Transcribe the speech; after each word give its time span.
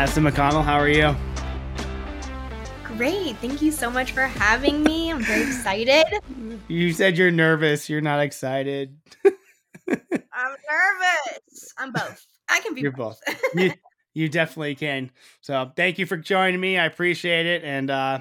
Madison 0.00 0.24
McConnell, 0.24 0.64
how 0.64 0.78
are 0.78 0.88
you? 0.88 1.14
Great. 2.96 3.36
Thank 3.36 3.60
you 3.60 3.70
so 3.70 3.90
much 3.90 4.12
for 4.12 4.22
having 4.22 4.82
me. 4.82 5.12
I'm 5.12 5.22
very 5.22 5.42
excited. 5.42 6.06
You 6.68 6.94
said 6.94 7.18
you're 7.18 7.30
nervous. 7.30 7.90
You're 7.90 8.00
not 8.00 8.20
excited. 8.20 8.96
I'm 9.26 9.36
nervous. 9.90 11.74
I'm 11.76 11.92
both. 11.92 12.26
I 12.48 12.60
can 12.60 12.74
be 12.74 12.80
You're 12.80 12.92
both. 12.92 13.20
you, 13.54 13.72
you 14.14 14.30
definitely 14.30 14.74
can. 14.74 15.10
So 15.42 15.70
thank 15.76 15.98
you 15.98 16.06
for 16.06 16.16
joining 16.16 16.60
me. 16.62 16.78
I 16.78 16.86
appreciate 16.86 17.44
it. 17.44 17.62
And 17.62 17.90
uh 17.90 18.20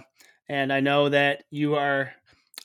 and 0.50 0.74
I 0.74 0.82
know 0.82 1.08
that 1.08 1.46
you 1.50 1.76
are 1.76 2.12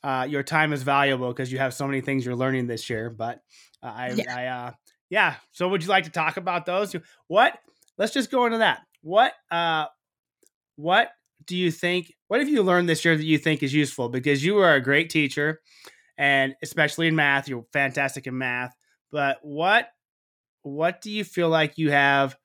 uh 0.03 0.27
your 0.29 0.43
time 0.43 0.73
is 0.73 0.83
valuable 0.83 1.29
because 1.29 1.53
you 1.53 1.59
have 1.59 1.73
so 1.73 1.87
many 1.87 2.01
things 2.01 2.27
you're 2.27 2.35
learning 2.35 2.67
this 2.67 2.91
year. 2.91 3.11
But 3.11 3.43
uh, 3.81 3.93
I 3.95 4.11
Yeah. 4.17 4.37
I 4.37 4.47
uh 4.47 4.73
yeah. 5.09 5.35
So 5.53 5.69
would 5.69 5.85
you 5.85 5.89
like 5.89 6.03
to 6.03 6.11
talk 6.11 6.37
about 6.37 6.67
those? 6.67 6.97
What 7.29 7.57
let's 7.97 8.13
just 8.13 8.33
go 8.33 8.47
into 8.47 8.59
that. 8.59 8.83
What 9.05 9.35
uh 9.51 9.87
what 10.77 11.13
do 11.45 11.57
you 11.57 11.71
think 11.71 12.15
what 12.29 12.41
have 12.41 12.49
you 12.49 12.63
learned 12.63 12.89
this 12.89 13.05
year 13.05 13.17
that 13.17 13.25
you 13.25 13.39
think 13.39 13.63
is 13.63 13.75
useful? 13.75 14.09
Because 14.09 14.45
you 14.45 14.59
are 14.59 14.75
a 14.75 14.81
great 14.81 15.11
teacher 15.11 15.61
and 16.19 16.55
especially 16.63 17.09
in 17.09 17.17
math, 17.17 17.49
you're 17.49 17.67
fantastic 17.73 18.27
in 18.27 18.39
math. 18.39 18.75
But 19.13 19.39
what 19.43 19.91
what 20.63 21.01
do 21.01 21.11
you 21.11 21.25
feel 21.25 21.49
like 21.49 21.79
you 21.79 21.91
have 21.91 22.37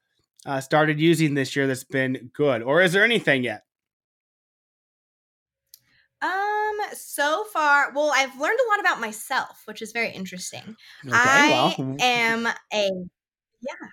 uh, 0.45 0.61
started 0.61 0.99
using 0.99 1.35
this 1.35 1.55
year 1.55 1.67
that's 1.67 1.85
been 1.85 2.31
good, 2.33 2.61
or 2.63 2.81
is 2.81 2.93
there 2.93 3.03
anything 3.03 3.43
yet? 3.43 3.63
Um, 6.21 6.77
so 6.93 7.45
far, 7.45 7.93
well, 7.93 8.11
I've 8.13 8.37
learned 8.39 8.59
a 8.59 8.69
lot 8.69 8.79
about 8.81 8.99
myself, 8.99 9.61
which 9.65 9.81
is 9.81 9.93
very 9.93 10.11
interesting. 10.11 10.75
Okay, 11.05 11.13
I 11.13 11.75
well, 11.77 11.95
am 11.99 12.45
a 12.73 12.91
yeah, 13.61 13.89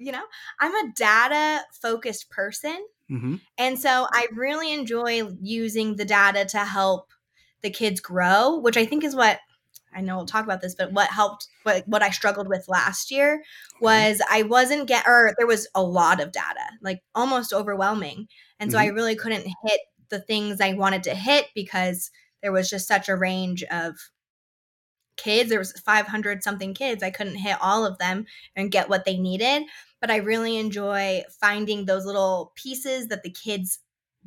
you 0.00 0.12
know, 0.12 0.24
I'm 0.58 0.74
a 0.74 0.92
data 0.96 1.64
focused 1.80 2.30
person. 2.30 2.84
hmm 3.08 3.36
And 3.58 3.78
so 3.78 4.06
I 4.10 4.26
really 4.32 4.72
enjoy 4.72 5.22
using 5.40 5.96
the 5.96 6.04
data 6.04 6.44
to 6.46 6.58
help 6.58 7.12
the 7.62 7.70
kids 7.70 8.00
grow, 8.00 8.58
which 8.58 8.76
I 8.76 8.86
think 8.86 9.04
is 9.04 9.14
what 9.14 9.38
I 9.92 10.00
know 10.00 10.16
we'll 10.16 10.26
talk 10.26 10.44
about 10.44 10.60
this, 10.60 10.74
but 10.74 10.92
what 10.92 11.08
helped 11.08 11.48
what 11.64 11.86
what 11.86 12.02
I 12.02 12.10
struggled 12.10 12.48
with 12.48 12.68
last 12.68 13.10
year 13.10 13.42
was 13.80 14.22
I 14.30 14.42
wasn't 14.44 14.88
get 14.88 15.06
or 15.06 15.34
there 15.36 15.46
was 15.46 15.68
a 15.74 15.82
lot 15.82 16.20
of 16.20 16.32
data, 16.32 16.64
like 16.80 17.02
almost 17.14 17.52
overwhelming. 17.52 18.28
And 18.58 18.70
so 18.70 18.78
I 18.78 18.86
really 18.86 19.16
couldn't 19.16 19.46
hit 19.64 19.80
the 20.10 20.20
things 20.20 20.60
I 20.60 20.74
wanted 20.74 21.02
to 21.04 21.14
hit 21.14 21.46
because 21.54 22.10
there 22.42 22.52
was 22.52 22.70
just 22.70 22.86
such 22.86 23.08
a 23.08 23.16
range 23.16 23.64
of 23.64 23.96
kids. 25.16 25.50
There 25.50 25.58
was 25.58 25.72
500 25.72 26.42
something 26.42 26.74
kids. 26.74 27.02
I 27.02 27.10
couldn't 27.10 27.36
hit 27.36 27.56
all 27.60 27.84
of 27.84 27.98
them 27.98 28.26
and 28.56 28.70
get 28.70 28.88
what 28.88 29.04
they 29.04 29.18
needed 29.18 29.64
but 30.00 30.10
I 30.10 30.16
really 30.16 30.56
enjoy 30.58 31.22
finding 31.40 31.84
those 31.86 32.04
little 32.06 32.52
pieces 32.56 33.08
that 33.08 33.22
the 33.22 33.30
kids 33.30 33.78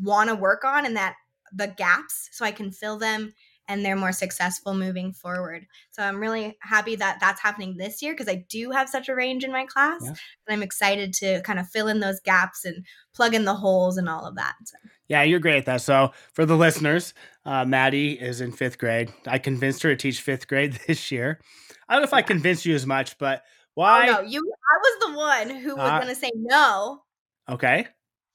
want 0.01 0.29
to 0.29 0.35
work 0.35 0.63
on 0.63 0.85
and 0.85 0.95
that 0.97 1.15
the 1.53 1.67
gaps 1.67 2.29
so 2.31 2.45
I 2.45 2.51
can 2.51 2.71
fill 2.71 2.97
them 2.97 3.33
and 3.67 3.85
they're 3.85 3.95
more 3.95 4.11
successful 4.11 4.73
moving 4.73 5.13
forward. 5.13 5.65
So 5.91 6.03
I'm 6.03 6.19
really 6.19 6.57
happy 6.61 6.95
that 6.97 7.19
that's 7.21 7.41
happening 7.41 7.77
this 7.77 8.01
year 8.01 8.13
because 8.13 8.27
I 8.27 8.43
do 8.49 8.71
have 8.71 8.89
such 8.89 9.07
a 9.07 9.15
range 9.15 9.43
in 9.45 9.51
my 9.51 9.65
class 9.65 10.01
Yeah. 10.03 10.09
and 10.09 10.17
I'm 10.49 10.63
excited 10.63 11.13
to 11.15 11.41
kind 11.43 11.59
of 11.59 11.69
fill 11.69 11.87
in 11.87 11.99
those 12.01 12.19
gaps 12.19 12.65
and 12.65 12.85
plug 13.15 13.33
in 13.33 13.45
the 13.45 13.53
holes 13.53 13.97
and 13.97 14.09
all 14.09 14.25
of 14.25 14.35
that. 14.35 14.55
So, 14.65 14.77
yeah, 15.07 15.23
you're 15.23 15.39
great 15.39 15.59
at 15.59 15.65
that. 15.65 15.81
So 15.81 16.11
for 16.33 16.45
the 16.45 16.57
listeners, 16.57 17.13
uh, 17.45 17.63
Maddie 17.63 18.19
is 18.19 18.41
in 18.41 18.51
fifth 18.51 18.77
grade. 18.77 19.13
I 19.27 19.37
convinced 19.37 19.83
her 19.83 19.89
to 19.89 19.95
teach 19.95 20.19
fifth 20.21 20.47
grade 20.47 20.73
this 20.87 21.09
year. 21.11 21.39
I 21.87 21.93
don't 21.93 22.01
know 22.01 22.07
if 22.07 22.13
I 22.13 22.21
convinced 22.21 22.65
you 22.65 22.75
as 22.75 22.85
much, 22.85 23.17
but 23.17 23.43
oh 23.75 23.81
why? 23.81 24.05
no, 24.07 24.21
you 24.21 24.39
I 24.41 24.77
was 24.77 24.99
the 25.11 25.17
one 25.17 25.61
who 25.61 25.75
was 25.75 25.89
Uh, 25.89 25.99
going 25.99 26.13
to 26.13 26.19
say 26.19 26.31
no, 26.35 27.01
Okay, 27.49 27.87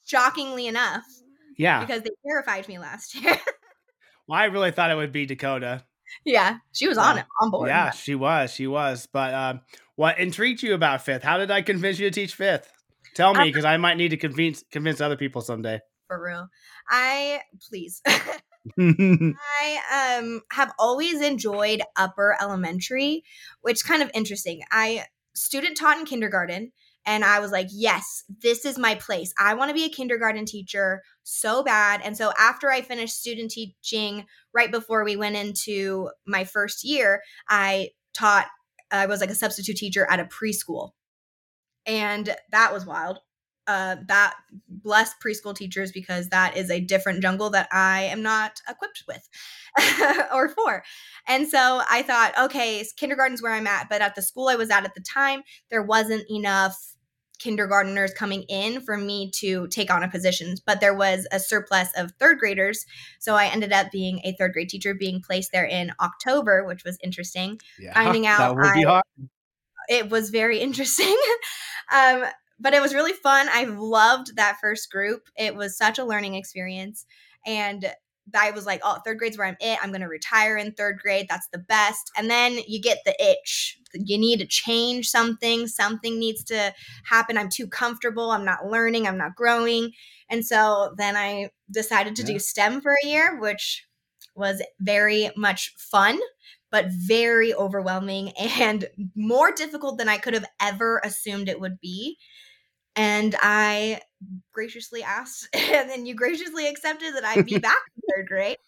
shockingly 0.04 0.66
enough, 0.66 1.04
yeah. 1.56 1.80
because 1.84 2.02
they 2.02 2.10
terrified 2.26 2.68
me 2.68 2.78
last 2.78 3.14
year. 3.20 3.36
Well, 4.26 4.38
I 4.38 4.44
really 4.46 4.70
thought 4.70 4.90
it 4.90 4.94
would 4.96 5.12
be 5.12 5.24
Dakota. 5.26 5.84
yeah, 6.24 6.58
she 6.72 6.86
was 6.88 6.98
on 6.98 7.18
it 7.18 7.26
on 7.40 7.50
board. 7.50 7.68
Yeah, 7.68 7.90
she 7.90 8.14
was. 8.14 8.52
She 8.52 8.66
was. 8.66 9.08
But 9.12 9.32
um, 9.34 9.60
what 9.96 10.18
intrigued 10.18 10.62
you 10.62 10.74
about 10.74 11.02
fifth? 11.02 11.22
How 11.22 11.38
did 11.38 11.50
I 11.50 11.62
convince 11.62 11.98
you 11.98 12.10
to 12.10 12.14
teach 12.14 12.34
fifth? 12.34 12.70
Tell 13.14 13.32
me, 13.34 13.40
Um, 13.40 13.46
because 13.48 13.64
I 13.64 13.76
might 13.78 13.96
need 13.96 14.10
to 14.10 14.16
convince 14.18 14.62
convince 14.70 15.00
other 15.00 15.16
people 15.16 15.40
someday. 15.40 15.80
for 16.06 16.22
real. 16.22 16.48
I 16.90 17.40
please. 17.70 18.02
I 18.78 20.18
um 20.20 20.42
have 20.52 20.72
always 20.78 21.20
enjoyed 21.22 21.82
upper 21.96 22.36
elementary, 22.40 23.22
which 23.62 23.76
is 23.76 23.82
kind 23.82 24.02
of 24.02 24.10
interesting. 24.14 24.60
I 24.70 25.04
student 25.38 25.76
taught 25.76 25.99
in 25.99 26.04
kindergarten 26.04 26.72
and 27.06 27.25
I 27.25 27.41
was 27.41 27.53
like, 27.53 27.69
"Yes, 27.71 28.25
this 28.43 28.65
is 28.66 28.76
my 28.76 28.94
place. 28.94 29.32
I 29.38 29.54
want 29.54 29.71
to 29.71 29.75
be 29.75 29.84
a 29.84 29.88
kindergarten 29.88 30.44
teacher 30.44 31.03
so 31.22 31.62
bad." 31.62 32.03
And 32.03 32.16
so 32.16 32.32
after 32.38 32.71
I 32.71 32.82
finished 32.82 33.16
student 33.16 33.50
teaching 33.50 34.26
right 34.53 34.71
before 34.71 35.04
we 35.04 35.16
went 35.16 35.37
into 35.37 36.10
my 36.26 36.44
first 36.44 36.84
year, 36.84 37.22
I 37.49 37.91
taught 38.15 38.49
I 38.91 39.06
was 39.06 39.21
like 39.21 39.31
a 39.31 39.34
substitute 39.34 39.76
teacher 39.76 40.06
at 40.10 40.21
a 40.21 40.25
preschool. 40.25 40.93
And 41.87 42.34
that 42.50 42.72
was 42.72 42.84
wild. 42.84 43.19
Uh, 43.68 43.96
that 44.06 44.34
bless 44.66 45.12
preschool 45.22 45.54
teachers 45.54 45.92
because 45.92 46.30
that 46.30 46.56
is 46.56 46.70
a 46.70 46.80
different 46.80 47.20
jungle 47.20 47.50
that 47.50 47.68
I 47.70 48.04
am 48.04 48.22
not 48.22 48.62
equipped 48.66 49.04
with 49.06 49.28
or 50.32 50.48
for. 50.48 50.82
And 51.26 51.46
so 51.46 51.82
I 51.90 52.00
thought, 52.02 52.32
okay, 52.46 52.82
kindergarten's 52.96 53.42
where 53.42 53.52
I'm 53.52 53.66
at, 53.66 53.90
but 53.90 54.00
at 54.00 54.14
the 54.14 54.22
school 54.22 54.48
I 54.48 54.54
was 54.56 54.70
at 54.70 54.84
at 54.86 54.94
the 54.94 55.02
time, 55.02 55.42
there 55.70 55.82
wasn't 55.82 56.24
enough 56.30 56.94
kindergarteners 57.38 58.14
coming 58.14 58.42
in 58.48 58.80
for 58.80 58.96
me 58.96 59.30
to 59.36 59.68
take 59.68 59.92
on 59.92 60.02
a 60.02 60.08
position, 60.08 60.54
but 60.66 60.80
there 60.80 60.94
was 60.94 61.26
a 61.30 61.38
surplus 61.38 61.88
of 61.96 62.12
third 62.18 62.38
graders. 62.38 62.84
So 63.20 63.34
I 63.34 63.46
ended 63.46 63.72
up 63.72 63.90
being 63.92 64.20
a 64.24 64.34
third 64.38 64.52
grade 64.54 64.68
teacher, 64.68 64.94
being 64.94 65.20
placed 65.20 65.52
there 65.52 65.64
in 65.66 65.92
October, 66.00 66.64
which 66.64 66.84
was 66.84 66.98
interesting 67.02 67.60
yeah, 67.78 67.92
finding 68.02 68.26
out 68.26 68.38
that 68.38 68.54
would 68.56 68.74
be 68.74 68.84
I- 68.84 68.88
hard. 68.88 69.04
it 69.88 70.10
was 70.10 70.30
very 70.30 70.58
interesting. 70.60 71.16
um, 71.92 72.24
but 72.60 72.74
it 72.74 72.82
was 72.82 72.94
really 72.94 73.12
fun. 73.12 73.48
I 73.50 73.64
loved 73.64 74.36
that 74.36 74.58
first 74.60 74.91
group. 74.91 75.28
It 75.36 75.54
was 75.54 75.76
such 75.76 75.98
a 75.98 76.04
learning 76.04 76.34
experience. 76.34 77.06
And 77.46 77.92
I 78.34 78.50
was 78.50 78.66
like, 78.66 78.80
oh, 78.84 78.98
third 79.04 79.19
grade's 79.19 79.38
where 79.38 79.46
I'm 79.46 79.56
it. 79.60 79.78
I'm 79.82 79.91
going 79.91 80.02
to 80.02 80.08
retire 80.08 80.56
in 80.56 80.72
third 80.72 80.98
grade. 80.98 81.26
That's 81.30 81.48
the 81.52 81.58
best. 81.58 82.10
And 82.16 82.28
then 82.30 82.58
you 82.66 82.80
get 82.80 82.98
the 83.04 83.14
itch. 83.22 83.78
You 83.94 84.19
need 84.19 84.41
to 84.41 84.46
change 84.46 85.08
something. 85.08 85.66
Something 85.66 86.19
needs 86.19 86.44
to 86.44 86.74
happen. 87.04 87.38
I'm 87.38 87.48
too 87.48 87.66
comfortable. 87.66 88.30
I'm 88.30 88.44
not 88.44 88.66
learning. 88.66 89.06
I'm 89.06 89.16
not 89.16 89.34
growing. 89.34 89.92
And 90.28 90.44
so 90.44 90.94
then 90.98 91.16
I 91.16 91.50
decided 91.70 92.16
to 92.16 92.22
Yeah. 92.22 92.34
do 92.34 92.38
STEM 92.38 92.80
for 92.82 92.96
a 93.02 93.06
year, 93.06 93.38
which 93.40 93.86
was 94.34 94.62
very 94.80 95.30
much 95.36 95.75
fun 95.76 96.19
but 96.70 96.86
very 96.90 97.54
overwhelming 97.54 98.30
and 98.38 98.88
more 99.14 99.50
difficult 99.52 99.96
than 99.98 100.08
I 100.08 100.19
could 100.19 100.34
have 100.34 100.44
ever 100.60 101.00
assumed 101.04 101.48
it 101.48 101.60
would 101.60 101.80
be. 101.80 102.19
And 102.98 103.36
I 103.41 104.00
graciously 104.53 105.03
asked, 105.03 105.48
and 105.54 105.88
then 105.88 106.04
you 106.04 106.14
graciously 106.14 106.69
accepted 106.69 107.14
that 107.14 107.25
I'd 107.25 107.47
be 107.47 107.59
back 107.60 107.78
in 107.97 108.03
third 108.14 108.26
grade. 108.28 108.59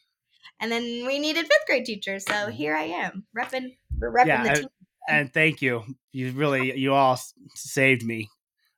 And 0.61 0.71
then 0.71 0.83
we 1.07 1.19
needed 1.19 1.47
fifth 1.47 1.67
grade 1.67 1.85
teachers. 1.85 2.25
So 2.27 2.47
here 2.49 2.77
I 2.77 2.85
am, 2.85 3.25
repping, 3.37 3.77
repping 4.01 4.27
Yeah, 4.27 4.43
the 4.45 4.61
team. 4.61 4.69
And 5.09 5.33
thank 5.33 5.63
you. 5.63 5.83
You 6.13 6.33
really, 6.33 6.77
you 6.79 6.95
all 6.95 7.19
saved 7.55 8.05
me. 8.05 8.29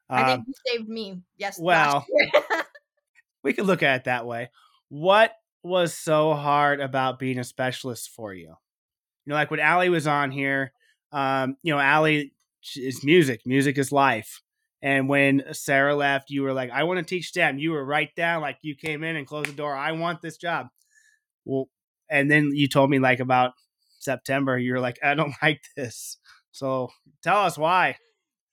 I 0.08 0.22
Um, 0.22 0.26
think 0.28 0.48
you 0.48 0.54
saved 0.72 0.88
me. 0.88 1.20
Yes. 1.38 1.58
well, 1.60 1.94
last 1.94 2.08
year. 2.50 2.62
we 3.42 3.52
could 3.52 3.66
look 3.66 3.82
at 3.82 3.96
it 3.96 4.04
that 4.04 4.26
way. 4.26 4.50
What 4.88 5.32
was 5.62 5.94
so 5.94 6.34
hard 6.34 6.80
about 6.80 7.18
being 7.18 7.38
a 7.38 7.44
specialist 7.44 8.10
for 8.10 8.32
you? 8.32 8.48
You 8.48 8.56
know, 9.26 9.34
like 9.34 9.50
when 9.50 9.60
Allie 9.60 9.88
was 9.88 10.06
on 10.06 10.30
here, 10.30 10.72
um, 11.12 11.56
you 11.62 11.72
know, 11.72 11.80
Allie 11.80 12.32
is 12.76 13.04
music, 13.04 13.42
music 13.46 13.78
is 13.78 13.90
life. 13.92 14.41
And 14.82 15.08
when 15.08 15.44
Sarah 15.52 15.94
left, 15.94 16.30
you 16.30 16.42
were 16.42 16.52
like, 16.52 16.70
I 16.70 16.82
want 16.84 16.98
to 16.98 17.04
teach 17.04 17.28
STEM. 17.28 17.58
You 17.58 17.70
were 17.70 17.84
right 17.84 18.12
down, 18.16 18.42
like 18.42 18.58
you 18.62 18.74
came 18.74 19.04
in 19.04 19.14
and 19.14 19.26
closed 19.26 19.48
the 19.48 19.52
door. 19.52 19.74
I 19.76 19.92
want 19.92 20.20
this 20.20 20.36
job. 20.36 20.68
Well, 21.44 21.68
and 22.10 22.30
then 22.30 22.50
you 22.52 22.68
told 22.68 22.90
me 22.90 22.98
like 22.98 23.20
about 23.20 23.52
September, 24.00 24.58
you're 24.58 24.80
like, 24.80 24.98
I 25.02 25.14
don't 25.14 25.34
like 25.42 25.62
this. 25.76 26.18
So 26.50 26.90
tell 27.22 27.38
us 27.44 27.56
why. 27.56 27.96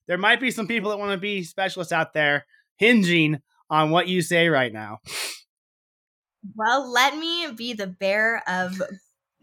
There 0.07 0.17
might 0.17 0.39
be 0.39 0.51
some 0.51 0.67
people 0.67 0.91
that 0.91 0.99
want 0.99 1.11
to 1.11 1.17
be 1.17 1.43
specialists 1.43 1.93
out 1.93 2.13
there 2.13 2.45
hinging 2.77 3.41
on 3.69 3.89
what 3.91 4.07
you 4.07 4.21
say 4.21 4.49
right 4.49 4.71
now. 4.71 4.99
well, 6.55 6.91
let 6.91 7.17
me 7.17 7.51
be 7.55 7.73
the 7.73 7.87
bearer 7.87 8.41
of 8.47 8.81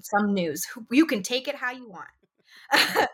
some 0.03 0.35
news. 0.35 0.65
You 0.91 1.07
can 1.07 1.23
take 1.23 1.49
it 1.49 1.55
how 1.55 1.73
you 1.73 1.89
want. 1.89 2.09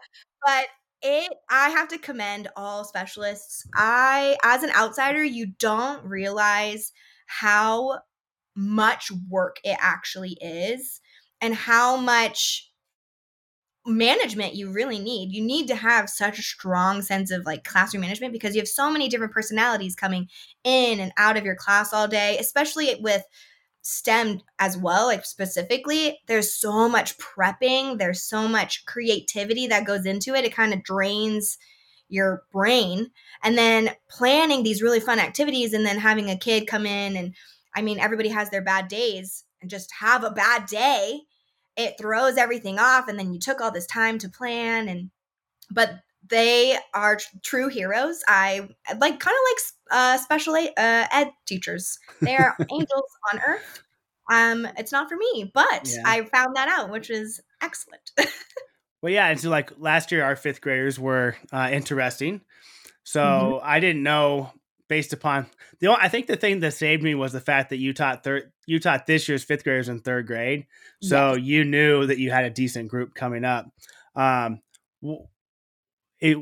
but 0.46 0.66
it 1.02 1.32
I 1.50 1.70
have 1.70 1.88
to 1.88 1.98
commend 1.98 2.48
all 2.56 2.84
specialists. 2.84 3.66
I 3.74 4.36
as 4.42 4.62
an 4.62 4.70
outsider, 4.70 5.22
you 5.24 5.46
don't 5.58 6.04
realize 6.04 6.92
how 7.26 8.00
much 8.54 9.10
work 9.28 9.56
it 9.64 9.76
actually 9.80 10.36
is 10.40 11.00
and 11.40 11.54
how 11.54 11.96
much 11.96 12.72
management 13.84 14.54
you 14.54 14.70
really 14.70 14.98
need. 14.98 15.32
You 15.32 15.42
need 15.42 15.66
to 15.68 15.74
have 15.74 16.08
such 16.08 16.38
a 16.38 16.42
strong 16.42 17.02
sense 17.02 17.30
of 17.30 17.44
like 17.46 17.64
classroom 17.64 18.02
management 18.02 18.32
because 18.32 18.54
you 18.54 18.60
have 18.60 18.68
so 18.68 18.90
many 18.90 19.08
different 19.08 19.32
personalities 19.32 19.96
coming 19.96 20.28
in 20.62 21.00
and 21.00 21.12
out 21.16 21.36
of 21.36 21.44
your 21.44 21.56
class 21.56 21.92
all 21.92 22.06
day, 22.06 22.36
especially 22.38 22.94
with 23.00 23.24
STEM 23.82 24.40
as 24.58 24.76
well, 24.76 25.06
like 25.06 25.24
specifically, 25.24 26.18
there's 26.26 26.54
so 26.54 26.88
much 26.88 27.18
prepping, 27.18 27.98
there's 27.98 28.22
so 28.22 28.48
much 28.48 28.84
creativity 28.86 29.66
that 29.66 29.86
goes 29.86 30.06
into 30.06 30.34
it. 30.34 30.44
It 30.44 30.54
kind 30.54 30.72
of 30.72 30.82
drains 30.82 31.58
your 32.08 32.44
brain. 32.52 33.10
And 33.42 33.58
then 33.58 33.90
planning 34.08 34.62
these 34.62 34.82
really 34.82 35.00
fun 35.00 35.18
activities 35.18 35.72
and 35.72 35.84
then 35.84 35.98
having 35.98 36.30
a 36.30 36.38
kid 36.38 36.66
come 36.66 36.86
in 36.86 37.16
and 37.16 37.34
I 37.74 37.82
mean, 37.82 37.98
everybody 37.98 38.28
has 38.28 38.50
their 38.50 38.62
bad 38.62 38.88
days 38.88 39.44
and 39.60 39.70
just 39.70 39.90
have 40.00 40.24
a 40.24 40.30
bad 40.30 40.66
day 40.66 41.22
it 41.76 41.94
throws 41.98 42.36
everything 42.36 42.78
off 42.78 43.08
and 43.08 43.18
then 43.18 43.32
you 43.32 43.40
took 43.40 43.60
all 43.60 43.70
this 43.70 43.86
time 43.86 44.18
to 44.18 44.28
plan 44.28 44.88
and 44.88 45.10
but 45.70 46.00
they 46.28 46.76
are 46.94 47.18
true 47.42 47.68
heroes 47.68 48.22
i 48.28 48.60
like 48.98 49.20
kind 49.20 49.34
of 49.34 49.50
like 49.50 49.58
uh, 49.90 50.18
special 50.18 50.54
ed, 50.56 50.70
uh, 50.76 51.06
ed 51.12 51.30
teachers 51.46 51.98
they 52.20 52.36
are 52.36 52.56
angels 52.70 53.18
on 53.32 53.40
earth 53.46 53.82
um 54.30 54.66
it's 54.76 54.92
not 54.92 55.08
for 55.08 55.16
me 55.16 55.50
but 55.52 55.88
yeah. 55.92 56.02
i 56.04 56.22
found 56.24 56.56
that 56.56 56.68
out 56.68 56.90
which 56.90 57.10
is 57.10 57.40
excellent 57.60 58.12
well 59.02 59.12
yeah 59.12 59.28
and 59.28 59.40
so 59.40 59.50
like 59.50 59.72
last 59.78 60.12
year 60.12 60.24
our 60.24 60.36
fifth 60.36 60.60
graders 60.60 60.98
were 60.98 61.36
uh, 61.52 61.68
interesting 61.70 62.40
so 63.04 63.20
mm-hmm. 63.20 63.66
i 63.68 63.80
didn't 63.80 64.02
know 64.02 64.50
based 64.88 65.12
upon 65.14 65.46
the 65.80 65.88
only, 65.88 66.00
I 66.02 66.08
think 66.08 66.26
the 66.26 66.36
thing 66.36 66.60
that 66.60 66.74
saved 66.74 67.02
me 67.02 67.14
was 67.14 67.32
the 67.32 67.40
fact 67.40 67.70
that 67.70 67.78
you 67.78 67.92
taught 67.92 68.22
third 68.22 68.52
you 68.66 68.78
taught 68.78 69.06
this 69.06 69.26
year's 69.26 69.42
fifth 69.42 69.64
graders 69.64 69.88
in 69.88 70.00
third 70.00 70.26
grade, 70.26 70.66
so 71.02 71.32
yes. 71.32 71.44
you 71.44 71.64
knew 71.64 72.06
that 72.06 72.18
you 72.18 72.30
had 72.30 72.44
a 72.44 72.50
decent 72.50 72.88
group 72.88 73.14
coming 73.14 73.44
up. 73.44 73.66
Um, 74.14 74.60
it, 76.22 76.38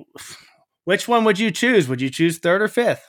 which 0.85 1.09
one 1.09 1.25
would 1.25 1.39
you 1.39 1.51
choose? 1.51 1.89
Would 1.89 2.01
you 2.01 2.11
choose 2.11 2.39
third 2.39 2.63
or 2.63 2.69
fifth? 2.69 3.07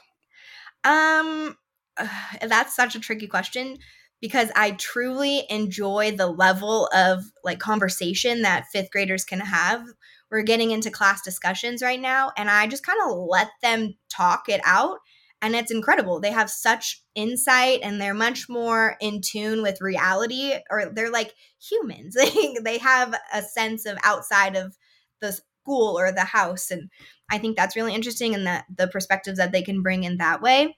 Um, 0.83 1.57
that's 2.41 2.75
such 2.75 2.95
a 2.95 3.00
tricky 3.00 3.27
question 3.27 3.77
because 4.21 4.51
I 4.56 4.71
truly 4.71 5.44
enjoy 5.50 6.12
the 6.12 6.27
level 6.27 6.88
of 6.94 7.23
like 7.44 7.59
conversation 7.59 8.44
that 8.44 8.68
fifth 8.71 8.91
graders 8.91 9.25
can 9.25 9.39
have. 9.39 9.83
We're 10.29 10.44
getting 10.44 10.71
into 10.71 10.89
class 10.89 11.21
discussions 11.21 11.81
right 11.81 12.00
now, 12.00 12.31
and 12.38 12.50
I 12.50 12.68
just 12.68 12.85
kind 12.85 13.00
of 13.06 13.17
let 13.27 13.50
them 13.62 13.95
talk 14.09 14.47
it 14.47 14.62
out 14.63 15.00
and 15.41 15.56
it's 15.56 15.71
incredible. 15.71 16.19
They 16.19 16.31
have 16.31 16.50
such 16.50 17.03
insight 17.15 17.79
and 17.81 18.00
they're 18.00 18.13
much 18.13 18.47
more 18.47 18.95
in 19.01 19.21
tune 19.21 19.63
with 19.63 19.81
reality 19.81 20.53
or 20.69 20.91
they're 20.94 21.12
like 21.12 21.33
humans. 21.59 22.15
they 22.63 22.77
have 22.77 23.15
a 23.33 23.41
sense 23.41 23.85
of 23.85 23.97
outside 24.03 24.56
of 24.56 24.77
the 25.19 25.38
school 25.62 25.98
or 25.98 26.12
the 26.12 26.24
house 26.24 26.72
and 26.72 26.90
I 27.30 27.38
think 27.38 27.56
that's 27.56 27.75
really 27.75 27.96
interesting 27.96 28.36
and 28.36 28.46
that 28.48 28.66
the 28.75 28.88
perspectives 28.88 29.38
that 29.38 29.52
they 29.52 29.62
can 29.62 29.81
bring 29.81 30.04
in 30.04 30.18
that 30.18 30.42
way. 30.42 30.78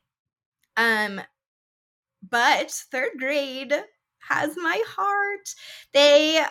Um 0.77 1.21
but 2.27 2.71
third 2.71 3.11
grade 3.17 3.73
has 4.29 4.55
my 4.55 4.81
heart. 4.87 5.49
They 5.93 6.43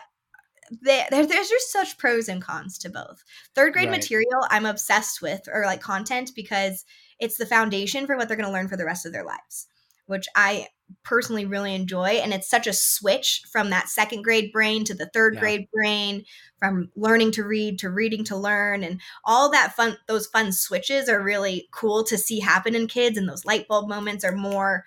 they, 0.81 1.07
there's 1.11 1.49
just 1.49 1.73
such 1.73 1.99
pros 1.99 2.29
and 2.29 2.41
cons 2.41 2.79
to 2.79 2.89
both. 2.89 3.23
Third 3.55 3.73
grade 3.73 3.89
right. 3.89 3.99
material, 3.99 4.47
I'm 4.49 4.65
obsessed 4.65 5.21
with, 5.21 5.43
or 5.53 5.65
like 5.67 5.81
content, 5.81 6.31
because 6.35 6.85
it's 7.19 7.37
the 7.37 7.47
foundation 7.47 8.07
for 8.07 8.17
what 8.17 8.29
they're 8.29 8.37
going 8.37 8.47
to 8.47 8.53
learn 8.53 8.69
for 8.69 8.77
the 8.77 8.85
rest 8.85 9.05
of 9.05 9.13
their 9.13 9.25
lives, 9.25 9.67
which 10.07 10.27
I 10.35 10.69
personally 11.05 11.45
really 11.45 11.75
enjoy. 11.75 12.09
And 12.09 12.33
it's 12.33 12.49
such 12.49 12.67
a 12.67 12.73
switch 12.73 13.43
from 13.51 13.71
that 13.71 13.89
second 13.89 14.23
grade 14.23 14.53
brain 14.53 14.85
to 14.85 14.95
the 14.95 15.11
third 15.13 15.35
yeah. 15.35 15.41
grade 15.41 15.69
brain, 15.73 16.25
from 16.59 16.91
learning 16.97 17.33
to 17.33 17.45
read 17.45 17.79
to 17.81 17.91
reading 17.91 18.25
to 18.25 18.37
learn. 18.37 18.83
And 18.85 19.01
all 19.25 19.51
that 19.51 19.75
fun, 19.75 19.97
those 20.09 20.27
fun 20.27 20.53
switches 20.53 21.09
are 21.09 21.23
really 21.23 21.69
cool 21.73 22.05
to 22.05 22.19
see 22.19 22.41
happen 22.41 22.75
in 22.75 22.87
kids. 22.87 23.19
And 23.19 23.29
those 23.29 23.45
light 23.45 23.69
bulb 23.69 23.89
moments 23.89 24.25
are 24.25 24.37
more 24.37 24.85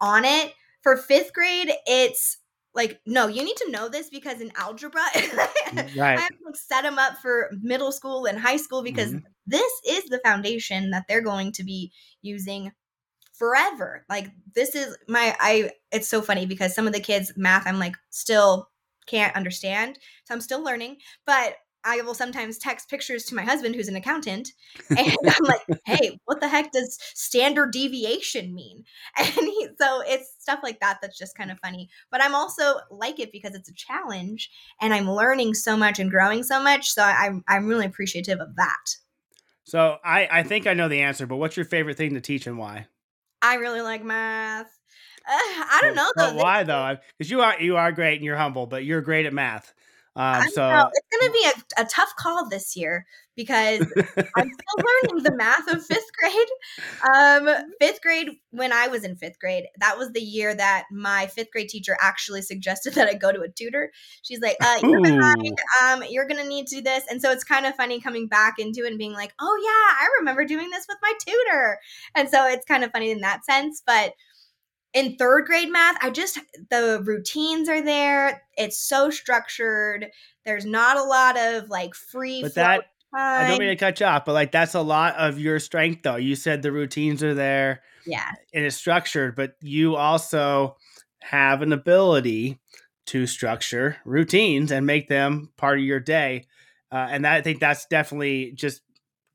on 0.00 0.24
it. 0.24 0.52
For 0.82 0.96
fifth 0.96 1.32
grade, 1.32 1.70
it's 1.86 2.38
like 2.74 3.00
no 3.06 3.26
you 3.26 3.44
need 3.44 3.56
to 3.56 3.70
know 3.70 3.88
this 3.88 4.08
because 4.08 4.40
in 4.40 4.50
algebra 4.56 5.02
mm, 5.14 5.76
right. 5.96 6.18
i 6.18 6.20
have 6.20 6.30
to 6.30 6.54
set 6.54 6.82
them 6.82 6.98
up 6.98 7.18
for 7.18 7.50
middle 7.60 7.92
school 7.92 8.24
and 8.24 8.38
high 8.38 8.56
school 8.56 8.82
because 8.82 9.10
mm-hmm. 9.10 9.26
this 9.46 9.72
is 9.86 10.04
the 10.04 10.20
foundation 10.24 10.90
that 10.90 11.04
they're 11.08 11.20
going 11.20 11.52
to 11.52 11.64
be 11.64 11.92
using 12.22 12.72
forever 13.42 14.04
like 14.08 14.30
this 14.54 14.76
is 14.76 14.96
my 15.08 15.34
i 15.40 15.68
it's 15.90 16.06
so 16.06 16.22
funny 16.22 16.46
because 16.46 16.72
some 16.72 16.86
of 16.86 16.92
the 16.92 17.00
kids 17.00 17.32
math 17.36 17.66
i'm 17.66 17.80
like 17.80 17.96
still 18.10 18.68
can't 19.06 19.34
understand 19.34 19.98
so 20.22 20.32
i'm 20.32 20.40
still 20.40 20.62
learning 20.62 20.96
but 21.26 21.56
I 21.84 22.00
will 22.02 22.14
sometimes 22.14 22.58
text 22.58 22.88
pictures 22.88 23.24
to 23.24 23.34
my 23.34 23.42
husband, 23.42 23.74
who's 23.74 23.88
an 23.88 23.96
accountant, 23.96 24.50
and 24.90 25.00
I'm 25.00 25.42
like, 25.42 25.80
"Hey, 25.84 26.16
what 26.26 26.40
the 26.40 26.46
heck 26.46 26.70
does 26.70 26.96
standard 27.14 27.72
deviation 27.72 28.54
mean?" 28.54 28.84
And 29.18 29.32
he, 29.32 29.66
so 29.80 30.00
it's 30.06 30.32
stuff 30.38 30.60
like 30.62 30.78
that 30.78 30.98
that's 31.02 31.18
just 31.18 31.36
kind 31.36 31.50
of 31.50 31.58
funny. 31.58 31.88
But 32.12 32.22
I'm 32.22 32.36
also 32.36 32.76
like 32.92 33.18
it 33.18 33.32
because 33.32 33.56
it's 33.56 33.68
a 33.68 33.74
challenge, 33.74 34.48
and 34.80 34.94
I'm 34.94 35.10
learning 35.10 35.54
so 35.54 35.76
much 35.76 35.98
and 35.98 36.08
growing 36.08 36.44
so 36.44 36.62
much. 36.62 36.92
So 36.92 37.02
I'm 37.02 37.42
I'm 37.48 37.66
really 37.66 37.86
appreciative 37.86 38.38
of 38.38 38.54
that. 38.54 38.96
So 39.64 39.98
I 40.04 40.28
I 40.30 40.42
think 40.44 40.68
I 40.68 40.74
know 40.74 40.86
the 40.88 41.00
answer, 41.00 41.26
but 41.26 41.38
what's 41.38 41.56
your 41.56 41.66
favorite 41.66 41.96
thing 41.96 42.14
to 42.14 42.20
teach 42.20 42.46
and 42.46 42.58
why? 42.58 42.86
I 43.42 43.56
really 43.56 43.82
like 43.82 44.04
math. 44.04 44.66
Uh, 45.28 45.30
I 45.30 45.80
don't 45.82 45.94
know 45.94 46.12
though. 46.16 46.34
why 46.34 46.62
though? 46.62 46.96
Because 47.18 47.30
you 47.30 47.40
are 47.42 47.60
you 47.60 47.76
are 47.76 47.92
great 47.92 48.16
and 48.16 48.24
you're 48.24 48.36
humble, 48.36 48.66
but 48.66 48.84
you're 48.84 49.02
great 49.02 49.26
at 49.26 49.32
math. 49.32 49.74
Um, 50.14 50.42
so 50.50 50.68
know, 50.68 50.90
it's 50.92 51.08
going 51.10 51.32
to 51.32 51.38
be 51.38 51.46
a, 51.46 51.82
a, 51.82 51.84
tough 51.86 52.12
call 52.18 52.46
this 52.46 52.76
year 52.76 53.06
because 53.34 53.80
I'm 53.80 54.50
still 54.50 54.84
learning 54.84 55.22
the 55.24 55.34
math 55.34 55.66
of 55.72 55.84
fifth 55.86 56.10
grade. 56.18 57.16
Um, 57.16 57.48
fifth 57.80 58.02
grade, 58.02 58.28
when 58.50 58.74
I 58.74 58.88
was 58.88 59.04
in 59.04 59.16
fifth 59.16 59.38
grade, 59.38 59.64
that 59.80 59.96
was 59.96 60.12
the 60.12 60.20
year 60.20 60.54
that 60.54 60.84
my 60.92 61.28
fifth 61.28 61.50
grade 61.50 61.70
teacher 61.70 61.96
actually 61.98 62.42
suggested 62.42 62.92
that 62.94 63.08
I 63.08 63.14
go 63.14 63.32
to 63.32 63.40
a 63.40 63.48
tutor. 63.48 63.90
She's 64.20 64.40
like, 64.40 64.56
uh, 64.60 64.80
"You're 64.82 65.00
behind. 65.00 65.58
Um, 65.82 66.04
you're 66.10 66.26
going 66.26 66.42
to 66.42 66.48
need 66.48 66.66
to 66.66 66.76
do 66.76 66.82
this," 66.82 67.04
and 67.08 67.22
so 67.22 67.30
it's 67.30 67.44
kind 67.44 67.64
of 67.64 67.74
funny 67.74 67.98
coming 67.98 68.28
back 68.28 68.58
into 68.58 68.84
it 68.84 68.88
and 68.88 68.98
being 68.98 69.14
like, 69.14 69.32
"Oh 69.40 69.58
yeah, 69.62 70.04
I 70.04 70.08
remember 70.20 70.44
doing 70.44 70.68
this 70.68 70.84
with 70.86 70.98
my 71.00 71.12
tutor," 71.26 71.78
and 72.14 72.28
so 72.28 72.46
it's 72.46 72.66
kind 72.66 72.84
of 72.84 72.92
funny 72.92 73.10
in 73.10 73.22
that 73.22 73.46
sense, 73.46 73.82
but 73.86 74.12
in 74.94 75.16
third 75.16 75.46
grade 75.46 75.70
math, 75.70 75.96
I 76.02 76.10
just 76.10 76.38
the 76.70 77.00
routines 77.04 77.68
are 77.68 77.82
there. 77.82 78.42
It's 78.56 78.78
so 78.78 79.10
structured. 79.10 80.10
There's 80.44 80.66
not 80.66 80.96
a 80.96 81.02
lot 81.02 81.38
of 81.38 81.68
like 81.68 81.94
free. 81.94 82.42
But 82.42 82.54
that 82.54 82.76
time. 83.14 83.44
I 83.44 83.48
don't 83.48 83.58
mean 83.58 83.68
to 83.68 83.76
cut 83.76 84.00
you 84.00 84.06
off, 84.06 84.24
but 84.24 84.32
like 84.32 84.52
that's 84.52 84.74
a 84.74 84.80
lot 84.80 85.16
of 85.16 85.38
your 85.38 85.58
strength, 85.58 86.02
though. 86.02 86.16
You 86.16 86.34
said 86.34 86.62
the 86.62 86.72
routines 86.72 87.22
are 87.22 87.34
there. 87.34 87.82
Yeah, 88.06 88.30
and 88.52 88.64
it's 88.64 88.76
structured, 88.76 89.36
but 89.36 89.54
you 89.60 89.96
also 89.96 90.76
have 91.22 91.62
an 91.62 91.72
ability 91.72 92.58
to 93.06 93.26
structure 93.26 93.96
routines 94.04 94.72
and 94.72 94.86
make 94.86 95.08
them 95.08 95.50
part 95.56 95.78
of 95.78 95.84
your 95.84 96.00
day. 96.00 96.46
Uh, 96.90 97.08
and 97.10 97.24
that, 97.24 97.34
I 97.34 97.40
think 97.42 97.60
that's 97.60 97.86
definitely 97.86 98.52
just 98.52 98.82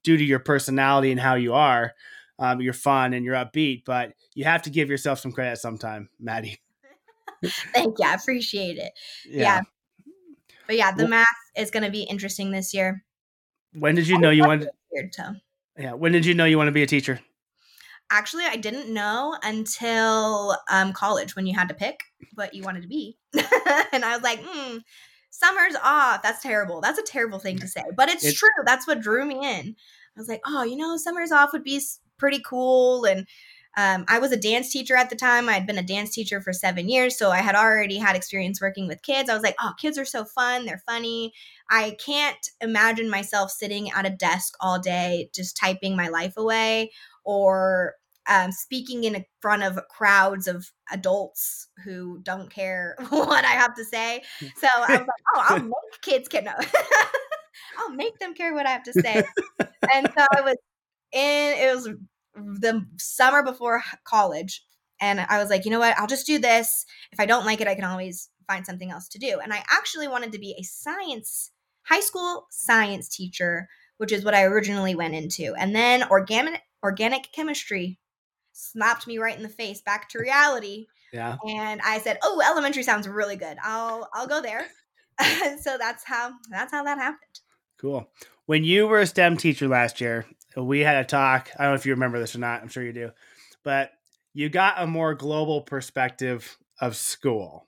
due 0.03 0.17
to 0.17 0.23
your 0.23 0.39
personality 0.39 1.11
and 1.11 1.19
how 1.19 1.35
you 1.35 1.53
are 1.53 1.93
um, 2.39 2.61
you're 2.61 2.73
fun 2.73 3.13
and 3.13 3.25
you're 3.25 3.35
upbeat, 3.35 3.83
but 3.85 4.13
you 4.33 4.43
have 4.43 4.61
to 4.63 4.69
give 4.69 4.89
yourself 4.89 5.19
some 5.19 5.31
credit 5.31 5.57
sometime, 5.57 6.09
Maddie. 6.19 6.59
Thank 7.73 7.99
you. 7.99 8.05
I 8.05 8.13
appreciate 8.13 8.77
it. 8.77 8.93
Yeah. 9.27 9.41
yeah. 9.41 9.61
But 10.67 10.75
yeah, 10.75 10.91
the 10.91 11.03
well, 11.03 11.11
math 11.11 11.27
is 11.57 11.71
going 11.71 11.83
to 11.83 11.91
be 11.91 12.03
interesting 12.03 12.51
this 12.51 12.73
year. 12.73 13.03
When 13.73 13.95
did 13.95 14.07
you 14.07 14.17
know 14.17 14.29
you 14.29 14.43
wanted? 14.43 14.69
Weird 14.91 15.11
to. 15.13 15.35
Yeah. 15.77 15.93
When 15.93 16.11
did 16.11 16.25
you 16.25 16.33
know 16.33 16.45
you 16.45 16.57
want 16.57 16.67
to 16.67 16.73
be 16.73 16.83
a 16.83 16.87
teacher? 16.87 17.19
Actually, 18.09 18.45
I 18.45 18.55
didn't 18.55 18.93
know 18.93 19.37
until 19.43 20.57
um, 20.71 20.93
college 20.93 21.35
when 21.35 21.45
you 21.45 21.53
had 21.53 21.67
to 21.69 21.75
pick 21.75 22.03
what 22.35 22.53
you 22.53 22.63
wanted 22.63 22.81
to 22.83 22.87
be, 22.87 23.17
and 23.33 24.05
I 24.05 24.13
was 24.13 24.21
like, 24.23 24.39
hmm, 24.41 24.77
summer's 25.29 25.75
off. 25.83 26.23
That's 26.23 26.41
terrible. 26.41 26.79
That's 26.79 26.99
a 26.99 27.03
terrible 27.03 27.37
thing 27.37 27.59
to 27.59 27.67
say, 27.67 27.83
but 27.97 28.07
it's, 28.07 28.23
it's 28.23 28.39
true. 28.39 28.49
That's 28.65 28.87
what 28.87 29.01
drew 29.01 29.25
me 29.25 29.35
in. 29.35 29.75
I 30.15 30.19
was 30.19 30.29
like, 30.29 30.41
oh, 30.45 30.63
you 30.63 30.77
know, 30.77 30.95
summer's 30.95 31.33
off 31.33 31.51
would 31.51 31.65
be 31.65 31.81
pretty 32.17 32.41
cool. 32.45 33.05
And 33.05 33.27
um, 33.77 34.05
I 34.07 34.17
was 34.17 34.31
a 34.31 34.37
dance 34.37 34.71
teacher 34.71 34.95
at 34.95 35.11
the 35.11 35.15
time. 35.15 35.47
I'd 35.47 35.67
been 35.67 35.77
a 35.77 35.83
dance 35.83 36.09
teacher 36.09 36.41
for 36.41 36.51
seven 36.51 36.89
years. 36.89 37.17
So 37.17 37.29
I 37.29 37.37
had 37.37 37.53
already 37.53 37.97
had 37.97 38.15
experience 38.15 38.59
working 38.59 38.87
with 38.87 39.03
kids. 39.03 39.29
I 39.29 39.35
was 39.35 39.43
like, 39.43 39.55
oh, 39.61 39.73
kids 39.77 39.99
are 39.99 40.05
so 40.05 40.25
fun. 40.25 40.65
They're 40.65 40.81
funny. 40.87 41.31
I 41.69 41.95
can't 42.03 42.49
imagine 42.59 43.07
myself 43.07 43.51
sitting 43.51 43.91
at 43.91 44.07
a 44.07 44.09
desk 44.09 44.55
all 44.59 44.79
day 44.79 45.29
just 45.33 45.55
typing 45.55 45.95
my 45.95 46.07
life 46.07 46.33
away 46.37 46.91
or 47.23 47.93
um, 48.27 48.51
speaking 48.51 49.03
in 49.03 49.23
front 49.41 49.63
of 49.63 49.79
crowds 49.89 50.47
of 50.47 50.71
adults 50.91 51.67
who 51.83 52.19
don't 52.23 52.49
care 52.49 52.95
what 53.09 53.45
I 53.45 53.51
have 53.51 53.75
to 53.75 53.85
say. 53.85 54.23
So 54.55 54.67
I 54.67 54.97
was 54.97 54.99
like, 54.99 55.07
oh, 55.35 55.45
I'll 55.49 55.59
make 55.63 56.01
kids 56.01 56.27
care. 56.27 56.41
No. 56.41 56.53
I'll 57.79 57.91
make 57.91 58.17
them 58.17 58.33
care 58.33 58.55
what 58.55 58.65
I 58.65 58.71
have 58.71 58.83
to 58.83 58.93
say. 58.93 59.23
and 59.93 60.09
so 60.17 60.25
I 60.35 60.41
was 60.41 60.55
in 61.11 61.53
it 61.57 61.75
was 61.75 61.89
the 62.35 62.85
summer 62.97 63.43
before 63.43 63.81
college 64.03 64.63
and 64.99 65.19
I 65.19 65.39
was 65.39 65.49
like, 65.49 65.65
you 65.65 65.71
know 65.71 65.79
what? 65.79 65.97
I'll 65.97 66.07
just 66.07 66.25
do 66.25 66.39
this. 66.39 66.85
If 67.11 67.19
I 67.19 67.25
don't 67.25 67.45
like 67.45 67.61
it, 67.61 67.67
I 67.67 67.75
can 67.75 67.83
always 67.83 68.29
find 68.47 68.65
something 68.65 68.91
else 68.91 69.07
to 69.09 69.19
do. 69.19 69.39
And 69.41 69.53
I 69.53 69.63
actually 69.69 70.07
wanted 70.07 70.31
to 70.31 70.39
be 70.39 70.55
a 70.57 70.63
science 70.63 71.51
high 71.83 71.99
school 71.99 72.47
science 72.49 73.07
teacher, 73.07 73.67
which 73.97 74.11
is 74.11 74.25
what 74.25 74.33
I 74.33 74.43
originally 74.43 74.95
went 74.95 75.15
into. 75.15 75.53
And 75.55 75.75
then 75.75 76.03
organic 76.09 76.61
organic 76.83 77.31
chemistry 77.33 77.99
slapped 78.53 79.07
me 79.07 79.17
right 79.17 79.35
in 79.35 79.43
the 79.43 79.49
face 79.49 79.81
back 79.81 80.09
to 80.09 80.19
reality. 80.19 80.87
Yeah. 81.13 81.37
And 81.47 81.81
I 81.83 81.99
said, 81.99 82.17
"Oh, 82.23 82.41
elementary 82.45 82.83
sounds 82.83 83.07
really 83.07 83.35
good. 83.35 83.57
I'll 83.63 84.09
I'll 84.13 84.27
go 84.27 84.41
there." 84.41 84.67
so 85.61 85.77
that's 85.77 86.03
how 86.03 86.33
that's 86.49 86.71
how 86.71 86.83
that 86.83 86.97
happened. 86.97 87.39
Cool. 87.79 88.09
When 88.45 88.63
you 88.63 88.87
were 88.87 88.99
a 88.99 89.07
STEM 89.07 89.37
teacher 89.37 89.67
last 89.67 90.01
year, 90.01 90.25
we 90.63 90.79
had 90.79 90.97
a 90.97 91.05
talk. 91.05 91.49
I 91.57 91.63
don't 91.63 91.73
know 91.73 91.75
if 91.75 91.85
you 91.85 91.93
remember 91.93 92.19
this 92.19 92.35
or 92.35 92.39
not. 92.39 92.61
I'm 92.61 92.69
sure 92.69 92.83
you 92.83 92.93
do. 92.93 93.11
But 93.63 93.91
you 94.33 94.49
got 94.49 94.81
a 94.81 94.87
more 94.87 95.13
global 95.13 95.61
perspective 95.61 96.57
of 96.79 96.95
school. 96.95 97.67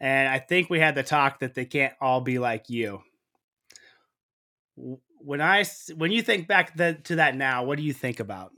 And 0.00 0.28
I 0.28 0.38
think 0.38 0.68
we 0.68 0.80
had 0.80 0.94
the 0.94 1.02
talk 1.02 1.40
that 1.40 1.54
they 1.54 1.64
can't 1.64 1.94
all 2.00 2.20
be 2.20 2.38
like 2.38 2.68
you. 2.68 3.02
When 4.76 5.40
I 5.40 5.64
when 5.96 6.12
you 6.12 6.22
think 6.22 6.48
back 6.48 6.76
the, 6.76 6.98
to 7.04 7.16
that 7.16 7.34
now, 7.34 7.64
what 7.64 7.78
do 7.78 7.82
you 7.82 7.92
think 7.92 8.20
about? 8.20 8.52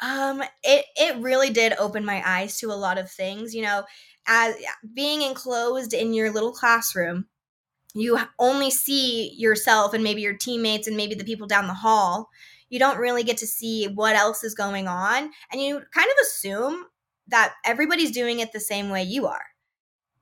Um, 0.00 0.42
it 0.62 0.86
it 0.96 1.22
really 1.22 1.50
did 1.50 1.74
open 1.78 2.04
my 2.04 2.22
eyes 2.24 2.58
to 2.58 2.68
a 2.68 2.74
lot 2.74 2.98
of 2.98 3.10
things. 3.10 3.54
You 3.54 3.62
know, 3.62 3.84
as 4.26 4.54
being 4.94 5.22
enclosed 5.22 5.92
in 5.92 6.14
your 6.14 6.30
little 6.30 6.52
classroom, 6.52 7.26
you 7.94 8.18
only 8.38 8.70
see 8.70 9.34
yourself 9.36 9.92
and 9.92 10.02
maybe 10.02 10.22
your 10.22 10.36
teammates 10.36 10.86
and 10.86 10.96
maybe 10.96 11.14
the 11.14 11.24
people 11.24 11.46
down 11.46 11.66
the 11.66 11.74
hall. 11.74 12.28
You 12.70 12.78
don't 12.78 12.98
really 12.98 13.22
get 13.22 13.36
to 13.38 13.46
see 13.46 13.86
what 13.86 14.16
else 14.16 14.42
is 14.42 14.54
going 14.54 14.88
on, 14.88 15.30
and 15.52 15.60
you 15.60 15.74
kind 15.92 16.08
of 16.08 16.16
assume 16.22 16.84
that 17.28 17.52
everybody's 17.64 18.10
doing 18.10 18.40
it 18.40 18.52
the 18.52 18.60
same 18.60 18.88
way 18.88 19.02
you 19.02 19.26
are. 19.26 19.44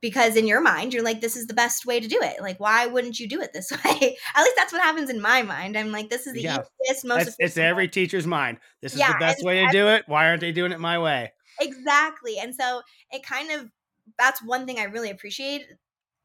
Because 0.01 0.35
in 0.35 0.47
your 0.47 0.61
mind 0.61 0.93
you're 0.93 1.03
like 1.03 1.21
this 1.21 1.37
is 1.37 1.45
the 1.45 1.53
best 1.53 1.85
way 1.85 1.99
to 1.99 2.07
do 2.07 2.19
it. 2.21 2.41
Like 2.41 2.59
why 2.59 2.87
wouldn't 2.87 3.19
you 3.19 3.29
do 3.29 3.39
it 3.39 3.53
this 3.53 3.71
way? 3.85 4.17
At 4.35 4.43
least 4.43 4.55
that's 4.57 4.73
what 4.73 4.81
happens 4.81 5.09
in 5.09 5.21
my 5.21 5.43
mind. 5.43 5.77
I'm 5.77 5.91
like 5.91 6.09
this 6.09 6.25
is 6.25 6.33
the 6.33 6.41
yeah. 6.41 6.63
easiest 6.83 7.05
most 7.05 7.27
it's, 7.27 7.35
it's 7.39 7.57
every 7.57 7.87
teacher's 7.87 8.25
mind. 8.25 8.57
This 8.81 8.93
is 8.93 8.99
yeah, 8.99 9.13
the 9.13 9.19
best 9.19 9.45
way 9.45 9.63
to 9.63 9.71
do 9.71 9.87
it. 9.87 10.03
Why 10.07 10.27
aren't 10.27 10.41
they 10.41 10.51
doing 10.51 10.71
it 10.71 10.79
my 10.79 10.97
way? 10.97 11.31
Exactly 11.59 12.39
and 12.39 12.55
so 12.55 12.81
it 13.11 13.23
kind 13.23 13.51
of 13.51 13.69
that's 14.17 14.43
one 14.43 14.65
thing 14.65 14.79
i 14.79 14.83
really 14.83 15.11
appreciate 15.11 15.61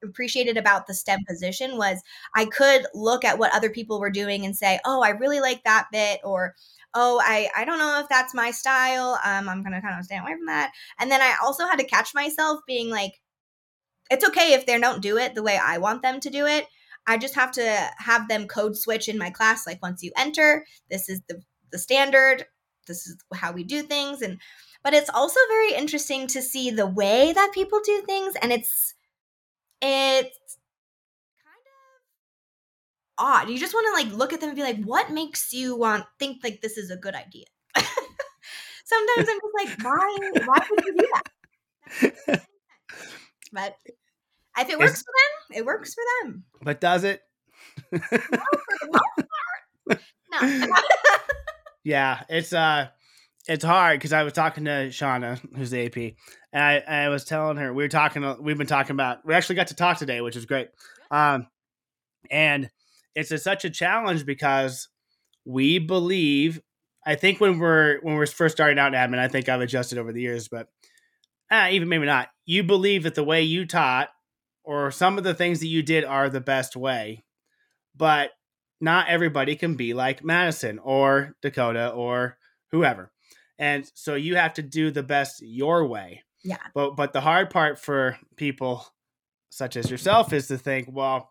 appreciated 0.05 0.57
about 0.57 0.87
the 0.87 0.95
STEM 0.95 1.21
position 1.29 1.76
was 1.76 2.03
I 2.35 2.47
could 2.47 2.87
look 2.95 3.25
at 3.25 3.38
what 3.38 3.55
other 3.55 3.71
people 3.71 4.00
were 4.00 4.11
doing 4.11 4.45
and 4.45 4.57
say, 4.57 4.81
"Oh, 4.85 5.03
I 5.03 5.11
really 5.11 5.41
like 5.41 5.65
that 5.65 5.88
bit," 5.93 6.21
or 6.25 6.55
"Oh, 6.95 7.21
I 7.25 7.49
I 7.57 7.65
don't 7.65 7.79
know 7.79 8.00
if 8.00 8.09
that's 8.09 8.35
my 8.35 8.50
style. 8.50 9.19
Um, 9.25 9.49
I'm 9.49 9.62
gonna 9.62 9.83
kind 9.83 9.99
of 9.99 10.05
stay 10.05 10.19
away 10.19 10.33
from 10.35 10.47
that." 10.47 10.73
And 10.99 11.11
then 11.11 11.21
I 11.23 11.37
also 11.43 11.67
had 11.67 11.79
to 11.79 11.85
catch 11.87 12.15
myself 12.15 12.61
being 12.67 12.91
like, 12.91 13.12
it's 14.11 14.26
okay 14.26 14.53
if 14.53 14.67
they 14.67 14.79
don't 14.79 15.03
do 15.03 15.19
it 15.19 15.35
the 15.35 15.43
way 15.43 15.59
I 15.62 15.79
want 15.79 16.03
them 16.03 16.21
to 16.21 16.31
do 16.31 16.47
it. 16.47 16.67
I 17.07 17.19
just 17.19 17.35
have 17.35 17.53
to 17.53 17.91
have 17.99 18.29
them 18.29 18.47
code 18.49 18.76
switch 18.76 19.09
in 19.09 19.19
my 19.19 19.31
class. 19.31 19.67
Like 19.67 19.83
once 19.83 20.03
you 20.03 20.12
enter, 20.17 20.67
this 20.91 21.09
is 21.09 21.21
the 21.29 21.41
the 21.73 21.79
standard. 21.79 22.47
This 22.87 23.07
is 23.07 23.17
how 23.35 23.53
we 23.53 23.65
do 23.65 23.83
things, 23.83 24.23
and 24.23 24.41
but 24.85 24.95
it's 24.95 25.11
also 25.11 25.41
very 25.49 25.75
interesting 25.75 26.26
to 26.29 26.43
see 26.43 26.71
the 26.71 26.87
way 26.87 27.33
that 27.33 27.50
people 27.53 27.81
do 27.85 28.03
things, 28.07 28.35
and 28.41 28.53
it's 28.53 28.95
it's 29.83 30.59
kind 31.42 31.66
of 31.66 33.42
odd. 33.42 33.49
You 33.50 33.59
just 33.59 33.75
want 33.75 33.87
to 33.87 34.04
like 34.04 34.16
look 34.16 34.33
at 34.33 34.40
them 34.40 34.50
and 34.50 34.56
be 34.56 34.62
like, 34.62 34.83
what 34.85 35.11
makes 35.11 35.52
you 35.52 35.76
want 35.76 36.04
think 36.18 36.42
like 36.42 36.61
this 36.61 36.76
is 36.76 36.90
a 36.90 36.97
good 36.97 37.14
idea? 37.14 37.45
Sometimes 38.85 39.28
I'm 39.28 39.40
just 39.40 39.54
like, 39.64 39.78
why? 39.83 40.16
Why 40.47 40.66
would 40.71 40.85
you 40.85 40.97
do 40.97 41.09
that? 41.12 42.42
But 43.52 43.75
if 44.59 44.68
it 44.68 44.78
works 44.78 44.92
it's, 44.92 45.02
for 45.02 45.12
them, 45.12 45.59
it 45.59 45.64
works 45.64 45.95
for 45.95 46.02
them. 46.23 46.45
But 46.62 46.80
does 46.80 47.04
it? 47.04 47.23
no. 47.92 48.00
no. 50.40 50.66
yeah, 51.85 52.23
it's 52.28 52.52
uh 52.52 52.88
it's 53.49 53.65
hard 53.65 53.99
because 53.99 54.12
I 54.12 54.23
was 54.23 54.33
talking 54.33 54.65
to 54.65 54.88
Shauna, 54.88 55.41
who's 55.57 55.71
the 55.71 55.87
AP, 55.87 56.15
and 56.53 56.62
I, 56.62 57.05
I 57.05 57.09
was 57.09 57.25
telling 57.25 57.57
her 57.59 57.73
we 57.73 57.85
were 57.85 57.88
talking. 57.88 58.37
We've 58.41 58.59
been 58.59 58.67
talking 58.67 58.93
about. 58.93 59.25
We 59.25 59.35
actually 59.35 59.57
got 59.57 59.69
to 59.69 59.75
talk 59.75 59.99
today, 59.99 60.21
which 60.21 60.37
is 60.37 60.47
great. 60.47 60.69
Um, 61.11 61.47
and 62.31 62.71
it's 63.15 63.31
a, 63.31 63.38
such 63.38 63.65
a 63.65 63.71
challenge 63.71 64.26
because 64.26 64.88
we 65.45 65.79
believe. 65.79 66.61
I 67.09 67.15
think 67.15 67.41
when 67.41 67.61
we're 67.61 68.00
when 68.00 68.17
we're 68.17 68.26
first 68.26 68.57
starting 68.57 68.81
out 68.81 68.93
in 68.93 68.99
admin, 68.99 69.21
I 69.21 69.29
think 69.29 69.49
I've 69.49 69.61
adjusted 69.61 69.99
over 69.99 70.12
the 70.12 70.21
years, 70.21 70.49
but 70.49 70.69
uh, 71.50 71.69
even 71.71 71.88
maybe 71.88 72.07
not. 72.07 72.29
You 72.45 72.65
believe 72.65 73.05
that 73.05 73.15
the 73.15 73.25
way 73.25 73.43
you 73.43 73.65
taught 73.65 74.09
or 74.65 74.91
some 74.91 75.17
of 75.17 75.23
the 75.23 75.35
things 75.35 75.61
that 75.61 75.69
you 75.69 75.85
did 75.85 76.05
are 76.05 76.29
the 76.29 76.41
best 76.41 76.75
way, 76.75 77.25
but 77.97 78.31
not 78.81 79.09
everybody 79.09 79.55
can 79.55 79.76
be 79.76 79.95
like 79.95 80.25
Madison 80.25 80.81
or 80.81 81.37
Dakota 81.41 81.91
or 81.91 82.37
whoever. 82.73 83.12
And 83.58 83.90
so 83.94 84.14
you 84.14 84.36
have 84.36 84.54
to 84.54 84.62
do 84.62 84.90
the 84.90 85.02
best 85.02 85.42
your 85.42 85.86
way. 85.86 86.22
Yeah. 86.44 86.58
But 86.75 86.96
but 86.96 87.12
the 87.12 87.20
hard 87.20 87.50
part 87.50 87.78
for 87.78 88.18
people 88.36 88.86
such 89.50 89.76
as 89.76 89.90
yourself 89.90 90.32
is 90.32 90.48
to 90.48 90.58
think, 90.58 90.88
well, 90.90 91.30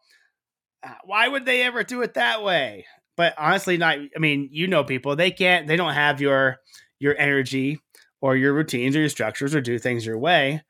uh, 0.83 0.93
why 1.03 1.27
would 1.27 1.45
they 1.45 1.61
ever 1.63 1.83
do 1.83 2.01
it 2.01 2.15
that 2.15 2.43
way? 2.43 2.85
But 3.15 3.33
honestly, 3.37 3.77
not. 3.77 3.97
I 3.97 4.19
mean, 4.19 4.49
you 4.51 4.67
know, 4.67 4.83
people 4.83 5.15
they 5.15 5.31
can't. 5.31 5.67
They 5.67 5.75
don't 5.75 5.93
have 5.93 6.19
your 6.19 6.57
your 6.99 7.17
energy 7.17 7.79
or 8.21 8.35
your 8.35 8.53
routines 8.53 8.95
or 8.95 8.99
your 8.99 9.09
structures 9.09 9.53
or 9.53 9.61
do 9.61 9.77
things 9.77 10.05
your 10.05 10.17
way. 10.17 10.61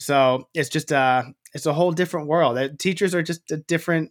So 0.00 0.48
it's 0.54 0.68
just 0.68 0.90
a 0.90 1.32
it's 1.54 1.66
a 1.66 1.72
whole 1.72 1.92
different 1.92 2.28
world. 2.28 2.56
That 2.56 2.78
teachers 2.78 3.14
are 3.14 3.22
just 3.22 3.50
a 3.50 3.58
different 3.58 4.10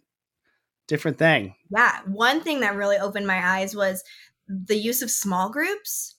different 0.88 1.18
thing. 1.18 1.54
Yeah, 1.70 2.00
one 2.06 2.40
thing 2.40 2.60
that 2.60 2.76
really 2.76 2.98
opened 2.98 3.26
my 3.26 3.58
eyes 3.58 3.74
was 3.74 4.02
the 4.48 4.76
use 4.76 5.02
of 5.02 5.10
small 5.10 5.50
groups. 5.50 6.16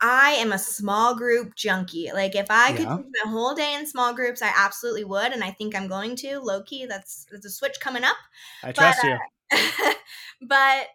I 0.00 0.30
am 0.32 0.52
a 0.52 0.58
small 0.58 1.14
group 1.14 1.54
junkie. 1.54 2.10
Like 2.12 2.34
if 2.34 2.46
I 2.50 2.72
could 2.72 2.86
yeah. 2.86 2.96
my 3.24 3.30
whole 3.30 3.54
day 3.54 3.74
in 3.74 3.86
small 3.86 4.14
groups, 4.14 4.40
I 4.42 4.52
absolutely 4.56 5.04
would, 5.04 5.32
and 5.32 5.44
I 5.44 5.50
think 5.50 5.74
I'm 5.74 5.88
going 5.88 6.16
to. 6.16 6.40
Low 6.40 6.62
key, 6.62 6.86
that's 6.86 7.26
that's 7.30 7.46
a 7.46 7.50
switch 7.50 7.80
coming 7.80 8.04
up. 8.04 8.16
I 8.64 8.72
trust 8.72 9.00
but, 9.02 9.10
uh, 9.12 9.18
you. 9.52 9.94
but 10.48 10.86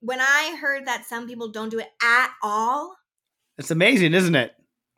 when 0.00 0.20
I 0.20 0.56
heard 0.60 0.86
that 0.86 1.06
some 1.06 1.28
people 1.28 1.50
don't 1.50 1.68
do 1.68 1.78
it 1.78 1.90
at 2.02 2.32
all, 2.42 2.96
it's 3.58 3.70
amazing, 3.70 4.14
isn't 4.14 4.34
it? 4.34 4.52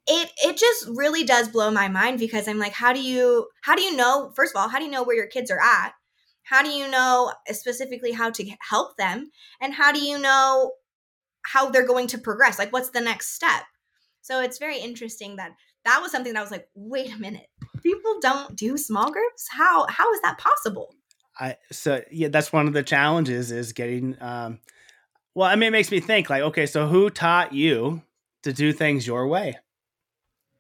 It 0.07 0.31
it 0.43 0.57
just 0.57 0.89
really 0.89 1.25
does 1.25 1.49
blow 1.49 1.71
my 1.71 1.89
mind 1.89 2.19
because 2.19 2.49
I'm 2.49 2.59
like, 2.59 2.73
how 2.73 2.93
do 2.93 3.03
you 3.03 3.49
how 3.63 3.75
do 3.75 3.83
you 3.83 3.97
know? 3.97 4.33
First 4.35 4.55
of 4.55 4.61
all, 4.61 4.69
how 4.69 4.79
do 4.79 4.85
you 4.85 4.91
know 4.91 5.03
where 5.03 5.17
your 5.17 5.27
kids 5.27 5.51
are 5.51 5.61
at? 5.61 5.93
How 6.45 6.63
do 6.63 6.69
you 6.69 6.89
know 6.91 7.33
specifically 7.49 8.13
how 8.13 8.31
to 8.31 8.51
help 8.61 8.97
them? 8.97 9.31
And 9.61 9.73
how 9.75 9.93
do 9.93 10.01
you 10.01 10.19
know 10.19 10.73
how 11.45 11.71
they're 11.71 11.87
going 11.87 12.07
to 12.09 12.19
progress? 12.19 12.59
Like, 12.59 12.73
what's 12.73 12.91
the 12.91 13.01
next 13.01 13.35
step? 13.35 13.63
So 14.21 14.41
it's 14.41 14.59
very 14.59 14.79
interesting 14.79 15.37
that 15.37 15.53
that 15.85 16.01
was 16.01 16.11
something 16.11 16.33
that 16.33 16.39
I 16.39 16.43
was 16.43 16.51
like, 16.51 16.69
wait 16.75 17.15
a 17.15 17.19
minute, 17.19 17.47
people 17.83 18.19
don't 18.21 18.57
do 18.57 18.77
small 18.79 19.11
groups. 19.13 19.49
How 19.51 19.87
how 19.89 20.13
is 20.13 20.21
that 20.23 20.39
possible? 20.39 20.95
I 21.39 21.57
so 21.71 22.03
yeah, 22.11 22.29
that's 22.29 22.53
one 22.53 22.67
of 22.67 22.73
the 22.73 22.83
challenges 22.83 23.53
is 23.53 23.73
getting. 23.73 24.17
um 24.21 24.61
Well, 25.35 25.49
I 25.49 25.57
mean, 25.57 25.69
it 25.69 25.73
makes 25.73 25.91
me 25.91 26.01
think 26.01 26.31
like, 26.31 26.43
okay, 26.43 26.67
so 26.67 26.87
who 26.87 27.11
taught 27.11 27.53
you 27.53 28.03
to 28.43 28.53
do 28.53 28.73
things 28.73 29.07
your 29.07 29.27
way? 29.27 29.59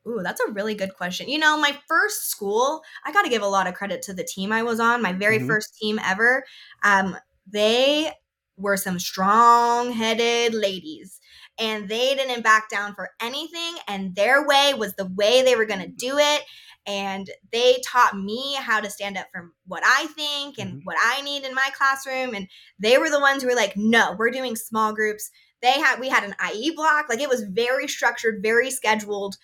Ooh, 0.07 0.21
that's 0.23 0.41
a 0.41 0.53
really 0.53 0.75
good 0.75 0.95
question. 0.95 1.31
You 1.31 1.39
know, 1.39 1.59
my 1.59 1.75
first 1.89 2.29
school, 2.29 2.83
I 3.07 3.13
got 3.13 3.23
to 3.23 3.31
give 3.31 3.41
a 3.41 3.47
lot 3.47 3.67
of 3.67 3.73
credit 3.73 4.03
to 4.03 4.13
the 4.13 4.25
team 4.25 4.53
I 4.53 4.63
was 4.63 4.79
on, 4.79 5.01
my 5.01 5.15
very 5.15 5.39
mm-hmm. 5.39 5.47
first 5.47 5.75
team 5.81 5.99
ever. 6.05 6.45
Um, 6.83 7.17
they 7.47 8.13
were 8.57 8.77
some 8.77 8.99
strong 8.99 9.93
headed 9.93 10.55
ladies 10.55 11.21
and 11.59 11.89
they 11.89 12.15
didn't 12.15 12.43
back 12.43 12.69
down 12.69 12.95
for 12.95 13.11
anything. 13.21 13.77
And 13.87 14.15
their 14.15 14.47
way 14.47 14.75
was 14.77 14.95
the 14.95 15.07
way 15.07 15.43
they 15.43 15.57
were 15.57 15.67
going 15.67 15.81
to 15.83 15.89
do 15.89 16.19
it. 16.19 16.43
And 16.87 17.31
they 17.51 17.81
taught 17.87 18.17
me 18.17 18.57
how 18.59 18.81
to 18.81 18.91
stand 18.91 19.17
up 19.17 19.29
for 19.33 19.53
what 19.67 19.83
I 19.85 20.07
think 20.09 20.59
and 20.59 20.71
mm-hmm. 20.71 20.81
what 20.85 20.97
I 21.01 21.23
need 21.23 21.45
in 21.45 21.55
my 21.55 21.71
classroom. 21.75 22.35
And 22.35 22.49
they 22.79 22.99
were 22.99 23.09
the 23.09 23.21
ones 23.21 23.43
who 23.43 23.49
were 23.49 23.55
like, 23.55 23.77
no, 23.77 24.15
we're 24.19 24.31
doing 24.31 24.55
small 24.55 24.93
groups 24.93 25.31
they 25.65 25.81
had 25.81 25.99
we 25.99 26.11
had 26.11 26.25
an 26.25 26.35
IE 26.55 26.73
block, 26.77 27.07
like 27.09 27.21
it 27.21 27.29
was 27.29 27.43
very 27.43 27.89
structured, 27.89 28.43
very 28.43 28.71
scheduled, 28.71 29.37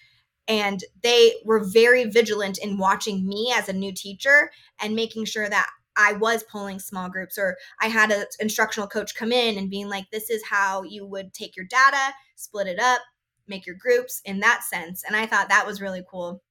and 0.46 0.84
they 1.02 1.32
were 1.46 1.64
very 1.64 2.04
vigilant 2.04 2.58
in 2.58 2.76
watching 2.76 3.26
me 3.26 3.52
as 3.56 3.70
a 3.70 3.72
new 3.72 3.90
teacher 3.90 4.50
and 4.82 4.94
making 4.94 5.24
sure 5.24 5.48
that 5.48 5.70
I 6.00 6.14
was 6.14 6.42
pulling 6.44 6.78
small 6.78 7.10
groups 7.10 7.36
or 7.36 7.56
I 7.80 7.88
had 7.88 8.10
an 8.10 8.24
instructional 8.40 8.88
coach 8.88 9.14
come 9.14 9.32
in 9.32 9.58
and 9.58 9.68
being 9.68 9.88
like, 9.88 10.10
this 10.10 10.30
is 10.30 10.42
how 10.48 10.82
you 10.82 11.04
would 11.06 11.34
take 11.34 11.56
your 11.56 11.66
data, 11.66 12.14
split 12.36 12.66
it 12.66 12.78
up, 12.78 13.00
make 13.46 13.66
your 13.66 13.76
groups 13.76 14.22
in 14.24 14.40
that 14.40 14.62
sense. 14.62 15.04
And 15.06 15.14
I 15.14 15.26
thought 15.26 15.50
that 15.50 15.66
was 15.66 15.80
really 15.80 16.02
cool. 16.10 16.42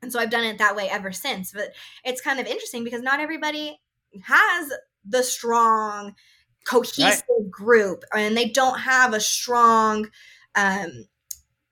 And 0.00 0.10
so 0.10 0.18
I've 0.18 0.30
done 0.30 0.44
it 0.44 0.58
that 0.58 0.76
way 0.76 0.88
ever 0.88 1.12
since. 1.12 1.52
But 1.52 1.74
it's 2.04 2.22
kind 2.22 2.40
of 2.40 2.46
interesting 2.46 2.82
because 2.82 3.02
not 3.02 3.20
everybody 3.20 3.78
has 4.22 4.72
the 5.04 5.22
strong 5.22 6.14
cohesive 6.66 7.24
right. 7.28 7.50
group 7.50 8.04
and 8.14 8.36
they 8.36 8.48
don't 8.48 8.78
have 8.78 9.12
a 9.12 9.20
strong 9.20 10.08
um, 10.54 11.06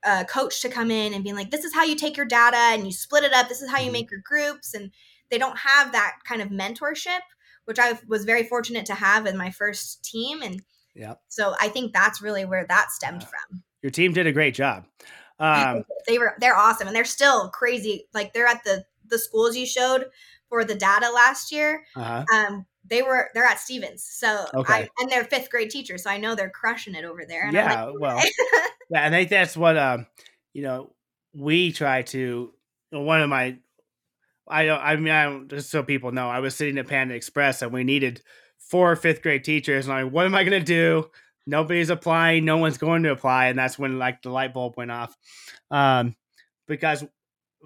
uh, 0.05 0.25
coach 0.25 0.61
to 0.61 0.69
come 0.69 0.91
in 0.91 1.15
and 1.15 1.25
being 1.25 1.37
like 1.37 1.51
this 1.51 1.65
is 1.65 1.73
how 1.73 1.85
you 1.85 1.95
take 1.95 2.17
your 2.17 2.27
data 2.27 2.57
and 2.57 2.85
you 2.85 2.93
split 2.93 3.25
it 3.25 3.33
up 3.33 3.49
this 3.49 3.62
is 3.62 3.71
how 3.71 3.79
you 3.79 3.85
mm-hmm. 3.85 3.93
make 3.93 4.11
your 4.11 4.21
groups 4.23 4.75
and 4.75 4.91
they 5.33 5.39
don't 5.39 5.59
have 5.59 5.91
that 5.91 6.19
kind 6.25 6.41
of 6.41 6.51
mentorship 6.51 7.21
which 7.65 7.79
I 7.79 7.99
was 8.09 8.25
very 8.25 8.45
fortunate 8.45 8.87
to 8.87 8.95
have 8.95 9.27
in 9.27 9.37
my 9.37 9.51
first 9.51 10.05
team. 10.05 10.43
And 10.43 10.62
yeah, 10.95 11.15
so 11.29 11.55
I 11.61 11.69
think 11.69 11.93
that's 11.93 12.23
really 12.23 12.45
where 12.45 12.67
that 12.69 12.91
stemmed 12.91 13.23
from. 13.23 13.62
your 13.83 13.91
team 13.91 14.12
did 14.12 14.27
a 14.27 14.33
great 14.33 14.55
job. 14.55 14.87
Um, 15.39 15.85
they 16.07 16.19
were 16.19 16.35
they're 16.39 16.57
awesome 16.57 16.87
and 16.87 16.95
they're 16.95 17.05
still 17.05 17.49
crazy. 17.51 18.07
Like 18.12 18.33
they're 18.33 18.47
at 18.47 18.65
the 18.65 18.85
the 19.09 19.19
schools 19.19 19.57
you 19.57 19.67
showed 19.67 20.07
for 20.49 20.65
the 20.65 20.75
data 20.75 21.11
last 21.11 21.53
year. 21.53 21.85
uh-huh. 21.97 22.25
Um, 22.35 22.67
they 22.85 23.03
were 23.03 23.31
they're 23.35 23.45
at 23.45 23.61
Stevens, 23.61 24.05
so 24.05 24.45
Okay. 24.55 24.73
I, 24.73 24.89
and 24.99 25.11
they're 25.11 25.25
fifth 25.25 25.51
grade 25.51 25.71
teachers, 25.71 26.03
so 26.03 26.11
I 26.11 26.19
know 26.19 26.35
they're 26.35 26.51
crushing 26.51 26.95
it 26.95 27.05
over 27.05 27.25
there. 27.27 27.45
And 27.45 27.55
Yeah, 27.55 27.85
like, 27.85 27.95
well. 28.01 28.23
Yeah, 28.91 29.07
I 29.07 29.11
think 29.11 29.31
that's 29.31 29.57
what 29.57 29.79
um, 29.79 30.07
you 30.53 30.62
know, 30.62 30.93
we 31.33 31.73
try 31.73 32.03
to. 32.03 32.53
One 32.91 33.23
of 33.23 33.31
my, 33.31 33.57
I 34.49 34.65
don't. 34.65 34.81
I 34.81 34.97
mean, 34.97 35.13
I 35.13 35.25
don't. 35.25 35.49
Just 35.49 35.71
so 35.71 35.83
people 35.83 36.13
know, 36.13 36.29
I 36.29 36.41
was 36.41 36.55
sitting 36.55 36.79
at 36.79 36.89
Panda 36.89 37.15
Express 37.15 37.63
and 37.63 37.73
we 37.73 37.85
needed 37.85 38.23
four 38.59 38.97
fifth 38.97 39.23
grade 39.23 39.45
teachers, 39.45 39.87
and 39.87 39.95
I'm 39.95 40.07
like, 40.07 40.13
what 40.13 40.27
am 40.27 40.35
I 40.35 40.45
going 40.45 40.59
to 40.59 40.65
do? 40.65 41.11
Nobody's 41.47 41.91
applying. 41.91 42.45
No 42.45 42.59
one's 42.59 42.79
going 42.79 43.03
to 43.05 43.13
apply, 43.13 43.47
and 43.47 43.59
that's 43.59 43.79
when 43.79 43.99
like 43.99 44.23
the 44.23 44.31
light 44.31 44.55
bulb 44.55 44.75
went 44.77 44.91
off, 44.91 45.17
um, 45.71 46.17
because 46.67 47.05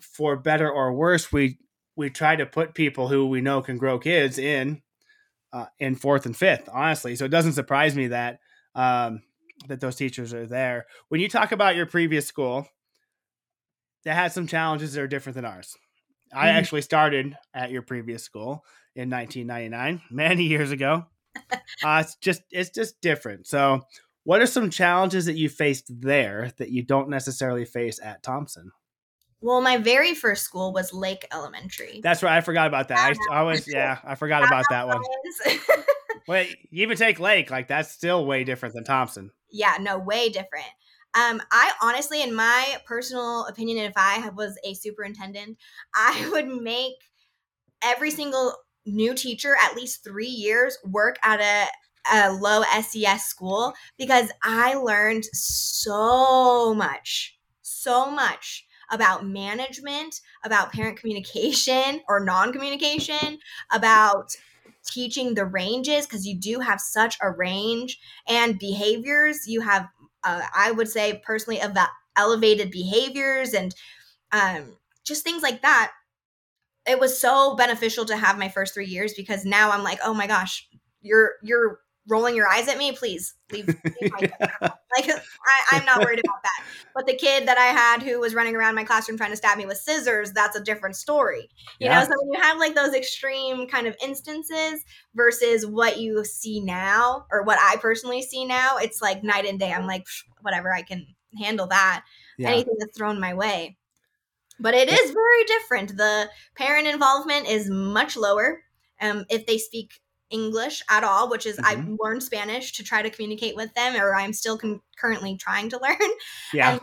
for 0.00 0.37
better 0.37 0.71
or 0.71 0.92
worse, 0.92 1.33
we 1.33 1.59
we 1.97 2.11
try 2.11 2.37
to 2.37 2.47
put 2.47 2.75
people 2.75 3.09
who 3.09 3.26
we 3.26 3.40
know 3.40 3.62
can 3.62 3.78
grow 3.78 3.99
kids 3.99 4.38
in 4.38 4.83
uh, 5.52 5.66
in 5.78 5.97
fourth 5.97 6.26
and 6.26 6.37
fifth. 6.37 6.68
Honestly, 6.73 7.16
so 7.16 7.25
it 7.25 7.30
doesn't 7.30 7.54
surprise 7.54 7.97
me 7.97 8.09
that 8.09 8.38
um, 8.75 9.23
that 9.68 9.80
those 9.80 9.97
teachers 9.97 10.35
are 10.35 10.47
there. 10.47 10.87
When 11.09 11.21
you 11.21 11.28
talk 11.28 11.52
about 11.52 11.76
your 11.76 11.87
previous 11.87 12.26
school, 12.26 12.68
that 14.04 14.14
had 14.14 14.33
some 14.33 14.47
challenges 14.47 14.92
that 14.92 15.02
are 15.02 15.09
different 15.09 15.37
than 15.37 15.45
ours. 15.45 15.76
I 16.36 16.48
Mhm. 16.48 16.54
actually 16.54 16.82
started 16.82 17.36
at 17.54 17.70
your 17.70 17.82
previous 17.82 18.22
school 18.22 18.64
in 18.94 19.08
1999, 19.10 20.02
many 20.10 20.44
years 20.44 20.70
ago. 20.70 21.06
uh, 21.84 22.02
it's 22.04 22.16
just 22.16 22.42
it's 22.50 22.70
just 22.70 23.00
different. 23.00 23.46
So, 23.46 23.82
what 24.24 24.40
are 24.40 24.46
some 24.46 24.70
challenges 24.70 25.26
that 25.26 25.36
you 25.36 25.48
faced 25.48 25.86
there 26.00 26.52
that 26.58 26.70
you 26.70 26.82
don't 26.82 27.08
necessarily 27.10 27.64
face 27.64 27.98
at 28.02 28.22
Thompson? 28.22 28.70
well, 29.42 29.60
my 29.60 29.76
very 29.76 30.14
first 30.14 30.42
school 30.44 30.72
was 30.72 30.92
Lake 30.94 31.26
Elementary. 31.32 32.00
That's 32.02 32.22
right. 32.22 32.36
I 32.36 32.40
forgot 32.40 32.66
about 32.66 32.88
that. 32.88 33.14
I, 33.30 33.40
I 33.40 33.42
was 33.42 33.68
yeah, 33.72 33.98
I 34.02 34.14
forgot 34.14 34.44
about 34.44 34.64
that 34.70 34.88
one. 34.88 35.02
Wait, 36.26 36.56
you 36.70 36.82
even 36.82 36.96
take 36.96 37.20
Lake, 37.20 37.50
like 37.50 37.68
that's 37.68 37.92
still 37.92 38.26
way 38.26 38.42
different 38.44 38.74
than 38.74 38.82
Thompson. 38.84 39.30
yeah, 39.52 39.76
no, 39.80 39.98
way 39.98 40.28
different. 40.28 40.66
Um, 41.16 41.40
I 41.50 41.73
honestly, 41.82 42.23
in 42.23 42.35
my 42.35 42.76
personal 42.87 43.46
opinion, 43.46 43.78
if 43.78 43.94
I 43.96 44.28
was 44.30 44.58
a 44.64 44.75
superintendent, 44.75 45.58
I 45.94 46.28
would 46.32 46.49
make 46.49 46.94
every 47.82 48.11
single 48.11 48.54
new 48.87 49.14
teacher 49.14 49.56
at 49.62 49.76
least 49.76 50.04
three 50.04 50.26
years 50.28 50.78
work 50.85 51.16
at 51.23 51.40
a 51.40 51.66
a 52.12 52.32
low 52.32 52.62
SES 52.73 53.25
school 53.25 53.75
because 53.99 54.30
I 54.42 54.75
learned 54.75 55.25
so 55.32 56.75
much, 56.75 57.37
so 57.62 58.11
much 58.11 58.66
about 58.92 59.26
management, 59.26 60.20
about 60.44 60.73
parent 60.73 60.99
communication 61.00 62.00
or 62.08 62.20
non 62.20 62.52
communication, 62.52 63.38
about 63.73 64.30
teaching 64.87 65.35
the 65.35 65.44
ranges 65.44 66.06
because 66.06 66.26
you 66.26 66.37
do 66.38 66.61
have 66.61 66.80
such 66.80 67.18
a 67.23 67.30
range 67.30 67.99
and 68.28 68.58
behaviors. 68.58 69.49
You 69.49 69.61
have, 69.62 69.88
uh, 70.26 70.42
I 70.54 70.73
would 70.73 70.88
say 70.88 71.23
personally, 71.25 71.61
about 71.61 71.88
elevated 72.16 72.71
behaviors 72.71 73.54
and 73.54 73.75
um, 74.33 74.76
just 75.06 75.25
things 75.25 75.42
like 75.42 75.62
that. 75.62 75.92
It 76.87 77.00
was 77.00 77.18
so 77.18 77.56
beneficial 77.56 78.04
to 78.06 78.16
have 78.16 78.38
my 78.38 78.49
first 78.49 78.75
three 78.75 78.87
years 78.87 79.14
because 79.14 79.45
now 79.45 79.71
I'm 79.71 79.83
like, 79.83 79.99
oh 80.04 80.14
my 80.14 80.26
gosh, 80.26 80.68
you're 81.02 81.35
you're 81.42 81.80
rolling 82.08 82.36
your 82.36 82.49
eyes 82.49 82.69
at 82.69 82.78
me. 82.78 82.92
Please 82.92 83.34
leave, 83.50 83.66
leave 84.00 84.10
my 84.12 84.28
like 84.97 85.10
I, 85.10 85.76
I'm 85.76 85.84
not 85.84 86.00
worried 86.00 86.21
about 86.21 86.42
that. 86.42 86.64
But 86.95 87.06
the 87.06 87.16
kid 87.16 87.49
that 87.49 87.58
I 87.58 87.66
had 87.66 88.02
who 88.02 88.21
was 88.21 88.34
running 88.34 88.56
around 88.56 88.75
my 88.75 88.84
classroom 88.84 89.19
trying 89.19 89.30
to 89.30 89.36
stab 89.36 89.58
me 89.58 89.66
with 89.66 89.76
scissors, 89.78 90.32
that's 90.32 90.56
a 90.56 90.62
different 90.62 90.97
story. 90.97 91.49
You 91.78 91.88
Yeah. 91.88 91.99
know, 92.00 92.04
so 92.04 92.12
when 92.23 92.32
you 92.32 92.40
have 92.40 92.58
like 92.58 92.75
those 92.75 92.95
extreme 92.95 93.66
kind 93.69 93.86
of 93.86 93.97
instances 94.02 94.84
versus 95.14 95.66
what 95.66 95.99
you 95.99 96.25
see 96.25 96.60
now 96.60 97.26
or 97.30 97.42
what 97.42 97.58
I 97.60 97.76
personally 97.76 98.23
see 98.23 98.45
now, 98.45 98.78
it's 98.78 99.02
like 99.02 99.23
night 99.23 99.45
and 99.45 99.58
day. 99.58 99.73
I'm 99.73 99.86
like, 99.86 100.06
whatever, 100.40 100.73
I 100.73 100.82
can 100.82 101.06
handle 101.38 101.66
that. 101.66 102.04
Yeah. 102.38 102.50
Anything 102.50 102.76
that's 102.78 102.97
thrown 102.97 103.21
my 103.21 103.34
way. 103.34 103.76
But 104.58 104.75
it 104.75 104.88
is 104.88 105.10
very 105.10 105.45
different. 105.45 105.97
The 105.97 106.30
parent 106.54 106.86
involvement 106.86 107.47
is 107.47 107.69
much 107.69 108.16
lower. 108.16 108.62
Um, 109.00 109.26
if 109.28 109.45
they 109.45 109.58
speak 109.58 110.00
English 110.30 110.82
at 110.91 111.04
all, 111.04 111.30
which 111.30 111.47
is 111.47 111.58
I've 111.62 111.86
learned 112.00 112.23
Spanish 112.23 112.73
to 112.73 112.84
try 112.84 113.02
to 113.02 113.10
communicate 113.10 113.56
with 113.56 113.73
them, 113.75 113.95
or 113.97 114.15
I'm 114.15 114.32
still 114.32 114.58
con- 114.58 114.80
currently 114.99 115.36
trying 115.36 115.69
to 115.71 115.78
learn. 115.82 116.10
Yeah. 116.52 116.73
And, 116.73 116.80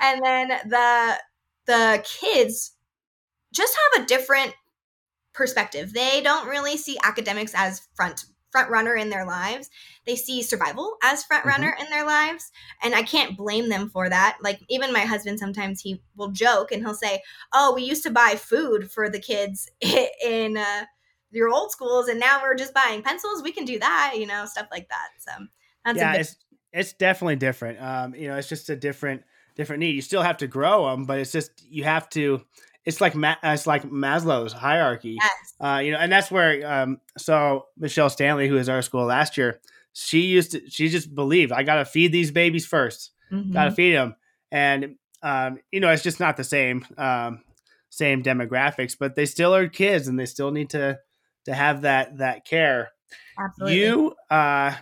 and 0.00 0.24
then 0.24 0.48
the 0.68 1.18
the 1.66 2.04
kids 2.04 2.72
just 3.52 3.76
have 3.94 4.02
a 4.02 4.06
different 4.06 4.54
perspective. 5.32 5.92
They 5.92 6.20
don't 6.22 6.48
really 6.48 6.76
see 6.76 6.98
academics 7.02 7.52
as 7.54 7.88
front 7.94 8.24
front 8.50 8.70
runner 8.70 8.94
in 8.94 9.08
their 9.08 9.24
lives. 9.24 9.70
They 10.04 10.14
see 10.14 10.42
survival 10.42 10.96
as 11.02 11.24
front 11.24 11.46
runner 11.46 11.74
in 11.80 11.88
their 11.88 12.04
lives, 12.04 12.50
and 12.82 12.94
I 12.94 13.02
can't 13.02 13.36
blame 13.36 13.68
them 13.68 13.88
for 13.88 14.08
that. 14.08 14.38
Like 14.42 14.60
even 14.68 14.92
my 14.92 15.00
husband 15.00 15.38
sometimes 15.38 15.80
he 15.80 16.02
will 16.16 16.32
joke 16.32 16.72
and 16.72 16.82
he'll 16.82 16.94
say, 16.94 17.22
"Oh, 17.52 17.72
we 17.74 17.82
used 17.82 18.02
to 18.02 18.10
buy 18.10 18.34
food 18.36 18.90
for 18.90 19.08
the 19.08 19.20
kids 19.20 19.70
in 20.24 20.56
uh, 20.56 20.84
your 21.32 21.48
old 21.48 21.70
schools, 21.70 22.08
and 22.08 22.20
now 22.20 22.40
we're 22.42 22.54
just 22.54 22.74
buying 22.74 23.02
pencils. 23.02 23.42
We 23.42 23.52
can 23.52 23.64
do 23.64 23.78
that, 23.78 24.14
you 24.16 24.26
know, 24.26 24.44
stuff 24.46 24.68
like 24.70 24.88
that." 24.88 25.08
So 25.18 25.32
that's 25.84 25.98
yeah, 25.98 26.10
a 26.10 26.12
bit 26.12 26.20
it's 26.20 26.36
it's 26.72 26.92
definitely 26.94 27.36
different. 27.36 27.80
Um, 27.82 28.14
you 28.14 28.28
know, 28.28 28.36
it's 28.36 28.48
just 28.48 28.70
a 28.70 28.76
different 28.76 29.22
different 29.56 29.80
need. 29.80 29.94
You 29.94 30.02
still 30.02 30.22
have 30.22 30.38
to 30.38 30.46
grow 30.46 30.90
them, 30.90 31.04
but 31.04 31.18
it's 31.18 31.32
just 31.32 31.50
you 31.68 31.84
have 31.84 32.08
to. 32.10 32.42
It's 32.84 33.00
like 33.00 33.14
Ma- 33.14 33.36
it's 33.42 33.66
like 33.66 33.84
Maslow's 33.84 34.52
hierarchy. 34.52 35.18
yes. 35.20 35.54
Uh, 35.60 35.78
you 35.78 35.92
know, 35.92 35.98
and 35.98 36.10
that's 36.10 36.30
where 36.30 36.66
um, 36.70 37.00
so 37.16 37.66
Michelle 37.76 38.10
Stanley, 38.10 38.48
who 38.48 38.54
was 38.54 38.68
our 38.68 38.82
school 38.82 39.04
last 39.04 39.36
year, 39.36 39.60
she 39.92 40.22
used 40.22 40.52
to 40.52 40.68
she 40.68 40.88
just 40.88 41.14
believed 41.14 41.52
I 41.52 41.62
got 41.62 41.76
to 41.76 41.84
feed 41.84 42.12
these 42.12 42.30
babies 42.30 42.66
1st 42.66 43.10
Mhm. 43.32 43.52
got 43.52 43.64
to 43.66 43.70
feed 43.70 43.94
them, 43.94 44.16
and 44.50 44.96
um, 45.22 45.58
you 45.70 45.80
know, 45.80 45.90
it's 45.90 46.02
just 46.02 46.18
not 46.20 46.36
the 46.36 46.44
same 46.44 46.84
um, 46.98 47.42
same 47.90 48.22
demographics, 48.22 48.96
but 48.98 49.14
they 49.14 49.26
still 49.26 49.54
are 49.54 49.68
kids, 49.68 50.08
and 50.08 50.18
they 50.18 50.26
still 50.26 50.50
need 50.50 50.70
to 50.70 50.98
to 51.44 51.54
have 51.54 51.82
that 51.82 52.18
that 52.18 52.44
care. 52.44 52.90
Absolutely. 53.38 53.78
You, 53.78 54.14
uh, 54.30 54.74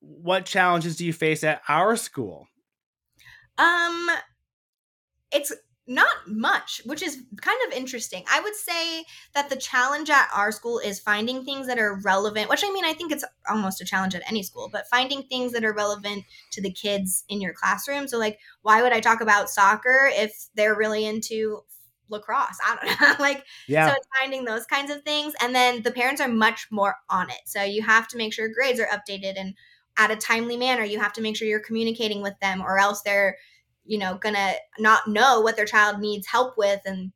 what 0.00 0.46
challenges 0.46 0.96
do 0.96 1.04
you 1.04 1.12
face 1.12 1.44
at 1.44 1.62
our 1.68 1.96
school? 1.96 2.48
Um, 3.58 4.10
it's 5.32 5.52
not 5.88 6.08
much, 6.26 6.80
which 6.84 7.02
is 7.02 7.22
kind 7.40 7.58
of 7.66 7.76
interesting. 7.76 8.24
I 8.30 8.40
would 8.40 8.54
say 8.54 9.04
that 9.34 9.48
the 9.48 9.56
challenge 9.56 10.10
at 10.10 10.28
our 10.34 10.50
school 10.50 10.80
is 10.80 10.98
finding 10.98 11.44
things 11.44 11.68
that 11.68 11.78
are 11.78 12.00
relevant, 12.04 12.50
which 12.50 12.64
I 12.64 12.72
mean, 12.72 12.84
I 12.84 12.92
think 12.92 13.12
it's 13.12 13.24
almost 13.48 13.80
a 13.80 13.84
challenge 13.84 14.14
at 14.14 14.28
any 14.28 14.42
school, 14.42 14.68
but 14.70 14.88
finding 14.88 15.22
things 15.22 15.52
that 15.52 15.64
are 15.64 15.72
relevant 15.72 16.24
to 16.52 16.60
the 16.60 16.72
kids 16.72 17.24
in 17.28 17.40
your 17.40 17.52
classroom. 17.52 18.08
So, 18.08 18.18
like, 18.18 18.38
why 18.62 18.82
would 18.82 18.92
I 18.92 19.00
talk 19.00 19.20
about 19.20 19.48
soccer 19.48 20.10
if 20.12 20.48
they're 20.56 20.76
really 20.76 21.06
into 21.06 21.60
lacrosse? 22.08 22.58
I 22.64 22.76
don't 22.76 23.00
know. 23.00 23.14
like, 23.18 23.44
Yeah, 23.68 23.88
so 23.88 23.94
it's 23.96 24.08
finding 24.20 24.44
those 24.44 24.66
kinds 24.66 24.90
of 24.90 25.02
things. 25.02 25.34
And 25.40 25.54
then 25.54 25.82
the 25.82 25.90
parents 25.90 26.20
are 26.20 26.28
much 26.28 26.68
more 26.70 26.96
on 27.10 27.30
it. 27.30 27.40
So 27.46 27.62
you 27.62 27.82
have 27.82 28.08
to 28.08 28.16
make 28.16 28.32
sure 28.32 28.48
grades 28.48 28.80
are 28.80 28.86
updated 28.86 29.34
and 29.36 29.54
at 29.98 30.10
a 30.10 30.16
timely 30.16 30.56
manner. 30.56 30.84
You 30.84 31.00
have 31.00 31.12
to 31.14 31.22
make 31.22 31.36
sure 31.36 31.48
you're 31.48 31.60
communicating 31.60 32.22
with 32.22 32.38
them 32.40 32.60
or 32.60 32.78
else 32.78 33.02
they're, 33.02 33.36
you 33.84 33.98
know, 33.98 34.18
gonna 34.20 34.52
not 34.78 35.08
know 35.08 35.40
what 35.40 35.56
their 35.56 35.64
child 35.64 36.00
needs 36.00 36.26
help 36.26 36.56
with 36.56 36.80
and 36.84 37.12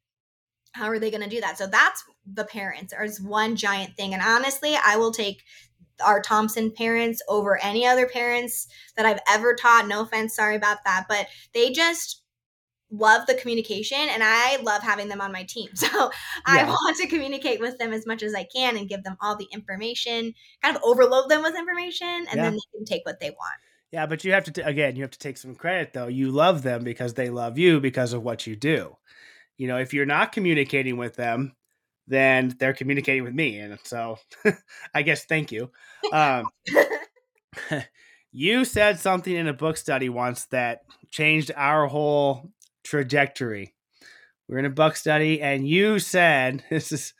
how 0.72 0.86
are 0.86 0.98
they 0.98 1.10
gonna 1.10 1.28
do 1.28 1.40
that? 1.40 1.58
So 1.58 1.66
that's 1.66 2.04
the 2.32 2.44
parents 2.44 2.94
is 3.02 3.20
one 3.20 3.56
giant 3.56 3.96
thing. 3.96 4.14
And 4.14 4.22
honestly, 4.22 4.76
I 4.82 4.96
will 4.96 5.12
take 5.12 5.42
our 6.04 6.20
Thompson 6.20 6.70
parents 6.70 7.22
over 7.28 7.62
any 7.62 7.86
other 7.86 8.06
parents 8.06 8.66
that 8.96 9.06
I've 9.06 9.20
ever 9.28 9.54
taught. 9.54 9.86
No 9.86 10.02
offense, 10.02 10.34
sorry 10.34 10.56
about 10.56 10.78
that. 10.84 11.06
But 11.08 11.26
they 11.52 11.70
just 11.70 12.19
love 12.90 13.26
the 13.26 13.34
communication 13.34 13.98
and 13.98 14.22
I 14.24 14.56
love 14.62 14.82
having 14.82 15.08
them 15.08 15.20
on 15.20 15.32
my 15.32 15.44
team. 15.44 15.68
So 15.74 16.10
I 16.46 16.64
want 16.64 16.96
to 16.98 17.06
communicate 17.06 17.60
with 17.60 17.78
them 17.78 17.92
as 17.92 18.06
much 18.06 18.22
as 18.22 18.34
I 18.34 18.44
can 18.44 18.76
and 18.76 18.88
give 18.88 19.04
them 19.04 19.16
all 19.20 19.36
the 19.36 19.46
information, 19.52 20.34
kind 20.62 20.76
of 20.76 20.82
overload 20.84 21.28
them 21.30 21.42
with 21.42 21.56
information, 21.56 22.08
and 22.08 22.26
Yeah. 22.36 22.42
then 22.44 22.52
they 22.52 22.78
can 22.78 22.84
take 22.84 23.06
what 23.06 23.20
they 23.20 23.30
want. 23.30 23.60
yeah, 23.92 24.06
but 24.06 24.24
you 24.24 24.32
have 24.32 24.44
to 24.44 24.52
t- 24.52 24.62
again, 24.62 24.96
you 24.96 25.02
have 25.02 25.10
to 25.10 25.18
take 25.18 25.36
some 25.36 25.54
credit 25.54 25.92
though. 25.92 26.06
You 26.08 26.30
love 26.30 26.62
them 26.62 26.84
because 26.84 27.14
they 27.14 27.30
love 27.30 27.58
you 27.58 27.80
because 27.80 28.12
of 28.12 28.22
what 28.22 28.46
you 28.46 28.56
do. 28.56 28.96
You 29.56 29.68
know, 29.68 29.78
if 29.78 29.92
you're 29.94 30.06
not 30.06 30.32
communicating 30.32 30.96
with 30.96 31.16
them, 31.16 31.54
then 32.06 32.54
they're 32.58 32.72
communicating 32.72 33.24
with 33.24 33.34
me, 33.34 33.58
and 33.58 33.78
so 33.84 34.18
I 34.94 35.02
guess 35.02 35.24
thank 35.24 35.52
you. 35.52 35.70
Um, 36.12 36.46
you 38.32 38.64
said 38.64 38.98
something 38.98 39.34
in 39.34 39.48
a 39.48 39.52
book 39.52 39.76
study 39.76 40.08
once 40.08 40.46
that 40.46 40.82
changed 41.10 41.50
our 41.56 41.86
whole 41.86 42.50
trajectory. 42.84 43.74
We 44.48 44.56
are 44.56 44.58
in 44.58 44.64
a 44.64 44.70
book 44.70 44.96
study, 44.96 45.40
and 45.40 45.66
you 45.66 45.98
said, 45.98 46.64
"This 46.70 46.92
is, 46.92 47.14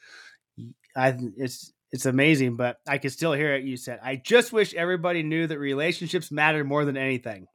I, 0.96 1.16
it's, 1.37 1.73
it's 1.92 2.07
amazing, 2.07 2.57
but 2.57 2.79
I 2.87 2.99
can 2.99 3.11
still 3.11 3.33
hear 3.33 3.55
it. 3.55 3.64
You 3.64 3.77
said, 3.77 4.01
I 4.03 4.16
just 4.16 4.53
wish 4.53 4.75
everybody 4.75 5.23
knew 5.23 5.46
that 5.46 5.59
relationships 5.59 6.31
matter 6.31 6.62
more 6.64 6.85
than 6.85 6.96
anything. 6.96 7.46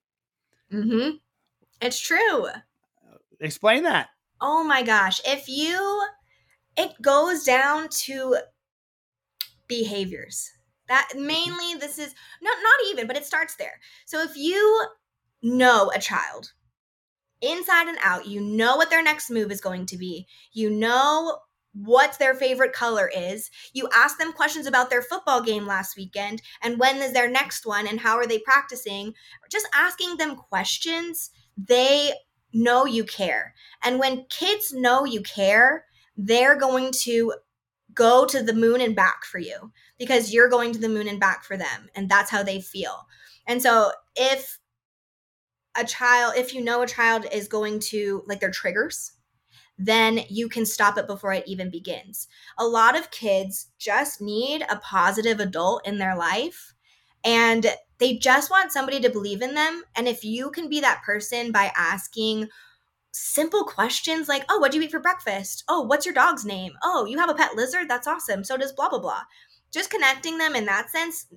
Mm-hmm. 0.71 1.17
It's 1.81 1.99
true. 1.99 2.47
Explain 3.39 3.83
that. 3.83 4.09
Oh 4.41 4.63
my 4.63 4.83
gosh. 4.83 5.21
If 5.25 5.47
you, 5.47 6.05
it 6.77 7.01
goes 7.01 7.43
down 7.43 7.87
to 7.89 8.37
behaviors. 9.67 10.51
That 10.87 11.09
mainly 11.15 11.75
this 11.79 11.97
is 11.97 12.13
not 12.41 12.57
not 12.61 12.91
even, 12.91 13.07
but 13.07 13.17
it 13.17 13.25
starts 13.25 13.55
there. 13.55 13.79
So 14.05 14.21
if 14.21 14.37
you 14.37 14.85
know 15.41 15.91
a 15.95 15.99
child 15.99 16.51
inside 17.41 17.87
and 17.87 17.97
out, 18.03 18.27
you 18.27 18.41
know 18.41 18.75
what 18.75 18.89
their 18.89 19.03
next 19.03 19.29
move 19.29 19.51
is 19.51 19.61
going 19.61 19.85
to 19.87 19.97
be. 19.97 20.27
You 20.53 20.69
know 20.69 21.39
what 21.73 22.17
their 22.19 22.33
favorite 22.33 22.73
color 22.73 23.11
is. 23.15 23.51
You 23.73 23.89
ask 23.93 24.17
them 24.17 24.31
questions 24.31 24.65
about 24.65 24.89
their 24.89 25.01
football 25.01 25.41
game 25.41 25.67
last 25.67 25.97
weekend 25.97 26.41
and 26.63 26.79
when 26.79 26.97
is 26.97 27.11
their 27.11 27.29
next 27.29 27.65
one 27.65 27.85
and 27.87 27.99
how 27.99 28.15
are 28.15 28.25
they 28.25 28.39
practicing. 28.39 29.13
Just 29.51 29.67
asking 29.73 30.17
them 30.17 30.37
questions, 30.37 31.31
they 31.57 32.13
know 32.53 32.85
you 32.85 33.03
care. 33.03 33.53
And 33.83 33.99
when 33.99 34.25
kids 34.29 34.73
know 34.73 35.03
you 35.03 35.21
care, 35.21 35.85
they're 36.15 36.55
going 36.55 36.91
to 36.91 37.33
go 37.93 38.25
to 38.25 38.41
the 38.41 38.53
moon 38.53 38.81
and 38.81 38.95
back 38.95 39.25
for 39.25 39.39
you 39.39 39.71
because 39.99 40.33
you're 40.33 40.49
going 40.49 40.71
to 40.73 40.79
the 40.79 40.89
moon 40.89 41.07
and 41.07 41.19
back 41.19 41.43
for 41.43 41.57
them. 41.57 41.89
And 41.95 42.09
that's 42.09 42.31
how 42.31 42.43
they 42.43 42.61
feel. 42.61 43.05
And 43.47 43.61
so 43.61 43.91
if 44.15 44.59
a 45.77 45.85
child, 45.85 46.33
if 46.37 46.53
you 46.53 46.63
know 46.63 46.81
a 46.81 46.87
child 46.87 47.25
is 47.31 47.47
going 47.47 47.79
to 47.79 48.23
like 48.27 48.39
their 48.39 48.51
triggers, 48.51 49.11
then 49.77 50.21
you 50.29 50.47
can 50.47 50.65
stop 50.65 50.97
it 50.97 51.07
before 51.07 51.33
it 51.33 51.47
even 51.47 51.69
begins. 51.69 52.27
A 52.57 52.65
lot 52.65 52.97
of 52.97 53.11
kids 53.11 53.67
just 53.77 54.21
need 54.21 54.63
a 54.69 54.77
positive 54.77 55.39
adult 55.39 55.85
in 55.85 55.97
their 55.97 56.15
life 56.15 56.73
and 57.23 57.65
they 57.97 58.17
just 58.17 58.49
want 58.51 58.71
somebody 58.71 58.99
to 59.01 59.09
believe 59.09 59.41
in 59.41 59.55
them. 59.55 59.83
And 59.95 60.07
if 60.07 60.23
you 60.23 60.51
can 60.51 60.69
be 60.69 60.79
that 60.81 61.01
person 61.03 61.51
by 61.51 61.71
asking 61.75 62.49
simple 63.11 63.63
questions 63.63 64.27
like, 64.27 64.45
oh, 64.49 64.59
what 64.59 64.71
do 64.71 64.77
you 64.77 64.83
eat 64.83 64.91
for 64.91 64.99
breakfast? 64.99 65.63
Oh, 65.67 65.81
what's 65.81 66.05
your 66.05 66.13
dog's 66.13 66.45
name? 66.45 66.73
Oh, 66.83 67.05
you 67.05 67.17
have 67.17 67.29
a 67.29 67.35
pet 67.35 67.55
lizard? 67.55 67.89
That's 67.89 68.07
awesome. 68.07 68.43
So 68.43 68.57
does 68.57 68.73
blah, 68.73 68.89
blah, 68.89 68.99
blah. 68.99 69.21
Just 69.71 69.89
connecting 69.89 70.37
them 70.37 70.55
in 70.55 70.65
that 70.65 70.89
sense, 70.89 71.27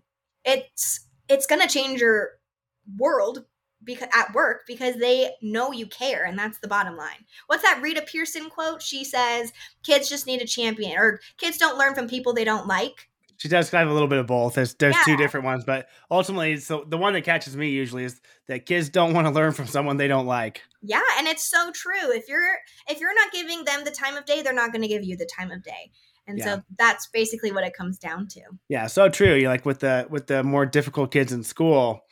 it's 0.44 1.06
it's 1.28 1.46
gonna 1.46 1.68
change 1.68 2.00
your 2.00 2.30
world 2.96 3.44
because 3.84 4.08
at 4.14 4.34
work 4.34 4.62
because 4.66 4.96
they 4.96 5.30
know 5.42 5.72
you 5.72 5.86
care 5.86 6.24
and 6.24 6.38
that's 6.38 6.58
the 6.58 6.68
bottom 6.68 6.96
line. 6.96 7.24
What's 7.46 7.62
that 7.62 7.80
Rita 7.82 8.02
Pierson 8.02 8.50
quote? 8.50 8.82
She 8.82 9.04
says 9.04 9.52
kids 9.82 10.08
just 10.08 10.26
need 10.26 10.42
a 10.42 10.46
champion 10.46 10.98
or 10.98 11.20
kids 11.36 11.58
don't 11.58 11.78
learn 11.78 11.94
from 11.94 12.08
people 12.08 12.32
they 12.32 12.44
don't 12.44 12.66
like. 12.66 13.08
She 13.38 13.48
does 13.48 13.70
kind 13.70 13.84
of 13.84 13.90
a 13.90 13.94
little 13.94 14.08
bit 14.08 14.18
of 14.18 14.26
both. 14.26 14.54
There's 14.54 14.74
there's 14.74 14.96
yeah. 14.96 15.04
two 15.04 15.16
different 15.16 15.46
ones, 15.46 15.64
but 15.64 15.86
ultimately, 16.10 16.56
so 16.56 16.84
the 16.88 16.98
one 16.98 17.12
that 17.12 17.22
catches 17.22 17.56
me 17.56 17.70
usually 17.70 18.02
is 18.02 18.20
that 18.48 18.66
kids 18.66 18.88
don't 18.88 19.14
want 19.14 19.28
to 19.28 19.32
learn 19.32 19.52
from 19.52 19.68
someone 19.68 19.96
they 19.96 20.08
don't 20.08 20.26
like. 20.26 20.62
Yeah, 20.82 21.00
and 21.18 21.28
it's 21.28 21.48
so 21.48 21.70
true. 21.70 22.12
If 22.12 22.28
you're 22.28 22.56
if 22.88 23.00
you're 23.00 23.14
not 23.14 23.32
giving 23.32 23.64
them 23.64 23.84
the 23.84 23.92
time 23.92 24.16
of 24.16 24.24
day, 24.24 24.42
they're 24.42 24.52
not 24.52 24.72
going 24.72 24.82
to 24.82 24.88
give 24.88 25.04
you 25.04 25.16
the 25.16 25.28
time 25.38 25.52
of 25.52 25.62
day. 25.62 25.92
And 26.26 26.38
yeah. 26.38 26.44
so 26.44 26.62
that's 26.76 27.06
basically 27.06 27.52
what 27.52 27.64
it 27.64 27.74
comes 27.74 27.96
down 27.96 28.26
to. 28.28 28.40
Yeah, 28.68 28.88
so 28.88 29.08
true. 29.08 29.34
You 29.34 29.48
like 29.48 29.64
with 29.64 29.80
the 29.80 30.08
with 30.10 30.26
the 30.26 30.42
more 30.42 30.66
difficult 30.66 31.12
kids 31.12 31.32
in 31.32 31.44
school, 31.44 32.02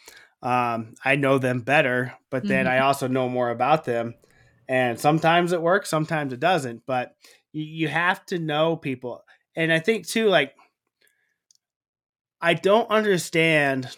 um, 0.42 0.94
I 1.05 1.16
know 1.16 1.38
them 1.38 1.61
better, 1.61 2.14
but 2.31 2.46
then 2.46 2.66
mm-hmm. 2.66 2.75
I 2.75 2.81
also 2.81 3.09
know 3.09 3.29
more 3.29 3.51
about 3.51 3.85
them. 3.85 4.14
And 4.68 4.99
sometimes 4.99 5.53
it 5.53 5.62
works, 5.62 5.88
sometimes 5.88 6.33
it 6.33 6.40
doesn't. 6.40 6.83
But 6.87 7.14
you, 7.53 7.64
you 7.64 7.88
have 7.88 8.25
to 8.27 8.38
know 8.38 8.77
people. 8.77 9.25
And 9.55 9.72
I 9.72 9.79
think 9.79 10.07
too, 10.07 10.29
like 10.29 10.55
I 12.40 12.55
don't 12.55 12.90
understand 12.90 13.96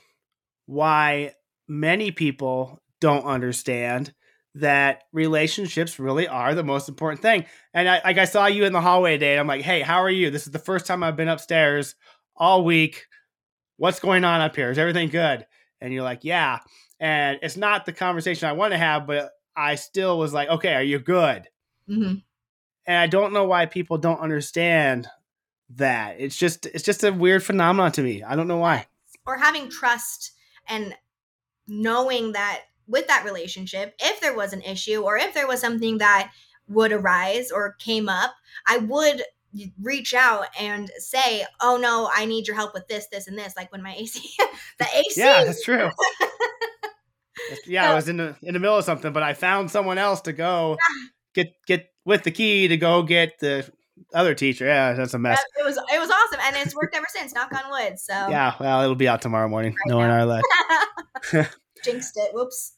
why 0.67 1.33
many 1.67 2.11
people 2.11 2.81
don't 3.01 3.25
understand 3.25 4.15
that 4.55 5.03
relationships 5.13 5.99
really 5.99 6.27
are 6.27 6.55
the 6.55 6.65
most 6.65 6.89
important 6.89 7.23
thing. 7.23 7.45
And 7.75 7.89
I 7.89 8.01
like 8.05 8.19
I 8.19 8.25
saw 8.25 8.47
you 8.47 8.65
in 8.65 8.73
the 8.73 8.81
hallway 8.81 9.13
today 9.13 9.33
and 9.33 9.41
I'm 9.41 9.47
like, 9.47 9.63
"Hey, 9.63 9.81
how 9.81 10.03
are 10.03 10.11
you? 10.11 10.31
This 10.31 10.47
is 10.47 10.53
the 10.53 10.59
first 10.59 10.87
time 10.87 11.03
I've 11.03 11.17
been 11.17 11.29
upstairs 11.29 11.95
all 12.37 12.65
week. 12.65 13.07
What's 13.77 14.01
going 14.01 14.25
on 14.25 14.41
up 14.41 14.57
here? 14.57 14.71
Is 14.71 14.79
everything 14.79 15.09
good?" 15.11 15.47
And 15.81 15.93
you're 15.93 16.03
like, 16.03 16.25
"Yeah." 16.25 16.61
And 17.01 17.39
it's 17.43 17.57
not 17.57 17.87
the 17.87 17.93
conversation 17.93 18.49
I 18.49 18.53
want 18.53 18.73
to 18.73 18.79
have, 18.79 19.07
but 19.07 19.31
I 19.57 19.77
still 19.77 20.19
was 20.19 20.33
like, 20.33 20.49
"Okay, 20.49 20.75
are 20.75 20.83
you 20.83 20.99
good?" 20.99 21.49
Mm-hmm. 21.89 22.15
And 22.87 22.97
I 22.97 23.07
don't 23.07 23.33
know 23.33 23.45
why 23.45 23.67
people 23.67 23.99
don't 23.99 24.21
understand 24.21 25.09
that. 25.71 26.17
It's 26.19 26.37
just 26.37 26.67
it's 26.67 26.85
just 26.85 27.05
a 27.05 27.13
weird 27.13 27.43
phenomenon 27.43 27.93
to 27.93 28.03
me. 28.03 28.23
I 28.23 28.37
don't 28.37 28.49
know 28.49 28.59
why. 28.59 28.87
Or 29.27 29.37
having 29.37 29.69
trust 29.71 30.33
and 30.69 30.95
knowing 31.67 32.33
that 32.33 32.63
with 32.87 33.07
that 33.09 33.25
relationship, 33.25 33.95
if 34.01 34.21
there 34.21 34.35
was 34.35 34.53
an 34.53 34.63
issue 34.63 35.03
or 35.03 35.17
if 35.17 35.35
there 35.35 35.47
was 35.47 35.61
something 35.61 35.99
that 35.99 36.33
would 36.67 36.93
arise 36.93 37.51
or 37.51 37.77
came 37.79 38.09
up, 38.09 38.35
I 38.67 38.79
would 38.79 39.23
reach 39.81 40.15
out 40.15 40.47
and 40.59 40.91
say, 40.99 41.45
"Oh 41.61 41.77
no, 41.77 42.11
I 42.15 42.25
need 42.25 42.47
your 42.47 42.57
help 42.57 42.75
with 42.75 42.89
this, 42.89 43.07
this, 43.09 43.27
and 43.27 43.39
this." 43.39 43.55
Like 43.57 43.73
when 43.73 43.83
my 43.83 43.95
AC, 43.99 44.21
the 44.79 44.87
AC. 44.95 45.05
Yeah, 45.21 45.45
that's 45.45 45.63
true. 45.63 45.91
yeah, 47.67 47.87
so, 47.87 47.93
I 47.93 47.95
was 47.95 48.09
in 48.09 48.17
the 48.19 48.37
in 48.43 48.55
the 48.55 48.61
middle 48.61 48.77
of 48.77 48.85
something, 48.85 49.13
but 49.13 49.23
I 49.23 49.35
found 49.35 49.71
someone 49.71 49.99
else 49.99 50.21
to 50.23 50.33
go 50.33 50.77
get 51.35 51.55
get 51.67 51.91
with 52.05 52.25
the 52.25 52.31
key 52.31 52.69
to 52.69 52.77
go 52.77 53.03
get 53.03 53.39
the 53.41 53.71
other 54.15 54.35
teacher. 54.35 54.67
Yeah, 54.67 54.93
that's 54.93 55.15
a 55.15 55.19
mess. 55.19 55.43
It 55.59 55.65
was 55.65 55.77
it 55.77 55.99
was 55.99 56.11
awesome, 56.11 56.41
and 56.45 56.57
it's 56.57 56.75
worked 56.75 56.95
ever 56.95 57.07
since. 57.09 57.35
Knock 57.35 57.53
on 57.53 57.71
wood. 57.71 57.99
So 57.99 58.13
yeah, 58.13 58.55
well, 58.61 58.83
it'll 58.83 58.95
be 58.95 59.09
out 59.09 59.23
tomorrow 59.23 59.49
morning. 59.49 59.73
Right 59.73 59.91
no 59.91 59.97
one 59.97 60.11
are 60.11 60.25
left. 60.25 60.47
Jinxed 61.85 62.17
it. 62.17 62.35
Whoops. 62.35 62.75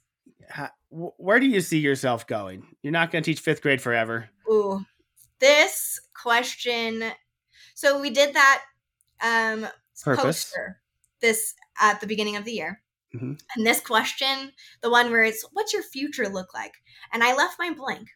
Where 0.91 1.39
do 1.39 1.47
you 1.47 1.61
see 1.61 1.79
yourself 1.79 2.27
going? 2.27 2.67
You're 2.83 2.93
not 2.93 3.13
going 3.13 3.23
to 3.23 3.31
teach 3.31 3.41
fifth 3.41 3.63
grade 3.63 3.81
forever. 3.81 4.29
Ooh, 4.51 4.85
this 5.39 6.01
question. 6.23 7.05
So 7.75 8.01
we 8.01 8.11
did 8.11 8.35
that 8.35 8.63
um 9.23 9.67
Purpose. 10.03 10.25
poster 10.25 10.81
this 11.21 11.55
at 11.81 12.01
the 12.01 12.07
beginning 12.07 12.37
of 12.37 12.45
the 12.45 12.53
year. 12.53 12.83
Mm-hmm. 13.15 13.33
And 13.57 13.67
this 13.67 13.81
question, 13.81 14.53
the 14.83 14.91
one 14.91 15.11
where 15.11 15.25
it's 15.25 15.45
what's 15.53 15.73
your 15.73 15.83
future 15.83 16.29
look 16.29 16.55
like? 16.55 16.75
And 17.13 17.25
I 17.25 17.35
left 17.35 17.59
mine 17.59 17.75
blank 17.75 18.09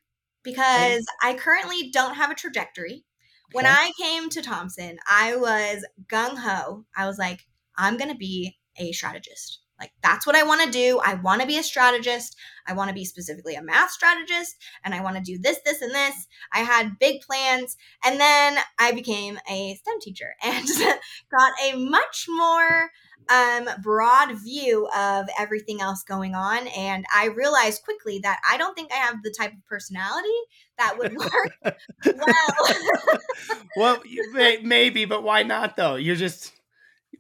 because 0.43 1.05
I 1.23 1.35
currently 1.35 1.91
don't 1.91 2.15
have 2.15 2.31
a 2.31 2.35
trajectory. 2.35 3.05
When 3.53 3.67
I 3.67 3.93
came 4.01 4.31
to 4.31 4.43
Thompson, 4.43 4.99
I 5.09 5.37
was 5.37 5.85
gung 6.09 6.39
ho. 6.39 6.85
I 6.97 7.07
was 7.07 7.19
like, 7.19 7.47
I'm 7.77 7.97
going 7.97 8.11
to 8.11 8.17
be 8.17 8.57
a 8.77 8.91
strategist. 8.93 9.61
Like, 9.79 9.93
that's 10.03 10.27
what 10.27 10.37
I 10.37 10.45
want 10.45 10.63
to 10.63 10.71
do. 10.71 11.01
I 11.05 11.15
want 11.15 11.41
to 11.41 11.47
be 11.47 11.59
a 11.59 11.63
strategist. 11.63 12.37
I 12.67 12.75
want 12.75 12.89
to 12.89 12.95
be 12.95 13.05
specifically 13.05 13.55
a 13.55 13.63
math 13.63 13.91
strategist. 13.91 14.57
And 14.85 14.95
I 14.95 15.03
want 15.03 15.17
to 15.17 15.23
do 15.23 15.39
this, 15.39 15.59
this, 15.65 15.83
and 15.83 15.93
this. 15.93 16.27
I 16.53 16.61
had 16.61 16.99
big 16.99 17.23
plans. 17.23 17.77
And 18.05 18.21
then 18.21 18.59
I 18.79 18.93
became 18.93 19.39
a 19.51 19.75
STEM 19.75 20.01
teacher 20.01 20.35
and 20.45 20.67
got 21.31 21.53
a 21.65 21.77
much 21.77 22.27
more 22.29 22.91
um, 23.31 23.69
broad 23.83 24.39
view 24.39 24.89
of 24.95 25.27
everything 25.39 25.81
else 25.81 26.03
going 26.03 26.35
on. 26.35 26.67
And 26.69 27.05
I 27.15 27.27
realized 27.27 27.83
quickly 27.83 28.21
that 28.21 28.41
I 28.49 28.57
don't 28.57 28.75
think 28.75 28.93
I 28.93 28.97
have 28.97 29.23
the 29.23 29.35
type 29.37 29.53
of 29.53 29.65
personality 29.67 30.29
that 30.79 30.99
would 30.99 31.17
work 31.17 31.77
well. 32.17 32.77
well, 33.77 34.03
maybe, 34.63 35.05
but 35.05 35.23
why 35.23 35.43
not 35.43 35.77
though? 35.77 35.97
You're 35.97 36.17
just. 36.17 36.53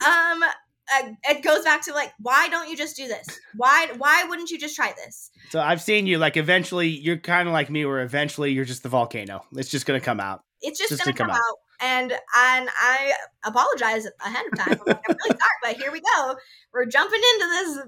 Um, 0.04 0.44
uh, 0.92 1.08
it 1.24 1.42
goes 1.42 1.64
back 1.64 1.82
to 1.82 1.92
like 1.92 2.12
why 2.20 2.48
don't 2.48 2.68
you 2.68 2.76
just 2.76 2.96
do 2.96 3.08
this 3.08 3.26
why 3.56 3.88
why 3.98 4.24
wouldn't 4.28 4.50
you 4.50 4.58
just 4.58 4.76
try 4.76 4.92
this 5.04 5.30
so 5.50 5.60
i've 5.60 5.80
seen 5.80 6.06
you 6.06 6.18
like 6.18 6.36
eventually 6.36 6.88
you're 6.88 7.16
kind 7.16 7.48
of 7.48 7.52
like 7.52 7.70
me 7.70 7.84
where 7.84 8.02
eventually 8.02 8.52
you're 8.52 8.64
just 8.64 8.82
the 8.82 8.88
volcano 8.88 9.42
it's 9.52 9.70
just 9.70 9.86
gonna 9.86 10.00
come 10.00 10.20
out 10.20 10.42
it's 10.60 10.78
just, 10.78 10.90
just 10.90 11.04
gonna, 11.04 11.16
come, 11.16 11.28
come 11.28 11.36
out. 11.36 11.40
out 11.40 11.56
and 11.80 12.12
and 12.12 12.68
I 12.80 13.12
apologize 13.44 14.06
ahead 14.24 14.44
of 14.50 14.58
time. 14.58 14.80
I'm, 14.80 14.86
like, 14.86 15.02
I'm 15.08 15.16
really 15.24 15.38
sorry, 15.38 15.58
but 15.62 15.76
here 15.76 15.92
we 15.92 16.00
go. 16.00 16.36
We're 16.72 16.86
jumping 16.86 17.20
into 17.34 17.46
this. 17.46 17.78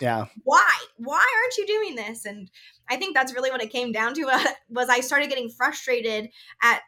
Yeah. 0.00 0.26
Why? 0.44 0.70
Why 0.96 1.24
aren't 1.42 1.56
you 1.58 1.66
doing 1.66 1.94
this? 1.94 2.24
And 2.24 2.50
I 2.90 2.96
think 2.96 3.14
that's 3.14 3.34
really 3.34 3.50
what 3.50 3.62
it 3.62 3.70
came 3.70 3.92
down 3.92 4.14
to. 4.14 4.22
Was 4.70 4.88
I 4.88 5.00
started 5.00 5.28
getting 5.28 5.50
frustrated 5.50 6.30
at 6.62 6.80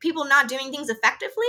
people 0.00 0.24
not 0.24 0.48
doing 0.48 0.70
things 0.70 0.88
effectively, 0.88 1.44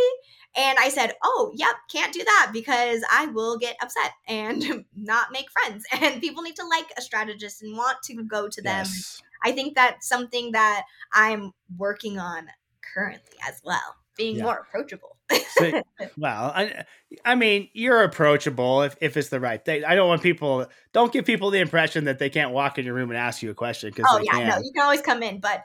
and 0.56 0.78
I 0.80 0.90
said, 0.90 1.14
"Oh, 1.24 1.52
yep, 1.54 1.76
can't 1.92 2.14
do 2.14 2.24
that 2.24 2.50
because 2.54 3.04
I 3.12 3.28
will 3.28 3.58
get 3.58 3.78
upset 3.82 4.12
and 4.28 4.86
not 4.96 5.32
make 5.32 5.50
friends. 5.52 5.86
And 6.02 6.22
people 6.22 6.44
need 6.44 6.56
to 6.58 6.68
like 6.68 6.88
a 6.98 7.02
strategist 7.02 7.62
and 7.62 7.78
want 7.78 7.98
to 8.06 8.24
go 8.24 8.48
to 8.48 8.62
them." 8.62 8.86
Yes. 8.86 9.22
I 9.44 9.52
think 9.52 9.76
that's 9.76 10.08
something 10.08 10.52
that 10.52 10.84
I'm 11.14 11.52
working 11.78 12.20
on 12.20 12.48
currently 12.94 13.38
as 13.48 13.60
well 13.64 13.96
being 14.18 14.38
yeah. 14.38 14.44
more 14.44 14.58
approachable. 14.58 15.18
so, 15.58 15.82
well, 16.18 16.52
I, 16.54 16.86
I 17.26 17.36
mean, 17.36 17.70
you're 17.74 18.04
approachable 18.04 18.84
if, 18.84 18.96
if 19.02 19.18
it's 19.18 19.30
the 19.30 19.40
right 19.40 19.64
thing. 19.64 19.84
I 19.84 19.96
don't 19.96 20.08
want 20.08 20.22
people 20.22 20.68
don't 20.94 21.12
give 21.12 21.26
people 21.26 21.50
the 21.52 21.60
impression 21.60 22.06
that 22.06 22.20
they 22.20 22.30
can't 22.30 22.52
walk 22.52 22.78
in 22.78 22.86
your 22.86 22.94
room 22.94 23.10
and 23.10 23.18
ask 23.18 23.42
you 23.42 23.50
a 23.50 23.56
question. 23.56 23.90
Because 23.90 24.06
oh 24.10 24.20
yeah, 24.24 24.32
can. 24.32 24.48
no, 24.50 24.58
you 24.58 24.72
can 24.74 24.84
always 24.84 25.02
come 25.02 25.24
in, 25.24 25.40
but 25.40 25.64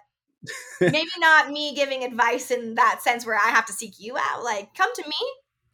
maybe 0.80 1.10
not 1.18 1.50
me 1.50 1.74
giving 1.74 2.04
advice 2.04 2.50
in 2.50 2.74
that 2.74 3.02
sense 3.02 3.26
where 3.26 3.36
I 3.36 3.50
have 3.50 3.66
to 3.66 3.72
seek 3.72 3.98
you 3.98 4.16
out. 4.16 4.44
Like, 4.44 4.74
come 4.74 4.90
to 4.94 5.02
me 5.06 5.16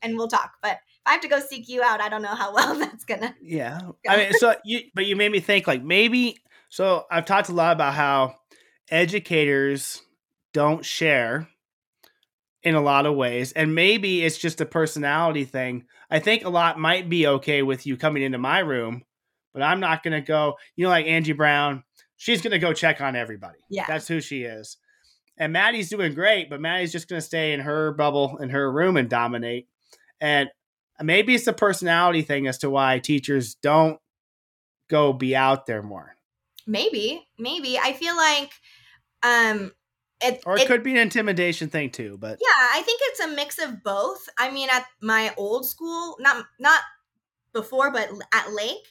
and 0.03 0.17
we'll 0.17 0.29
talk. 0.29 0.55
But 0.61 0.73
if 0.73 1.07
I 1.07 1.13
have 1.13 1.23
to 1.23 1.29
go 1.29 1.41
seek 1.41 1.69
you 1.69 1.83
out, 1.83 2.01
I 2.01 2.09
don't 2.09 2.23
know 2.23 2.35
how 2.35 2.53
well 2.55 2.75
that's 2.79 3.05
gonna. 3.05 3.35
Yeah, 3.41 3.81
I 4.09 4.17
mean, 4.17 4.33
so 4.35 4.55
you, 4.65 4.81
but 4.95 5.07
you 5.07 5.17
made 5.17 5.33
me 5.33 5.41
think 5.41 5.67
like 5.67 5.83
maybe. 5.83 6.39
So 6.69 7.05
I've 7.11 7.27
talked 7.27 7.49
a 7.49 7.55
lot 7.55 7.73
about 7.73 7.95
how 7.95 8.37
educators 8.91 10.03
don't 10.53 10.85
share 10.85 11.49
in 12.63 12.75
a 12.75 12.81
lot 12.81 13.07
of 13.07 13.15
ways, 13.15 13.53
and 13.53 13.75
maybe 13.75 14.25
it's 14.25 14.39
just 14.39 14.61
a 14.61 14.67
personality 14.67 15.45
thing. 15.45 15.85
I 16.11 16.19
think 16.19 16.45
a 16.45 16.51
lot 16.51 16.79
might 16.79 17.09
be 17.09 17.27
okay 17.27 17.63
with 17.63 17.87
you 17.87 17.97
coming 17.97 18.23
into 18.23 18.39
my 18.39 18.59
room, 18.59 19.03
but 19.53 19.63
I'm 19.63 19.81
not 19.81 20.03
gonna 20.03 20.21
go. 20.21 20.57
You 20.77 20.85
know, 20.85 20.91
like 20.91 21.07
Angie 21.07 21.33
Brown, 21.33 21.85
she's 22.23 22.41
gonna 22.41 22.59
go 22.61 22.73
check 22.73 23.01
on 23.01 23.17
everybody. 23.17 23.59
Yeah. 23.69 23.85
that's 23.89 24.07
who 24.07 24.21
she 24.21 24.43
is. 24.45 24.77
And 25.37 25.53
Maddie's 25.53 25.91
doing 25.91 26.15
great, 26.15 26.49
but 26.49 26.61
Maddie's 26.61 26.93
just 26.93 27.09
gonna 27.09 27.21
stay 27.21 27.53
in 27.53 27.59
her 27.61 27.93
bubble 27.93 28.39
in 28.39 28.51
her 28.51 28.71
room 28.71 28.97
and 28.97 29.09
dominate. 29.11 29.67
And 30.21 30.49
maybe 31.01 31.35
it's 31.35 31.49
a 31.49 31.53
personality 31.53 32.23
thing 32.23 32.47
as 32.47 32.59
to 32.59 32.71
why 32.71 33.01
teachers 33.01 33.57
don't 33.57 33.99
go 34.89 35.13
be 35.13 35.35
out 35.35 35.67
there 35.67 35.83
more. 35.83 36.15
Maybe, 36.65 37.27
maybe. 37.41 37.77
I 37.77 37.93
feel 37.93 38.17
like 38.17 38.53
um 39.25 39.73
it, 40.21 40.43
Or 40.47 40.57
it, 40.57 40.63
it- 40.63 40.69
could 40.69 40.85
be 40.85 40.93
an 40.93 40.99
intimidation 40.99 41.71
thing 41.71 41.91
too, 41.91 42.17
but 42.21 42.39
yeah, 42.41 42.69
I 42.79 42.83
think 42.83 43.01
it's 43.07 43.19
a 43.21 43.29
mix 43.35 43.59
of 43.59 43.83
both. 43.83 44.29
I 44.39 44.53
mean, 44.53 44.69
at 44.71 44.85
my 45.01 45.35
old 45.37 45.67
school, 45.67 46.17
not 46.21 46.45
not 46.61 46.83
before, 47.53 47.91
but 47.91 48.09
at 48.33 48.53
Lake, 48.53 48.87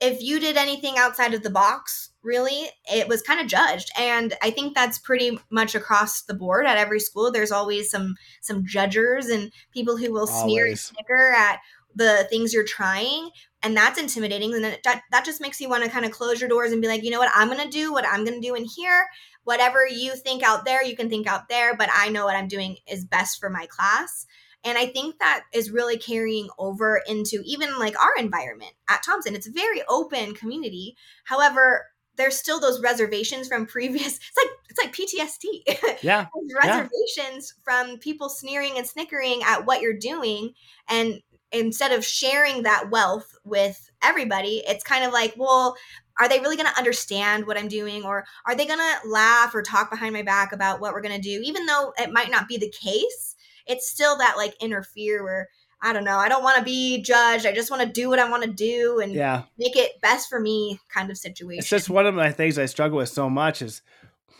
if 0.00 0.22
you 0.22 0.38
did 0.38 0.56
anything 0.56 0.94
outside 0.96 1.34
of 1.34 1.42
the 1.42 1.50
box, 1.50 2.10
really, 2.22 2.68
it 2.92 3.08
was 3.08 3.22
kind 3.22 3.40
of 3.40 3.46
judged. 3.46 3.90
And 3.98 4.34
I 4.42 4.50
think 4.50 4.74
that's 4.74 4.98
pretty 4.98 5.38
much 5.50 5.74
across 5.74 6.22
the 6.22 6.34
board 6.34 6.66
at 6.66 6.76
every 6.76 7.00
school. 7.00 7.32
There's 7.32 7.52
always 7.52 7.90
some 7.90 8.14
some 8.40 8.64
judgers 8.64 9.26
and 9.26 9.52
people 9.72 9.96
who 9.96 10.12
will 10.12 10.26
sneer 10.26 10.66
and 10.66 10.78
snicker 10.78 11.32
at 11.36 11.58
the 11.94 12.26
things 12.30 12.52
you're 12.52 12.64
trying 12.64 13.30
and 13.62 13.76
that's 13.76 13.98
intimidating 13.98 14.54
and 14.54 14.64
that, 14.84 15.02
that 15.10 15.24
just 15.24 15.40
makes 15.40 15.60
you 15.60 15.68
want 15.68 15.82
to 15.82 15.90
kind 15.90 16.04
of 16.04 16.12
close 16.12 16.40
your 16.40 16.48
doors 16.48 16.70
and 16.70 16.80
be 16.80 16.86
like 16.86 17.02
you 17.02 17.10
know 17.10 17.18
what 17.18 17.30
i'm 17.34 17.48
gonna 17.48 17.68
do 17.68 17.92
what 17.92 18.06
i'm 18.06 18.24
gonna 18.24 18.40
do 18.40 18.54
in 18.54 18.64
here 18.64 19.06
whatever 19.44 19.86
you 19.86 20.14
think 20.14 20.42
out 20.42 20.64
there 20.64 20.84
you 20.84 20.94
can 20.94 21.08
think 21.08 21.26
out 21.26 21.48
there 21.48 21.76
but 21.76 21.88
i 21.94 22.08
know 22.08 22.24
what 22.24 22.36
i'm 22.36 22.46
doing 22.46 22.76
is 22.90 23.04
best 23.04 23.40
for 23.40 23.50
my 23.50 23.66
class 23.66 24.26
and 24.64 24.76
i 24.78 24.86
think 24.86 25.18
that 25.18 25.42
is 25.52 25.70
really 25.70 25.96
carrying 25.98 26.48
over 26.58 27.00
into 27.08 27.42
even 27.44 27.78
like 27.78 27.98
our 28.00 28.12
environment 28.18 28.72
at 28.88 29.02
thompson. 29.02 29.34
It's 29.34 29.48
a 29.48 29.52
very 29.52 29.82
open 29.88 30.34
community. 30.34 30.96
However 31.24 31.86
there's 32.16 32.36
still 32.36 32.58
those 32.58 32.82
reservations 32.82 33.46
from 33.48 33.64
previous 33.74 34.16
it's 34.18 34.36
like 34.36 34.50
it's 34.68 34.84
like 34.84 34.94
ptsd 34.94 35.98
yeah, 36.02 36.26
those 36.34 36.50
Yeah. 36.64 36.80
reservations 36.80 37.54
from 37.62 37.98
people 37.98 38.28
sneering 38.28 38.72
and 38.76 38.86
snickering 38.86 39.42
at 39.44 39.66
what 39.66 39.80
you're 39.80 39.96
doing. 39.96 40.52
And 40.88 41.22
instead 41.52 41.92
of 41.92 42.04
sharing 42.04 42.64
that 42.64 42.90
wealth 42.90 43.34
with 43.44 43.90
everybody 44.02 44.62
it's 44.66 44.84
kind 44.84 45.02
of 45.04 45.12
like 45.14 45.32
well 45.38 45.76
are 46.20 46.28
they 46.28 46.40
really 46.40 46.56
going 46.56 46.68
to 46.68 46.76
understand 46.78 47.46
what 47.46 47.56
i'm 47.56 47.68
doing? 47.68 48.04
Or 48.04 48.24
are 48.46 48.54
they 48.56 48.66
going 48.66 48.80
to 48.80 49.08
laugh 49.08 49.54
or 49.54 49.62
talk 49.62 49.88
behind 49.90 50.12
my 50.12 50.22
back 50.22 50.52
about 50.52 50.80
what 50.80 50.92
we're 50.92 51.00
going 51.00 51.14
to 51.14 51.20
do? 51.20 51.40
Even 51.44 51.64
though 51.66 51.92
it 51.96 52.12
might 52.12 52.30
not 52.30 52.48
be 52.48 52.58
the 52.58 52.70
case 52.70 53.36
it's 53.68 53.88
still 53.88 54.16
that 54.18 54.36
like 54.36 54.54
interfere 54.60 55.22
where 55.22 55.48
i 55.82 55.92
don't 55.92 56.04
know 56.04 56.18
i 56.18 56.28
don't 56.28 56.42
want 56.42 56.58
to 56.58 56.64
be 56.64 57.02
judged 57.02 57.46
i 57.46 57.52
just 57.52 57.70
want 57.70 57.82
to 57.82 57.88
do 57.88 58.08
what 58.08 58.18
i 58.18 58.28
want 58.28 58.42
to 58.42 58.50
do 58.50 59.00
and 59.00 59.12
yeah. 59.12 59.42
make 59.58 59.76
it 59.76 60.00
best 60.00 60.28
for 60.28 60.40
me 60.40 60.80
kind 60.92 61.10
of 61.10 61.16
situation 61.16 61.58
It's 61.58 61.68
just 61.68 61.90
one 61.90 62.06
of 62.06 62.14
my 62.14 62.32
things 62.32 62.58
I 62.58 62.66
struggle 62.66 62.98
with 62.98 63.08
so 63.08 63.30
much 63.30 63.62
is 63.62 63.82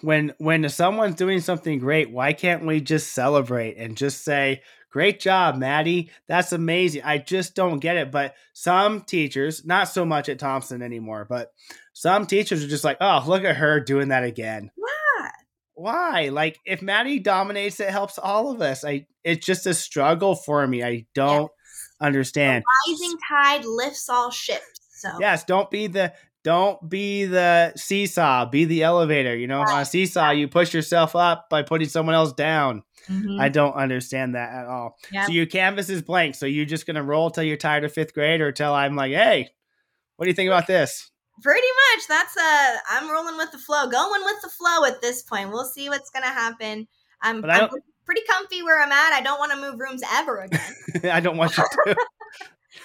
when 0.01 0.35
when 0.39 0.69
someone's 0.69 1.17
doing 1.17 1.41
something 1.41 1.79
great, 1.79 2.11
why 2.11 2.33
can't 2.33 2.65
we 2.65 2.81
just 2.81 3.13
celebrate 3.13 3.77
and 3.77 3.97
just 3.97 4.25
say, 4.25 4.63
"Great 4.91 5.21
job, 5.21 5.57
Maddie. 5.57 6.11
That's 6.27 6.53
amazing." 6.53 7.03
I 7.03 7.19
just 7.19 7.55
don't 7.55 7.81
get 7.81 7.97
it. 7.97 8.11
But 8.11 8.35
some 8.53 9.03
teachers, 9.03 9.65
not 9.65 9.89
so 9.89 10.05
much 10.05 10.29
at 10.29 10.39
Thompson 10.39 10.83
anymore, 10.83 11.27
but 11.29 11.53
some 11.93 12.27
teachers 12.27 12.63
are 12.63 12.69
just 12.69 12.85
like, 12.85 12.99
"Oh, 13.01 13.25
look 13.27 13.45
at 13.45 13.57
her 13.57 13.81
doing 13.81 14.09
that 14.09 14.25
again." 14.25 14.71
Why? 15.79 16.31
Like 16.31 16.59
if 16.67 16.83
Maddie 16.83 17.21
dominates, 17.21 17.79
it 17.79 17.91
helps 17.91 18.19
all 18.19 18.51
of 18.51 18.61
us. 18.61 18.85
I 18.85 19.07
it's 19.23 19.47
just 19.47 19.65
a 19.65 19.75
struggle 19.75 20.35
for 20.35 20.67
me. 20.67 20.83
I 20.83 21.07
don't 21.15 21.51
understand. 22.01 22.65
rising 22.89 23.17
tide 23.29 23.65
lifts 23.65 24.09
all 24.09 24.31
ships 24.31 24.81
so 24.91 25.09
Yes, 25.21 25.45
don't 25.45 25.71
be 25.71 25.87
the 25.87 26.13
don't 26.43 26.89
be 26.89 27.27
the 27.27 27.73
seesaw, 27.77 28.47
be 28.47 28.65
the 28.65 28.83
elevator. 28.83 29.37
You 29.37 29.47
know, 29.47 29.61
on 29.61 29.83
a 29.83 29.85
seesaw, 29.85 30.31
you 30.31 30.49
push 30.49 30.75
yourself 30.75 31.15
up 31.15 31.49
by 31.49 31.63
putting 31.63 31.89
someone 31.89 32.15
else 32.17 32.33
down. 32.33 32.83
Mhm. 33.09 33.41
I 33.41 33.49
don't 33.49 33.75
understand 33.75 34.35
that 34.35 34.53
at 34.53 34.67
all. 34.67 34.97
Yeah. 35.13 35.27
So 35.27 35.33
your 35.33 35.47
canvas 35.47 35.89
is 35.91 36.03
blank. 36.03 36.35
So 36.35 36.47
you're 36.47 36.65
just 36.65 36.87
gonna 36.87 37.05
roll 37.05 37.31
till 37.31 37.45
you're 37.45 37.57
tired 37.57 37.85
of 37.85 37.93
fifth 37.93 38.15
grade, 38.15 38.41
or 38.41 38.51
till 38.51 38.75
I'm 38.75 38.97
like, 38.97 39.13
hey, 39.13 39.49
what 40.17 40.25
do 40.25 40.31
you 40.31 40.35
think 40.35 40.49
about 40.49 40.67
this? 40.67 41.09
Pretty 41.43 41.67
much. 41.97 42.07
That's 42.09 42.37
uh 42.37 42.77
I'm 42.91 43.11
rolling 43.11 43.37
with 43.37 43.53
the 43.53 43.59
flow, 43.59 43.89
going 43.89 44.23
with 44.25 44.43
the 44.43 44.49
flow 44.49 44.85
at 44.85 45.01
this 45.01 45.23
point. 45.23 45.51
We'll 45.51 45.65
see 45.65 45.89
what's 45.89 46.11
gonna 46.11 46.27
happen. 46.27 46.87
I'm, 47.21 47.45
I'm 47.45 47.69
pretty 48.07 48.23
comfy 48.31 48.63
where 48.63 48.81
I'm 48.81 48.93
at. 48.93 49.13
I 49.13 49.21
don't 49.23 49.39
want 49.39 49.53
to 49.53 49.59
move 49.59 49.79
rooms 49.79 50.03
ever 50.15 50.43
again. 50.43 50.75
I 51.13 51.21
don't 51.21 51.37
want 51.37 51.57
you 51.57 51.65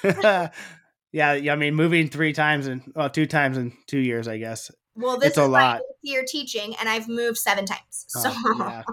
to. 0.04 0.52
yeah, 1.12 1.34
yeah. 1.34 1.54
I 1.54 1.56
mean, 1.56 1.76
moving 1.76 2.10
three 2.10 2.34
times 2.34 2.68
and 2.68 2.82
well, 2.96 3.10
two 3.10 3.26
times 3.28 3.58
in 3.58 3.74
two 3.88 4.00
years, 4.00 4.28
I 4.28 4.38
guess. 4.38 4.72
Well, 4.96 5.18
this 5.18 5.30
It's 5.30 5.38
a 5.38 5.44
is 5.44 5.50
my 5.50 5.74
lot. 5.74 5.82
year 6.02 6.24
teaching, 6.28 6.76
and 6.80 6.88
I've 6.90 7.08
moved 7.08 7.38
seven 7.38 7.66
times. 7.66 8.06
So 8.08 8.32
Oh, 8.32 8.56
yeah. 8.60 8.84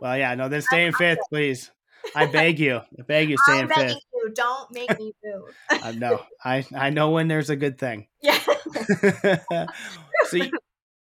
Well, 0.00 0.16
yeah. 0.18 0.34
No, 0.34 0.48
then 0.48 0.62
stay 0.70 0.86
in 0.86 0.92
fifth, 0.92 1.18
please. 1.30 1.70
I 2.14 2.26
beg 2.26 2.58
you. 2.58 2.76
I 2.98 3.02
beg 3.06 3.28
you, 3.28 3.36
stay 3.44 3.58
I'm 3.58 3.64
in 3.64 3.68
fifth. 3.68 3.96
You, 4.22 4.30
don't 4.34 4.70
make 4.72 4.98
me 4.98 5.12
move. 5.24 5.54
I 5.70 5.92
know. 5.92 6.22
I 6.44 6.64
I 6.74 6.90
know 6.90 7.10
when 7.10 7.28
there's 7.28 7.50
a 7.50 7.56
good 7.56 7.78
thing. 7.78 8.08
yeah. 8.22 8.38
so 10.24 10.36
you, 10.36 10.50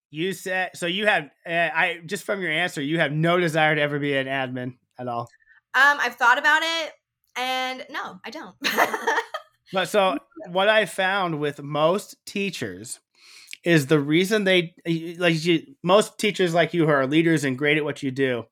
you 0.09 0.33
said 0.33 0.71
so 0.75 0.85
you 0.85 1.07
have 1.07 1.29
uh, 1.45 1.69
I 1.73 2.01
just 2.05 2.23
from 2.23 2.41
your 2.41 2.51
answer 2.51 2.81
you 2.81 2.99
have 2.99 3.11
no 3.11 3.39
desire 3.39 3.75
to 3.75 3.81
ever 3.81 3.99
be 3.99 4.15
an 4.15 4.27
admin 4.27 4.75
at 4.99 5.07
all. 5.07 5.29
Um, 5.73 5.97
I've 5.99 6.15
thought 6.15 6.37
about 6.39 6.61
it, 6.63 6.93
and 7.35 7.85
no, 7.89 8.19
I 8.25 8.29
don't. 8.29 8.55
But 9.73 9.89
so 9.89 10.17
what 10.49 10.69
I 10.69 10.85
found 10.85 11.39
with 11.39 11.61
most 11.61 12.15
teachers 12.25 12.99
is 13.63 13.87
the 13.87 13.99
reason 13.99 14.43
they 14.43 14.73
like 15.17 15.43
you, 15.43 15.75
most 15.83 16.17
teachers 16.17 16.53
like 16.53 16.73
you 16.73 16.85
who 16.85 16.91
are 16.91 17.07
leaders 17.07 17.43
and 17.43 17.57
great 17.57 17.77
at 17.77 17.83
what 17.83 18.01
you 18.01 18.11
do, 18.11 18.45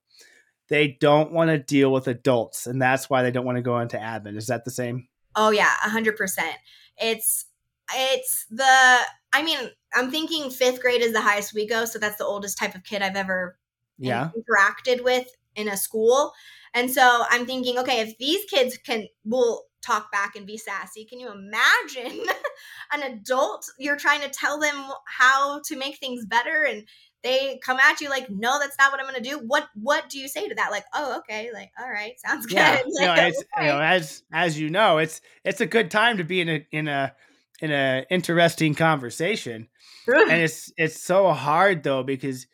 they 0.68 0.98
don't 1.00 1.32
want 1.32 1.50
to 1.50 1.58
deal 1.60 1.92
with 1.92 2.08
adults, 2.08 2.68
and 2.68 2.82
that's 2.82 3.10
why 3.10 3.22
they 3.24 3.32
don't 3.32 3.46
want 3.46 3.58
to 3.58 3.62
go 3.62 3.80
into 3.80 3.98
admin. 3.98 4.38
Is 4.38 4.48
that 4.48 4.66
the 4.66 4.72
same? 4.72 5.08
Oh 5.36 5.52
yeah, 5.52 5.72
a 5.86 5.90
hundred 5.90 6.16
percent. 6.18 6.56
It's 6.98 7.46
it's 7.94 8.46
the 8.50 9.00
I 9.34 9.44
mean, 9.44 9.60
I'm 9.94 10.12
thinking 10.12 10.50
fifth 10.50 10.82
grade 10.82 11.02
is 11.02 11.14
the 11.14 11.22
highest 11.22 11.54
we 11.54 11.68
go, 11.68 11.86
so 11.86 12.00
that's 12.00 12.18
the 12.18 12.26
oldest 12.26 12.58
type 12.58 12.76
of 12.76 12.84
kid 12.84 13.02
I've 13.02 13.16
ever 13.16 13.58
Yeah. 13.98 14.32
interacted 14.38 15.04
with 15.04 15.28
in 15.56 15.68
a 15.68 15.78
school. 15.78 16.34
And 16.74 16.92
so 16.92 17.24
I'm 17.30 17.46
thinking, 17.46 17.78
okay, 17.80 18.02
if 18.02 18.18
these 18.18 18.44
kids 18.46 18.78
can 18.78 19.08
will 19.24 19.64
talk 19.86 20.12
back 20.12 20.36
and 20.36 20.46
be 20.46 20.58
sassy, 20.58 21.06
can 21.06 21.20
you 21.20 21.32
imagine 21.32 22.26
an 22.94 23.04
adult 23.04 23.70
you're 23.78 23.98
trying 23.98 24.22
to 24.22 24.30
tell 24.30 24.60
them 24.60 24.76
how 25.06 25.62
to 25.66 25.78
make 25.78 25.98
things 25.98 26.26
better 26.26 26.64
and 26.64 26.86
they 27.26 27.60
come 27.64 27.80
at 27.80 28.00
you 28.02 28.10
like, 28.10 28.30
no, 28.30 28.60
that's 28.60 28.78
not 28.78 28.92
what 28.92 29.00
I'm 29.00 29.08
gonna 29.08 29.20
do. 29.20 29.40
What 29.40 29.68
what 29.74 30.10
do 30.10 30.20
you 30.20 30.28
say 30.28 30.48
to 30.48 30.56
that? 30.56 30.70
Like, 30.70 30.86
oh, 30.94 31.18
okay, 31.20 31.50
like, 31.52 31.72
all 31.82 31.90
right, 31.90 32.14
sounds 32.20 32.46
good. 32.46 32.56
Yeah, 32.56 32.82
you 32.86 33.06
know, 33.06 33.16
it's, 33.18 33.44
you 33.58 33.64
know, 33.64 33.80
as 33.82 34.24
as 34.32 34.60
you 34.60 34.70
know, 34.70 35.00
it's 35.00 35.22
it's 35.44 35.60
a 35.60 35.66
good 35.66 35.90
time 35.90 36.18
to 36.18 36.24
be 36.24 36.40
in 36.40 36.50
a 36.50 36.68
in 36.72 36.88
a 36.88 37.14
in 37.62 37.72
a 37.72 38.06
interesting 38.12 38.76
conversation, 38.76 39.68
and 40.08 40.32
it's 40.32 40.72
it's 40.78 41.02
so 41.02 41.32
hard 41.32 41.82
though 41.82 42.04
because 42.04 42.46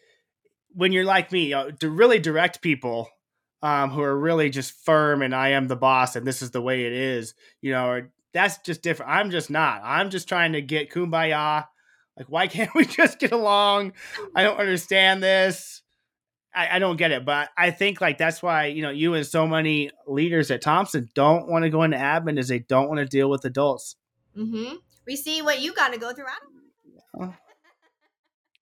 when 0.74 0.94
you're 0.94 1.04
like 1.04 1.34
me, 1.34 1.48
you 1.48 1.52
know, 1.52 1.72
to 1.72 1.90
really 1.90 2.20
direct 2.20 2.62
people 2.62 3.10
um, 3.62 3.92
who 3.92 4.02
are 4.02 4.18
really 4.18 4.50
just 4.50 4.86
firm 4.86 5.22
and 5.22 5.36
I 5.36 5.50
am 5.50 5.68
the 5.68 5.76
boss 5.76 6.16
and 6.16 6.26
this 6.26 6.42
is 6.42 6.52
the 6.52 6.62
way 6.62 6.86
it 6.86 6.94
is, 6.94 7.34
you 7.62 7.72
know, 7.72 7.88
or 7.88 8.12
that's 8.34 8.60
just 8.60 8.82
different. 8.82 9.12
I'm 9.12 9.32
just 9.32 9.50
not. 9.50 9.82
I'm 9.84 10.10
just 10.10 10.28
trying 10.28 10.54
to 10.54 10.62
get 10.62 10.92
kumbaya. 10.92 11.66
Like, 12.18 12.28
why 12.30 12.48
can't 12.48 12.74
we 12.74 12.86
just 12.86 13.20
get 13.20 13.32
along? 13.32 13.94
I 14.36 14.44
don't 14.44 14.60
understand 14.60 15.22
this. 15.22 15.82
I, 16.54 16.76
I 16.76 16.80
don't 16.80 16.98
get 16.98 17.12
it, 17.12 17.24
but 17.24 17.50
I 17.58 17.72
think 17.72 18.02
like 18.02 18.18
that's 18.18 18.44
why 18.44 18.66
you 18.66 18.82
know 18.82 18.90
you 18.90 19.14
and 19.14 19.26
so 19.26 19.48
many 19.48 19.90
leaders 20.06 20.52
at 20.52 20.62
Thompson 20.62 21.10
don't 21.16 21.48
want 21.48 21.64
to 21.64 21.70
go 21.70 21.84
into 21.84 21.98
admin 21.98 22.38
is 22.38 22.50
they 22.50 22.60
don't 22.60 22.90
want 22.90 23.00
to 23.00 23.06
deal 23.06 23.30
with 23.30 23.46
adults. 23.46 23.96
Mm-hmm. 24.38 24.76
We 25.08 25.16
see 25.16 25.42
what 25.42 25.62
you 25.62 25.74
got 25.74 25.94
to 25.94 26.00
go 26.00 26.14
through. 26.14 26.26
I 27.22 27.34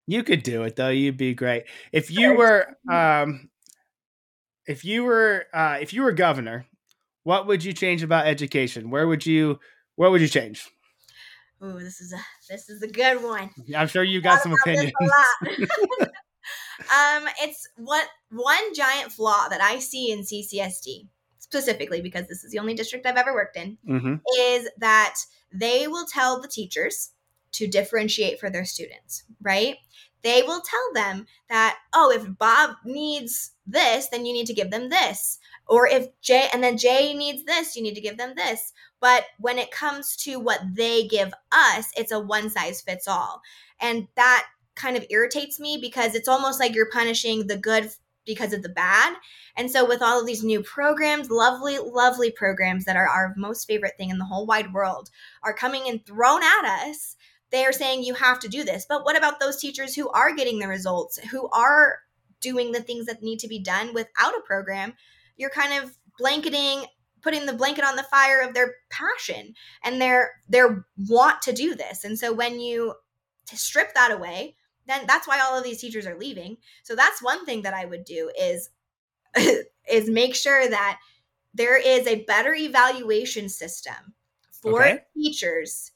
You 0.06 0.24
could 0.24 0.44
do 0.44 0.64
it 0.64 0.76
though. 0.76 0.90
You'd 0.90 1.18
be 1.18 1.34
great 1.34 1.64
if 1.92 2.12
you 2.12 2.36
were 2.36 2.78
um 2.92 3.50
if 4.70 4.86
you 4.86 5.04
were 5.04 5.46
uh 5.54 5.80
if 5.82 5.94
you 5.94 6.04
were 6.04 6.14
governor. 6.14 6.66
What 7.24 7.48
would 7.48 7.64
you 7.64 7.74
change 7.74 8.02
about 8.02 8.28
education? 8.28 8.90
Where 8.90 9.08
would 9.08 9.26
you 9.26 9.60
where 9.96 10.10
would 10.10 10.22
you 10.22 10.28
change? 10.28 10.70
Ooh, 11.62 11.80
this 11.80 12.00
is 12.00 12.14
a 12.14 12.20
this 12.50 12.70
is 12.70 12.82
a 12.82 12.88
good 12.88 13.22
one. 13.22 13.50
I'm 13.76 13.88
sure 13.88 14.04
you 14.04 14.22
got 14.22 14.42
some 14.42 14.54
opinions. 14.54 14.94
um, 15.42 17.28
it's 17.42 17.68
what 17.76 18.08
one 18.30 18.74
giant 18.74 19.12
flaw 19.12 19.50
that 19.50 19.60
I 19.60 19.80
see 19.80 20.12
in 20.12 20.22
CCSD. 20.22 21.08
Specifically 21.40 22.00
because 22.00 22.28
this 22.28 22.44
is 22.44 22.52
the 22.52 22.60
only 22.60 22.76
district 22.76 23.08
I've 23.08 23.18
ever 23.18 23.34
worked 23.34 23.58
in, 23.58 23.78
hmm 23.86 24.16
is 24.40 24.70
that 24.78 25.16
they 25.52 25.88
will 25.88 26.06
tell 26.06 26.40
the 26.40 26.48
teachers 26.48 27.10
to 27.54 27.68
differentiate 27.68 28.40
for 28.40 28.52
their 28.52 28.66
students, 28.66 29.24
right? 29.42 29.78
They 30.22 30.42
will 30.42 30.62
tell 30.62 30.94
them 30.94 31.26
that, 31.50 31.78
oh, 31.94 32.12
if 32.12 32.38
Bob 32.38 32.72
needs 32.84 33.52
this, 33.66 34.08
then 34.10 34.26
you 34.26 34.34
need 34.34 34.48
to 34.48 34.54
give 34.54 34.72
them 34.72 34.90
this. 34.90 35.40
Or 35.68 35.88
if 35.88 36.08
Jay, 36.22 36.48
and 36.54 36.64
then 36.64 36.78
Jay 36.78 37.14
needs 37.14 37.44
this, 37.46 37.76
you 37.76 37.84
need 37.84 37.96
to 37.96 38.02
give 38.02 38.18
them 38.18 38.34
this. 38.36 38.74
But 39.00 39.26
when 39.40 39.58
it 39.58 39.72
comes 39.72 40.16
to 40.18 40.40
what 40.40 40.62
they 40.74 41.08
give 41.08 41.34
us, 41.52 41.92
it's 41.96 42.12
a 42.12 42.20
one 42.20 42.50
size 42.50 42.82
fits 42.82 43.08
all. 43.08 43.42
And 43.80 44.08
that 44.16 44.48
kind 44.76 44.98
of 44.98 45.06
irritates 45.10 45.60
me 45.60 45.78
because 45.80 46.16
it's 46.16 46.28
almost 46.28 46.60
like 46.60 46.74
you're 46.74 46.90
punishing 46.92 47.48
the 47.48 47.58
good 47.58 47.92
because 48.26 48.54
of 48.54 48.62
the 48.62 48.70
bad. 48.70 49.16
And 49.56 49.70
so, 49.70 49.86
with 49.86 50.02
all 50.02 50.20
of 50.20 50.28
these 50.28 50.44
new 50.44 50.62
programs, 50.62 51.30
lovely, 51.30 51.78
lovely 51.80 52.32
programs 52.32 52.86
that 52.86 52.96
are 52.96 53.08
our 53.08 53.34
most 53.36 53.66
favorite 53.66 53.98
thing 53.98 54.10
in 54.10 54.20
the 54.20 54.26
whole 54.26 54.46
wide 54.46 54.74
world, 54.74 55.10
are 55.44 55.54
coming 55.54 55.84
and 55.88 56.06
thrown 56.06 56.42
at 56.44 56.88
us. 56.88 57.16
They 57.52 57.66
are 57.66 57.72
saying 57.72 58.04
you 58.04 58.14
have 58.16 58.40
to 58.40 58.48
do 58.48 58.64
this. 58.64 58.86
But 58.88 59.04
what 59.04 59.18
about 59.18 59.40
those 59.40 59.58
teachers 59.60 59.96
who 59.96 60.10
are 60.10 60.36
getting 60.36 60.60
the 60.60 60.68
results, 60.68 61.18
who 61.18 61.50
are 61.50 62.00
doing 62.42 62.72
the 62.72 62.82
things 62.82 63.06
that 63.08 63.24
need 63.24 63.40
to 63.40 63.48
be 63.48 63.60
done 63.60 63.94
without 63.94 64.38
a 64.38 64.42
program? 64.46 64.94
You're 65.38 65.50
kind 65.50 65.84
of 65.84 65.98
blanketing 66.18 66.86
putting 67.22 67.46
the 67.46 67.54
blanket 67.54 67.84
on 67.84 67.96
the 67.96 68.04
fire 68.04 68.42
of 68.42 68.54
their 68.54 68.76
passion 68.90 69.54
and 69.84 70.02
their 70.02 70.32
their 70.48 70.86
want 70.98 71.42
to 71.44 71.54
do 71.54 71.76
this. 71.76 72.04
And 72.04 72.18
so 72.18 72.34
when 72.34 72.60
you 72.60 72.94
strip 73.46 73.94
that 73.94 74.12
away, 74.12 74.56
then 74.88 75.06
that's 75.08 75.28
why 75.28 75.40
all 75.40 75.58
of 75.58 75.64
these 75.64 75.82
teachers 75.82 76.06
are 76.06 76.18
leaving. 76.18 76.58
So 76.84 76.96
that's 76.96 77.22
one 77.22 77.46
thing 77.46 77.64
that 77.64 77.74
I 77.74 77.86
would 77.86 78.06
do 78.06 78.32
is 78.40 78.70
is 79.36 80.10
make 80.10 80.36
sure 80.36 80.68
that 80.68 81.00
there 81.54 81.78
is 81.78 82.08
a 82.08 82.24
better 82.26 82.54
evaluation 82.54 83.50
system 83.50 84.14
for 84.52 84.84
Okay. 84.84 85.00
teachers 85.16 85.92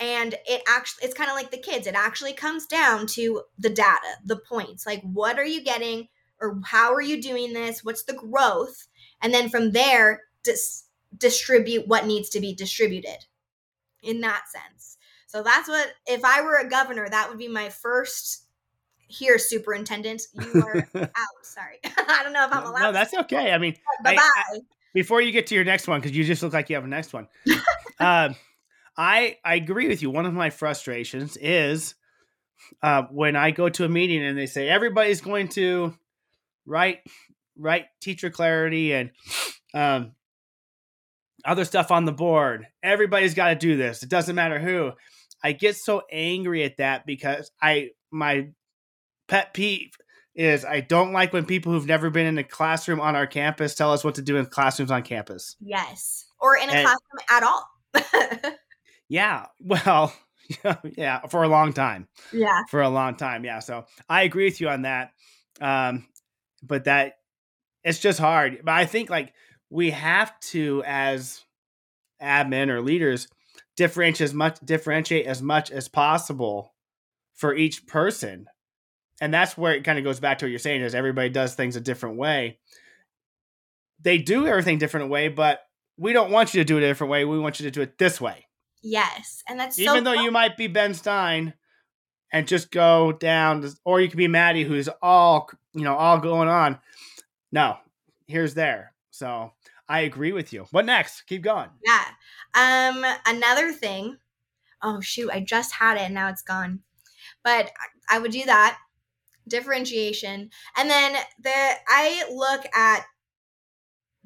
and 0.00 0.34
it 0.46 0.62
actually 0.66 1.04
it's 1.04 1.14
kind 1.14 1.30
of 1.30 1.36
like 1.36 1.50
the 1.50 1.58
kids 1.58 1.86
it 1.86 1.94
actually 1.94 2.32
comes 2.32 2.66
down 2.66 3.06
to 3.06 3.42
the 3.58 3.70
data 3.70 4.16
the 4.24 4.36
points 4.36 4.86
like 4.86 5.02
what 5.02 5.38
are 5.38 5.44
you 5.44 5.62
getting 5.62 6.08
or 6.40 6.58
how 6.64 6.92
are 6.92 7.02
you 7.02 7.20
doing 7.20 7.52
this? 7.52 7.84
What's 7.84 8.04
the 8.04 8.14
growth? 8.14 8.88
And 9.22 9.32
then 9.32 9.48
from 9.48 9.72
there 9.72 10.22
dis- 10.42 10.84
distribute 11.16 11.86
what 11.86 12.06
needs 12.06 12.30
to 12.30 12.40
be 12.40 12.54
distributed 12.54 13.26
in 14.02 14.20
that 14.22 14.44
sense. 14.48 14.96
So 15.26 15.42
that's 15.42 15.68
what 15.68 15.92
if 16.06 16.24
i 16.24 16.42
were 16.42 16.56
a 16.56 16.68
governor 16.68 17.08
that 17.08 17.28
would 17.28 17.38
be 17.38 17.46
my 17.48 17.68
first 17.68 18.46
here 19.06 19.38
superintendent 19.38 20.22
you 20.32 20.62
are 20.66 20.76
out. 20.94 21.42
Sorry. 21.42 21.78
I 21.84 22.22
don't 22.22 22.32
know 22.32 22.44
if 22.44 22.52
i'm 22.52 22.64
allowed 22.64 22.80
no, 22.80 22.92
that's 22.92 23.14
okay. 23.14 23.52
I 23.52 23.58
mean, 23.58 23.74
bye 24.04 24.12
I- 24.12 24.16
bye 24.16 24.60
before 24.92 25.20
you 25.20 25.30
get 25.30 25.46
to 25.48 25.54
your 25.54 25.64
next 25.64 25.86
one, 25.86 26.00
because 26.00 26.16
you 26.16 26.24
just 26.24 26.42
look 26.42 26.52
like 26.52 26.68
you 26.68 26.74
have 26.74 26.84
a 26.84 26.88
next 26.88 27.12
one. 27.12 27.28
um, 28.00 28.34
I 29.02 29.38
I 29.42 29.54
agree 29.54 29.88
with 29.88 30.02
you. 30.02 30.10
One 30.10 30.26
of 30.26 30.34
my 30.34 30.50
frustrations 30.50 31.38
is 31.38 31.94
uh, 32.82 33.04
when 33.10 33.34
I 33.34 33.50
go 33.50 33.70
to 33.70 33.84
a 33.86 33.88
meeting 33.88 34.22
and 34.22 34.36
they 34.36 34.44
say 34.46 34.68
everybody's 34.68 35.22
going 35.22 35.48
to 35.50 35.94
write 36.66 36.98
write 37.56 37.86
teacher 38.02 38.28
clarity 38.28 38.92
and 38.92 39.10
um, 39.72 40.12
other 41.46 41.64
stuff 41.64 41.90
on 41.90 42.04
the 42.04 42.12
board. 42.12 42.66
Everybody's 42.82 43.32
got 43.34 43.48
to 43.48 43.54
do 43.54 43.78
this. 43.78 44.02
It 44.02 44.10
doesn't 44.10 44.36
matter 44.36 44.58
who. 44.58 44.92
I 45.42 45.52
get 45.52 45.76
so 45.76 46.02
angry 46.12 46.64
at 46.64 46.76
that 46.76 47.06
because 47.06 47.50
I 47.62 47.90
my 48.10 48.48
pet 49.28 49.54
peeve 49.54 49.92
is 50.34 50.66
I 50.66 50.80
don't 50.80 51.12
like 51.14 51.32
when 51.32 51.46
people 51.46 51.72
who've 51.72 51.86
never 51.86 52.10
been 52.10 52.26
in 52.26 52.36
a 52.36 52.44
classroom 52.44 53.00
on 53.00 53.16
our 53.16 53.26
campus 53.26 53.74
tell 53.74 53.92
us 53.94 54.04
what 54.04 54.16
to 54.16 54.22
do 54.22 54.36
in 54.36 54.44
classrooms 54.44 54.90
on 54.90 55.02
campus. 55.02 55.56
yes 55.60 56.26
or 56.38 56.56
in 56.56 56.68
a 56.68 56.72
And- 56.72 56.86
classroom 56.86 57.20
at 57.30 57.42
all 57.42 58.50
Yeah, 59.10 59.46
well, 59.60 60.14
yeah, 60.96 61.26
for 61.26 61.42
a 61.42 61.48
long 61.48 61.74
time. 61.74 62.08
yeah 62.32 62.62
For 62.70 62.80
a 62.80 62.88
long 62.88 63.16
time, 63.16 63.44
yeah. 63.44 63.58
So 63.58 63.84
I 64.08 64.22
agree 64.22 64.46
with 64.46 64.60
you 64.60 64.70
on 64.70 64.82
that. 64.82 65.12
Um, 65.60 66.06
but 66.62 66.84
that 66.84 67.14
it's 67.84 67.98
just 67.98 68.18
hard. 68.18 68.60
But 68.64 68.72
I 68.72 68.86
think 68.86 69.10
like 69.10 69.34
we 69.68 69.90
have 69.90 70.38
to, 70.40 70.82
as 70.86 71.42
admin 72.22 72.68
or 72.68 72.80
leaders, 72.80 73.28
differentiate 73.76 74.30
as 74.30 74.34
much 74.34 74.58
differentiate 74.64 75.26
as 75.26 75.42
much 75.42 75.70
as 75.70 75.88
possible 75.88 76.74
for 77.34 77.54
each 77.54 77.86
person. 77.86 78.46
And 79.20 79.34
that's 79.34 79.56
where 79.56 79.74
it 79.74 79.84
kind 79.84 79.98
of 79.98 80.04
goes 80.04 80.20
back 80.20 80.38
to 80.38 80.46
what 80.46 80.50
you're 80.50 80.58
saying 80.58 80.82
is 80.82 80.94
everybody 80.94 81.28
does 81.28 81.54
things 81.54 81.76
a 81.76 81.80
different 81.80 82.16
way. 82.16 82.58
They 84.02 84.18
do 84.18 84.46
everything 84.46 84.78
different 84.78 85.10
way, 85.10 85.28
but 85.28 85.60
we 85.98 86.12
don't 86.12 86.30
want 86.30 86.54
you 86.54 86.60
to 86.60 86.64
do 86.64 86.78
it 86.78 86.82
a 86.82 86.86
different 86.86 87.10
way. 87.10 87.24
We 87.24 87.38
want 87.38 87.60
you 87.60 87.64
to 87.64 87.70
do 87.70 87.82
it 87.82 87.98
this 87.98 88.20
way. 88.20 88.46
Yes 88.82 89.42
and 89.48 89.58
that's 89.58 89.78
Even 89.78 89.96
so 89.96 90.00
though 90.00 90.14
fun. 90.16 90.24
you 90.24 90.30
might 90.30 90.56
be 90.56 90.66
Ben 90.66 90.94
Stein 90.94 91.54
and 92.32 92.46
just 92.46 92.70
go 92.70 93.12
down, 93.12 93.68
or 93.84 94.00
you 94.00 94.08
could 94.08 94.16
be 94.16 94.28
Maddie, 94.28 94.62
who's 94.64 94.88
all 95.02 95.50
you 95.74 95.82
know, 95.82 95.96
all 95.96 96.18
going 96.18 96.48
on. 96.48 96.78
No, 97.52 97.76
here's 98.26 98.54
there. 98.54 98.92
So 99.10 99.52
I 99.88 100.00
agree 100.00 100.32
with 100.32 100.52
you. 100.52 100.66
What 100.70 100.86
next? 100.86 101.22
Keep 101.22 101.42
going. 101.42 101.68
Yeah. 101.84 102.04
Um, 102.54 103.04
another 103.26 103.72
thing. 103.72 104.16
Oh 104.82 105.00
shoot, 105.00 105.30
I 105.30 105.40
just 105.40 105.72
had 105.72 105.96
it 105.96 106.02
and 106.02 106.14
now 106.14 106.28
it's 106.28 106.42
gone. 106.42 106.80
But 107.44 107.70
I 108.10 108.16
I 108.16 108.18
would 108.18 108.32
do 108.32 108.44
that 108.46 108.78
differentiation, 109.48 110.50
and 110.76 110.90
then 110.90 111.14
the 111.42 111.50
I 111.88 112.24
look 112.32 112.64
at 112.74 113.04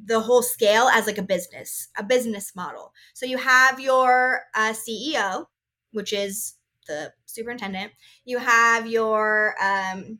the 0.02 0.20
whole 0.20 0.42
scale 0.42 0.88
as 0.88 1.06
like 1.06 1.18
a 1.18 1.22
business, 1.22 1.88
a 1.98 2.02
business 2.02 2.54
model. 2.56 2.92
So 3.14 3.26
you 3.26 3.38
have 3.38 3.80
your 3.80 4.42
uh, 4.54 4.72
CEO, 4.72 5.46
which 5.92 6.12
is 6.12 6.54
the 6.86 7.12
superintendent. 7.26 7.92
You 8.24 8.38
have 8.38 8.86
your 8.86 9.54
um, 9.62 10.18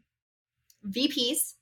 VPs. 0.89 1.55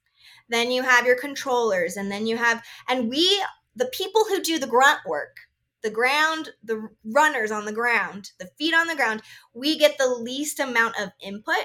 Then 0.49 0.71
you 0.71 0.83
have 0.83 1.07
your 1.07 1.19
controllers, 1.19 1.97
and 1.97 2.11
then 2.11 2.27
you 2.27 2.37
have, 2.37 2.63
and 2.89 3.09
we 3.09 3.43
the 3.75 3.87
people 3.87 4.25
who 4.29 4.43
do 4.43 4.59
the 4.59 4.67
grunt 4.67 5.01
work, 5.07 5.37
the 5.83 5.91
ground, 5.91 6.51
the 6.63 6.89
runners 7.05 7.51
on 7.51 7.65
the 7.65 7.73
ground, 7.73 8.31
the 8.39 8.49
feet 8.59 8.75
on 8.75 8.87
the 8.87 8.95
ground, 8.95 9.23
we 9.55 9.79
get 9.79 9.99
the 9.99 10.09
least 10.09 10.61
amount 10.61 11.01
of 11.01 11.11
input. 11.21 11.65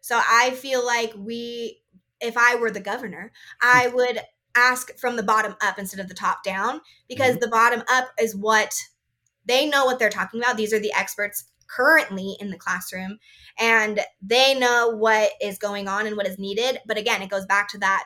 So 0.00 0.20
I 0.20 0.50
feel 0.50 0.84
like 0.84 1.12
we, 1.16 1.80
if 2.20 2.36
I 2.36 2.56
were 2.56 2.70
the 2.70 2.80
governor, 2.80 3.32
I 3.62 3.88
would 3.94 4.20
ask 4.56 4.96
from 4.98 5.16
the 5.16 5.22
bottom 5.22 5.56
up 5.60 5.78
instead 5.78 6.00
of 6.00 6.08
the 6.08 6.14
top 6.14 6.42
down 6.44 6.80
because 7.08 7.38
the 7.38 7.48
bottom 7.48 7.82
up 7.90 8.08
is 8.20 8.36
what 8.36 8.74
they 9.44 9.68
know 9.68 9.84
what 9.84 9.98
they're 9.98 10.10
talking 10.10 10.40
about. 10.40 10.56
These 10.56 10.72
are 10.72 10.78
the 10.78 10.92
experts 10.92 11.44
currently 11.66 12.36
in 12.40 12.50
the 12.50 12.58
classroom 12.58 13.18
and 13.58 14.00
they 14.22 14.58
know 14.58 14.90
what 14.90 15.32
is 15.40 15.58
going 15.58 15.88
on 15.88 16.06
and 16.06 16.16
what 16.16 16.26
is 16.26 16.38
needed. 16.38 16.78
But 16.86 16.98
again, 16.98 17.22
it 17.22 17.30
goes 17.30 17.46
back 17.46 17.68
to 17.70 17.78
that 17.78 18.04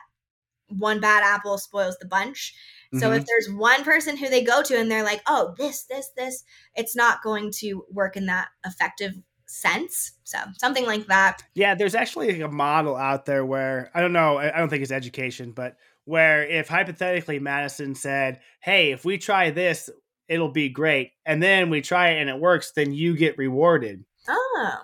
one 0.67 0.99
bad 0.99 1.23
apple 1.23 1.57
spoils 1.57 1.97
the 1.99 2.07
bunch. 2.07 2.53
So 2.93 3.09
Mhm. 3.09 3.17
if 3.17 3.25
there's 3.25 3.55
one 3.55 3.83
person 3.83 4.17
who 4.17 4.29
they 4.29 4.43
go 4.43 4.63
to 4.63 4.77
and 4.77 4.89
they're 4.89 5.03
like, 5.03 5.21
"Oh, 5.27 5.53
this, 5.57 5.83
this, 5.83 6.09
this," 6.15 6.43
it's 6.75 6.95
not 6.95 7.21
going 7.21 7.51
to 7.59 7.85
work 7.91 8.15
in 8.15 8.25
that 8.27 8.49
effective 8.65 9.13
sense. 9.45 10.13
So 10.23 10.37
something 10.59 10.85
like 10.85 11.07
that. 11.07 11.43
Yeah, 11.55 11.75
there's 11.75 11.95
actually 11.95 12.41
a 12.41 12.47
model 12.47 12.95
out 12.95 13.25
there 13.25 13.45
where 13.45 13.91
I 13.93 14.01
don't 14.01 14.13
know, 14.13 14.37
I 14.37 14.51
don't 14.51 14.69
think 14.69 14.83
it's 14.83 14.91
education, 14.91 15.51
but 15.51 15.75
where 16.09 16.43
if 16.43 16.67
hypothetically 16.67 17.37
Madison 17.37 17.93
said, 17.93 18.39
"Hey, 18.61 18.91
if 18.91 19.05
we 19.05 19.19
try 19.19 19.51
this, 19.51 19.91
it'll 20.27 20.51
be 20.51 20.67
great," 20.67 21.11
and 21.23 21.41
then 21.41 21.69
we 21.69 21.81
try 21.81 22.09
it 22.09 22.19
and 22.19 22.29
it 22.29 22.39
works, 22.39 22.71
then 22.75 22.91
you 22.91 23.15
get 23.15 23.37
rewarded. 23.37 24.03
Oh, 24.27 24.77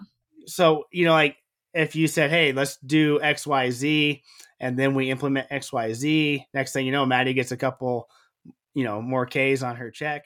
So 0.45 0.85
you 0.91 1.05
know, 1.05 1.13
like 1.13 1.37
if 1.73 1.95
you 1.95 2.07
said, 2.07 2.29
"Hey, 2.29 2.53
let's 2.53 2.77
do 2.77 3.19
X, 3.21 3.47
Y, 3.47 3.71
Z," 3.71 4.21
and 4.59 4.77
then 4.77 4.93
we 4.93 5.09
implement 5.09 5.47
X, 5.49 5.73
Y, 5.73 5.93
Z, 5.93 6.45
next 6.53 6.73
thing 6.73 6.85
you 6.85 6.91
know, 6.91 7.07
Maddie 7.07 7.33
gets 7.33 7.51
a 7.51 7.57
couple, 7.57 8.07
you 8.75 8.83
know, 8.83 9.01
more 9.01 9.25
K's 9.25 9.63
on 9.63 9.77
her 9.77 9.89
check. 9.89 10.25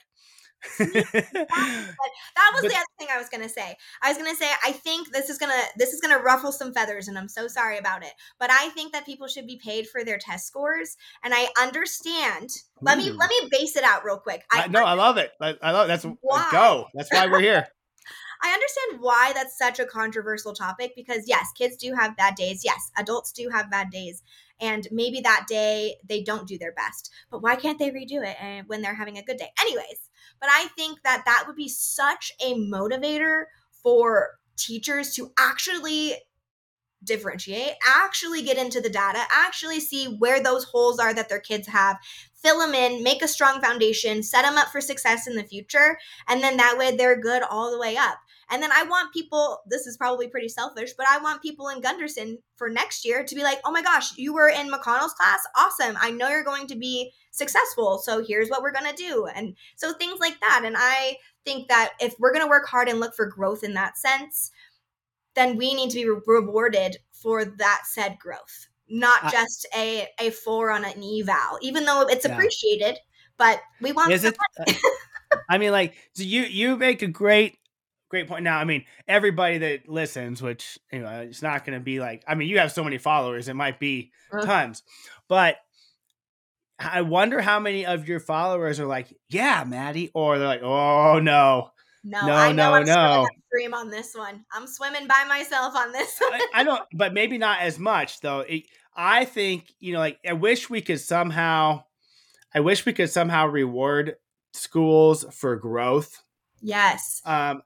that 0.80 2.51
was 2.53 2.62
But- 2.62 2.70
the 2.70 2.76
other 2.76 2.86
thing 2.97 3.07
I 3.12 3.18
was 3.18 3.30
gonna 3.30 3.49
say. 3.49 3.76
I 4.01 4.10
was 4.10 4.18
gonna 4.18 4.36
say 4.36 4.49
I 4.64 4.72
think 4.72 5.12
this 5.12 5.30
is 5.30 5.38
gonna 5.38 5.62
this 5.78 5.93
is 5.93 6.01
gonna 6.01 6.20
ruffle 6.20 6.51
some 6.51 6.74
feathers, 6.74 7.07
and 7.07 7.18
I'm 7.18 7.30
so 7.30 7.47
sorry 7.47 7.78
about 7.78 8.03
it. 8.03 8.12
But 8.39 8.51
I 8.51 8.70
think 8.70 8.91
that 8.93 9.05
people 9.05 9.28
should 9.28 9.47
be 9.47 9.60
paid 9.64 9.88
for 9.88 10.03
their 10.03 10.18
test 10.18 10.47
scores, 10.47 10.97
and 11.24 11.34
I 11.34 11.47
understand. 11.62 12.49
Let 12.82 12.97
me 12.97 13.12
let 13.12 13.30
me 13.30 13.47
base 13.51 13.76
it 13.76 13.84
out 13.84 14.03
real 14.03 14.18
quick. 14.18 14.43
I 14.51 14.64
I, 14.64 14.68
no, 14.68 14.84
I 14.84 14.93
love 14.93 15.18
it. 15.18 15.32
I, 15.41 15.55
I 15.62 15.72
love 15.72 15.88
that's 15.88 16.05
uh, 16.05 16.14
Why? 16.22 16.49
go. 16.51 16.88
That's 16.93 17.12
why 17.12 17.28
we're 17.28 17.41
here. 17.41 17.68
I 18.41 18.53
understand 18.53 19.01
why 19.01 19.34
that's 19.36 19.57
such 19.57 19.80
a 19.80 19.86
controversial 19.86 20.53
topic 20.53 20.93
because 20.95 21.24
yes, 21.28 21.47
kids 21.57 21.76
do 21.76 21.93
have 21.93 22.16
bad 22.16 22.36
days. 22.36 22.64
Yes, 22.64 22.89
adults 22.97 23.32
do 23.34 23.49
have 23.49 23.70
bad 23.70 23.89
days. 23.89 24.24
And 24.62 24.88
maybe 24.91 25.22
that 25.22 25.45
day 25.47 25.95
they 26.07 26.22
don't 26.22 26.47
do 26.47 26.57
their 26.57 26.74
best. 26.74 27.12
But 27.32 27.41
why 27.41 27.55
can't 27.55 27.80
they 27.80 27.91
redo 27.91 28.26
it 28.26 28.36
and 28.41 28.68
when 28.68 28.82
they're 28.82 28.95
having 28.95 29.18
a 29.18 29.24
good 29.24 29.38
day? 29.38 29.51
Anyways, 29.60 30.09
but 30.40 30.50
I 30.52 30.68
think 30.76 31.04
that 31.04 31.24
that 31.26 31.46
would 31.48 31.56
be 31.56 31.70
such 31.70 32.32
a 32.42 32.56
motivator 32.56 33.46
for 33.84 34.40
teachers 34.58 35.14
to 35.16 35.32
actually 35.38 36.16
differentiate, 37.04 37.74
actually 37.88 38.42
get 38.42 38.58
into 38.58 38.82
the 38.82 38.90
data, 38.90 39.20
actually 39.32 39.80
see 39.80 40.06
where 40.06 40.42
those 40.42 40.66
holes 40.66 41.00
are 41.00 41.14
that 41.14 41.30
their 41.30 41.40
kids 41.40 41.68
have, 41.68 41.98
fill 42.34 42.60
them 42.60 42.74
in, 42.74 43.04
make 43.04 43.22
a 43.22 43.28
strong 43.28 43.62
foundation, 43.62 44.22
set 44.22 44.44
them 44.44 44.58
up 44.58 44.68
for 44.68 44.82
success 44.82 45.28
in 45.28 45.36
the 45.36 45.44
future. 45.44 45.98
And 46.28 46.44
then 46.44 46.58
that 46.58 46.78
way 46.78 46.96
they're 46.96 47.20
good 47.20 47.44
all 47.44 47.72
the 47.72 47.80
way 47.80 47.96
up. 47.96 48.20
And 48.52 48.64
then 48.64 48.72
I 48.72 48.84
want 48.84 49.14
people, 49.14 49.60
this 49.68 49.86
is 49.86 49.97
probably 49.97 50.28
pretty 50.28 50.50
selfish, 50.50 50.91
but 50.97 51.06
I 51.08 51.20
want 51.20 51.41
people 51.41 51.70
in 51.70 51.82
Gunderson 51.82 52.39
for 52.56 52.70
next 52.70 53.06
year 53.06 53.24
to 53.24 53.36
be 53.36 53.43
like, 53.43 53.60
oh 53.64 53.72
my 53.72 53.82
gosh, 53.82 54.18
you 54.18 54.34
were 54.34 54.50
in 54.50 54.72
McConnell's 54.72 55.14
class? 55.14 55.41
Awesome. 55.56 55.97
I 56.00 56.12
know 56.12 56.30
you're 56.30 56.43
going 56.43 56.68
to 56.68 56.76
be 56.76 57.12
successful. 57.32 58.00
So 58.00 58.24
here's 58.26 58.50
what 58.50 58.62
we're 58.62 58.72
going 58.72 58.89
to 58.89 58.95
do. 58.95 59.28
And 59.34 59.56
so 59.76 59.93
things 59.93 60.20
like 60.20 60.39
that. 60.39 60.64
And 60.66 60.76
I 60.78 61.18
think 61.45 61.68
that 61.68 61.91
if 62.00 62.16
we're 62.20 62.34
going 62.34 62.45
to 62.45 62.50
work 62.50 62.68
hard 62.68 62.89
and 62.89 63.00
look 63.00 63.16
for 63.16 63.28
growth 63.28 63.64
in 63.64 63.74
that 63.76 63.97
sense, 63.97 64.52
then 65.36 65.56
we 65.56 65.74
need 65.74 65.89
to 65.91 65.95
be 65.95 66.10
re- 66.10 66.20
rewarded 66.26 66.97
for 67.12 67.45
that 67.45 67.82
said 67.86 68.18
growth, 68.20 68.68
not 68.89 69.32
just 69.32 69.68
a, 69.76 70.08
a 70.20 70.32
four 70.32 70.72
on 70.72 70.84
an 70.84 71.04
eval, 71.04 71.60
even 71.62 71.86
though 71.86 72.08
it's 72.08 72.26
yeah. 72.26 72.34
appreciated. 72.34 72.97
But 73.38 73.62
we 73.80 73.91
want. 73.91 74.12
Is 74.12 74.26
it? 74.26 74.36
Uh, 74.60 74.74
I 75.50 75.58
mean, 75.58 75.72
like, 75.72 75.95
so 76.14 76.24
you 76.24 76.41
you 76.41 76.76
make 76.76 77.02
a 77.02 77.08
great 77.08 77.58
great 78.10 78.28
point. 78.28 78.43
Now, 78.43 78.57
I 78.57 78.66
mean, 78.66 78.86
everybody 79.07 79.60
that 79.60 79.88
listens, 79.88 80.41
which 80.41 80.80
you 80.91 80.99
know, 80.99 81.22
it's 81.22 81.41
not 81.41 81.66
going 81.66 81.78
to 81.78 81.84
be 81.84 81.99
like. 81.99 82.24
I 82.28 82.36
mean, 82.36 82.49
you 82.49 82.60
have 82.60 82.72
so 82.72 82.84
many 82.84 82.97
followers; 82.97 83.47
it 83.47 83.55
might 83.55 83.80
be 83.80 84.12
uh-huh. 84.32 84.45
tons, 84.45 84.84
but 85.28 85.57
I 86.80 87.01
wonder 87.01 87.41
how 87.41 87.60
many 87.60 87.86
of 87.86 88.07
your 88.07 88.20
followers 88.20 88.80
are 88.80 88.86
like, 88.86 89.14
"Yeah, 89.30 89.64
Maddie," 89.66 90.12
or 90.14 90.38
they're 90.38 90.47
like, 90.47 90.64
"Oh 90.64 91.20
no." 91.20 91.72
No, 92.01 92.26
no, 92.26 92.34
I 92.34 92.53
know 92.53 92.72
no, 92.72 92.76
I'm 92.76 92.86
no. 92.86 93.28
Dream 93.51 93.74
on 93.74 93.89
this 93.89 94.16
one. 94.16 94.45
I'm 94.53 94.68
swimming 94.68 95.05
by 95.05 95.26
myself 95.28 95.76
on 95.76 95.91
this. 95.91 96.18
I, 96.22 96.47
I, 96.53 96.64
don't, 96.64 96.82
but 96.93 97.14
maybe 97.14 97.38
not 97.38 97.60
as 97.60 97.78
much 97.78 98.22
though. 98.22 98.39
It, 98.39 98.64
I 98.95 99.26
think 99.26 99.74
you 99.80 99.91
know, 99.91 99.99
like 99.99 100.18
I 100.28 100.32
wish 100.32 100.70
we 100.70 100.82
could 100.82 101.01
somehow, 101.01 101.84
I 102.55 102.62
wish 102.62 102.86
we 102.86 102.93
could 102.93 103.10
somehow 103.10 103.47
reward 103.47 104.16
schools 104.53 105.26
for 105.32 105.57
growth. 105.57 106.24
Yes. 106.62 107.22
Um, 107.26 107.64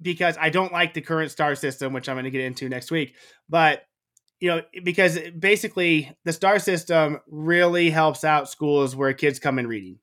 because 0.00 0.36
I 0.40 0.50
don't 0.50 0.72
like 0.72 0.94
the 0.94 1.00
current 1.00 1.30
star 1.30 1.54
system, 1.54 1.92
which 1.92 2.08
I'm 2.08 2.16
going 2.16 2.24
to 2.24 2.30
get 2.30 2.42
into 2.42 2.68
next 2.68 2.90
week. 2.90 3.14
But 3.48 3.82
you 4.40 4.48
know, 4.48 4.62
because 4.82 5.18
basically 5.38 6.16
the 6.24 6.32
star 6.32 6.58
system 6.58 7.20
really 7.28 7.90
helps 7.90 8.24
out 8.24 8.48
schools 8.48 8.96
where 8.96 9.12
kids 9.12 9.38
come 9.38 9.58
in 9.58 9.68
reading. 9.68 9.98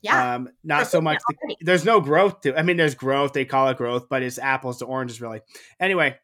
Yeah. 0.00 0.36
Um, 0.36 0.48
not 0.64 0.86
so 0.86 1.00
much. 1.00 1.18
The, 1.28 1.56
there's 1.60 1.84
no 1.84 2.00
growth 2.00 2.40
to. 2.42 2.58
I 2.58 2.62
mean, 2.62 2.76
there's 2.76 2.94
growth. 2.94 3.34
They 3.34 3.44
call 3.44 3.68
it 3.68 3.76
growth, 3.76 4.08
but 4.08 4.22
it's 4.22 4.38
apples 4.38 4.78
to 4.78 4.86
oranges, 4.86 5.20
really. 5.20 5.40
Anyway, 5.78 6.16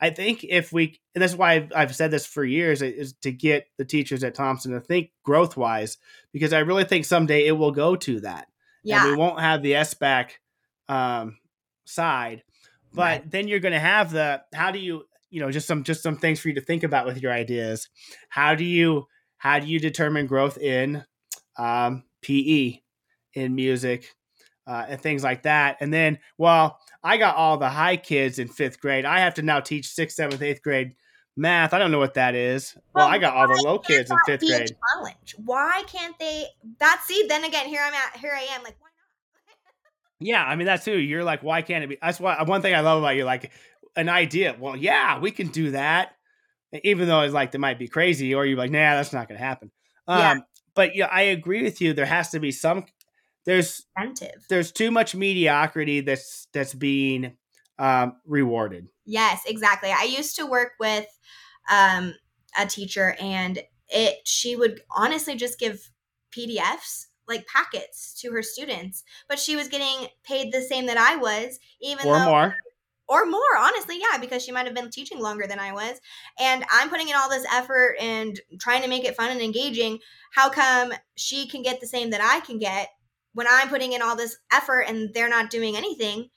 I 0.00 0.10
think 0.10 0.42
if 0.42 0.72
we, 0.72 0.98
and 1.14 1.22
that's 1.22 1.34
why 1.34 1.52
I've, 1.52 1.72
I've 1.76 1.94
said 1.94 2.10
this 2.10 2.26
for 2.26 2.44
years, 2.44 2.82
is 2.82 3.12
to 3.22 3.30
get 3.30 3.66
the 3.76 3.84
teachers 3.84 4.24
at 4.24 4.34
Thompson 4.34 4.72
to 4.72 4.80
think 4.80 5.10
growth 5.22 5.56
wise, 5.56 5.98
because 6.32 6.52
I 6.52 6.60
really 6.60 6.84
think 6.84 7.04
someday 7.04 7.46
it 7.46 7.52
will 7.52 7.72
go 7.72 7.94
to 7.96 8.20
that. 8.20 8.48
Yeah. 8.82 9.02
And 9.02 9.12
we 9.12 9.16
won't 9.16 9.40
have 9.40 9.62
the 9.62 9.72
SBAC 9.72 10.30
um, 10.88 11.36
side 11.90 12.42
but 12.92 13.02
right. 13.02 13.30
then 13.30 13.48
you're 13.48 13.60
going 13.60 13.72
to 13.72 13.80
have 13.80 14.10
the 14.10 14.42
how 14.54 14.70
do 14.70 14.78
you 14.78 15.04
you 15.30 15.40
know 15.40 15.50
just 15.50 15.66
some 15.66 15.84
just 15.84 16.02
some 16.02 16.16
things 16.16 16.40
for 16.40 16.48
you 16.48 16.54
to 16.54 16.60
think 16.60 16.82
about 16.82 17.06
with 17.06 17.22
your 17.22 17.32
ideas. 17.32 17.88
How 18.28 18.54
do 18.54 18.64
you 18.64 19.06
how 19.38 19.58
do 19.58 19.66
you 19.66 19.78
determine 19.78 20.26
growth 20.26 20.58
in 20.58 21.04
um, 21.56 22.04
pe 22.22 22.80
in 23.34 23.54
music 23.54 24.14
uh, 24.66 24.86
and 24.88 25.00
things 25.00 25.22
like 25.22 25.44
that? 25.44 25.78
And 25.80 25.92
then 25.92 26.18
well 26.36 26.78
i 27.02 27.16
got 27.16 27.34
all 27.36 27.56
the 27.56 27.68
high 27.68 27.96
kids 27.96 28.38
in 28.38 28.48
fifth 28.48 28.80
grade. 28.80 29.04
I 29.04 29.20
have 29.20 29.34
to 29.34 29.42
now 29.42 29.60
teach 29.60 29.88
sixth 29.88 30.16
seventh 30.16 30.42
eighth 30.42 30.62
grade 30.62 30.94
math. 31.36 31.72
I 31.72 31.78
don't 31.78 31.92
know 31.92 31.98
what 31.98 32.14
that 32.14 32.34
is. 32.34 32.74
Well, 32.94 33.06
well 33.06 33.14
i 33.14 33.18
got 33.18 33.36
all 33.36 33.46
the 33.46 33.62
low 33.64 33.78
kids 33.78 34.10
in 34.10 34.16
fifth 34.26 34.40
grade. 34.40 34.76
challenge? 34.94 35.36
Why 35.44 35.84
can't 35.86 36.18
they 36.18 36.46
that 36.80 37.02
see 37.06 37.24
then 37.28 37.44
again 37.44 37.66
here 37.68 37.82
i'm 37.86 37.94
at 37.94 38.16
here 38.16 38.32
i 38.34 38.42
am 38.54 38.64
like 38.64 38.76
yeah, 40.20 40.44
I 40.44 40.54
mean 40.54 40.66
that 40.66 40.84
too. 40.84 40.98
You're 40.98 41.24
like, 41.24 41.42
why 41.42 41.62
can't 41.62 41.82
it 41.82 41.88
be? 41.88 41.98
That's 42.00 42.20
why 42.20 42.42
one 42.42 42.62
thing 42.62 42.74
I 42.74 42.80
love 42.80 43.02
about 43.02 43.16
you, 43.16 43.24
like 43.24 43.50
an 43.96 44.08
idea. 44.08 44.54
Well, 44.58 44.76
yeah, 44.76 45.18
we 45.18 45.30
can 45.30 45.48
do 45.48 45.72
that, 45.72 46.14
even 46.84 47.08
though 47.08 47.22
it's 47.22 47.34
like 47.34 47.52
that 47.52 47.58
might 47.58 47.78
be 47.78 47.88
crazy, 47.88 48.34
or 48.34 48.44
you're 48.44 48.58
like, 48.58 48.70
nah, 48.70 48.94
that's 48.94 49.12
not 49.12 49.28
going 49.28 49.38
to 49.38 49.44
happen. 49.44 49.70
Um, 50.06 50.18
yeah. 50.18 50.36
But 50.74 50.94
yeah, 50.94 51.06
I 51.06 51.22
agree 51.22 51.62
with 51.62 51.80
you. 51.80 51.94
There 51.94 52.06
has 52.06 52.30
to 52.30 52.40
be 52.40 52.52
some. 52.52 52.84
There's 53.46 53.86
incentive. 53.98 54.44
There's 54.48 54.70
too 54.70 54.90
much 54.90 55.14
mediocrity 55.14 56.00
that's 56.00 56.46
that's 56.52 56.74
being 56.74 57.36
um, 57.78 58.16
rewarded. 58.26 58.88
Yes, 59.06 59.42
exactly. 59.46 59.90
I 59.90 60.04
used 60.04 60.36
to 60.36 60.46
work 60.46 60.72
with 60.78 61.06
um, 61.70 62.14
a 62.58 62.66
teacher, 62.66 63.16
and 63.18 63.58
it 63.88 64.18
she 64.24 64.54
would 64.54 64.82
honestly 64.94 65.34
just 65.34 65.58
give 65.58 65.90
PDFs 66.36 67.06
like 67.30 67.46
packets 67.46 68.12
to 68.20 68.32
her 68.32 68.42
students, 68.42 69.04
but 69.28 69.38
she 69.38 69.56
was 69.56 69.68
getting 69.68 70.08
paid 70.22 70.52
the 70.52 70.60
same 70.60 70.86
that 70.86 70.98
I 70.98 71.16
was, 71.16 71.58
even 71.80 72.06
or 72.06 72.18
though, 72.18 72.24
more. 72.26 72.56
Or 73.08 73.26
more, 73.26 73.56
honestly, 73.58 73.98
yeah, 73.98 74.18
because 74.18 74.44
she 74.44 74.52
might 74.52 74.66
have 74.66 74.74
been 74.74 74.90
teaching 74.90 75.18
longer 75.18 75.46
than 75.46 75.58
I 75.58 75.72
was. 75.72 76.00
And 76.38 76.64
I'm 76.70 76.90
putting 76.90 77.08
in 77.08 77.16
all 77.16 77.28
this 77.28 77.46
effort 77.52 77.96
and 78.00 78.38
trying 78.60 78.82
to 78.82 78.88
make 78.88 79.04
it 79.04 79.16
fun 79.16 79.30
and 79.30 79.40
engaging. 79.40 79.98
How 80.32 80.48
come 80.48 80.92
she 81.16 81.48
can 81.48 81.62
get 81.62 81.80
the 81.80 81.88
same 81.88 82.10
that 82.10 82.20
I 82.22 82.44
can 82.46 82.58
get 82.58 82.90
when 83.32 83.48
I'm 83.50 83.68
putting 83.68 83.94
in 83.94 84.02
all 84.02 84.14
this 84.14 84.36
effort 84.52 84.82
and 84.82 85.12
they're 85.12 85.28
not 85.28 85.50
doing 85.50 85.76
anything? 85.76 86.28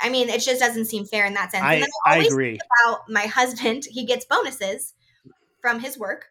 I 0.00 0.08
mean, 0.08 0.30
it 0.30 0.40
just 0.40 0.60
doesn't 0.60 0.86
seem 0.86 1.04
fair 1.04 1.26
in 1.26 1.34
that 1.34 1.50
sense. 1.50 1.64
I, 1.64 1.84
I, 2.06 2.14
I 2.14 2.18
agree. 2.24 2.58
About 2.86 3.00
my 3.10 3.26
husband, 3.26 3.84
he 3.90 4.06
gets 4.06 4.24
bonuses 4.24 4.94
from 5.60 5.80
his 5.80 5.98
work 5.98 6.26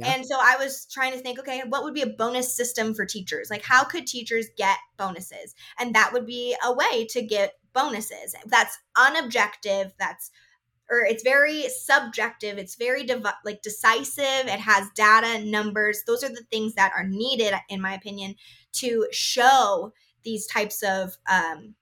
And 0.00 0.24
so 0.26 0.36
I 0.40 0.56
was 0.56 0.86
trying 0.90 1.12
to 1.12 1.18
think, 1.18 1.38
okay, 1.38 1.62
what 1.68 1.84
would 1.84 1.94
be 1.94 2.02
a 2.02 2.06
bonus 2.06 2.54
system 2.56 2.94
for 2.94 3.04
teachers? 3.04 3.50
Like, 3.50 3.62
how 3.62 3.84
could 3.84 4.06
teachers 4.06 4.46
get 4.56 4.78
bonuses? 4.96 5.54
And 5.78 5.94
that 5.94 6.12
would 6.12 6.26
be 6.26 6.56
a 6.64 6.72
way 6.72 7.06
to 7.10 7.22
get 7.22 7.54
bonuses. 7.74 8.34
That's 8.46 8.78
unobjective. 8.96 9.92
That's 9.98 10.30
or 10.90 11.04
it's 11.04 11.22
very 11.22 11.68
subjective. 11.68 12.58
It's 12.58 12.74
very 12.74 13.04
div- 13.04 13.24
like 13.44 13.62
decisive. 13.62 14.46
It 14.46 14.60
has 14.60 14.88
data, 14.94 15.42
numbers. 15.44 16.02
Those 16.06 16.22
are 16.22 16.28
the 16.28 16.44
things 16.50 16.74
that 16.74 16.92
are 16.94 17.06
needed, 17.06 17.54
in 17.68 17.80
my 17.80 17.94
opinion, 17.94 18.34
to 18.74 19.06
show 19.10 19.92
these 20.22 20.46
types 20.46 20.82
of 20.82 21.16
um, 21.30 21.74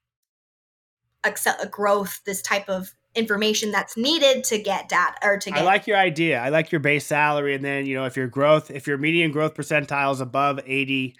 excel- 1.24 1.66
growth, 1.70 2.20
this 2.24 2.40
type 2.40 2.68
of 2.68 2.94
information 3.14 3.72
that's 3.72 3.96
needed 3.96 4.44
to 4.44 4.58
get 4.58 4.88
data 4.88 5.14
or 5.22 5.38
to 5.38 5.50
get. 5.50 5.60
I 5.60 5.62
like 5.62 5.86
your 5.86 5.96
idea. 5.96 6.40
I 6.40 6.50
like 6.50 6.72
your 6.72 6.80
base 6.80 7.06
salary, 7.06 7.54
and 7.54 7.64
then 7.64 7.86
you 7.86 7.94
know 7.94 8.04
if 8.04 8.16
your 8.16 8.28
growth, 8.28 8.70
if 8.70 8.86
your 8.86 8.98
median 8.98 9.32
growth 9.32 9.54
percentile 9.54 10.12
is 10.12 10.20
above 10.20 10.60
eighty, 10.66 11.16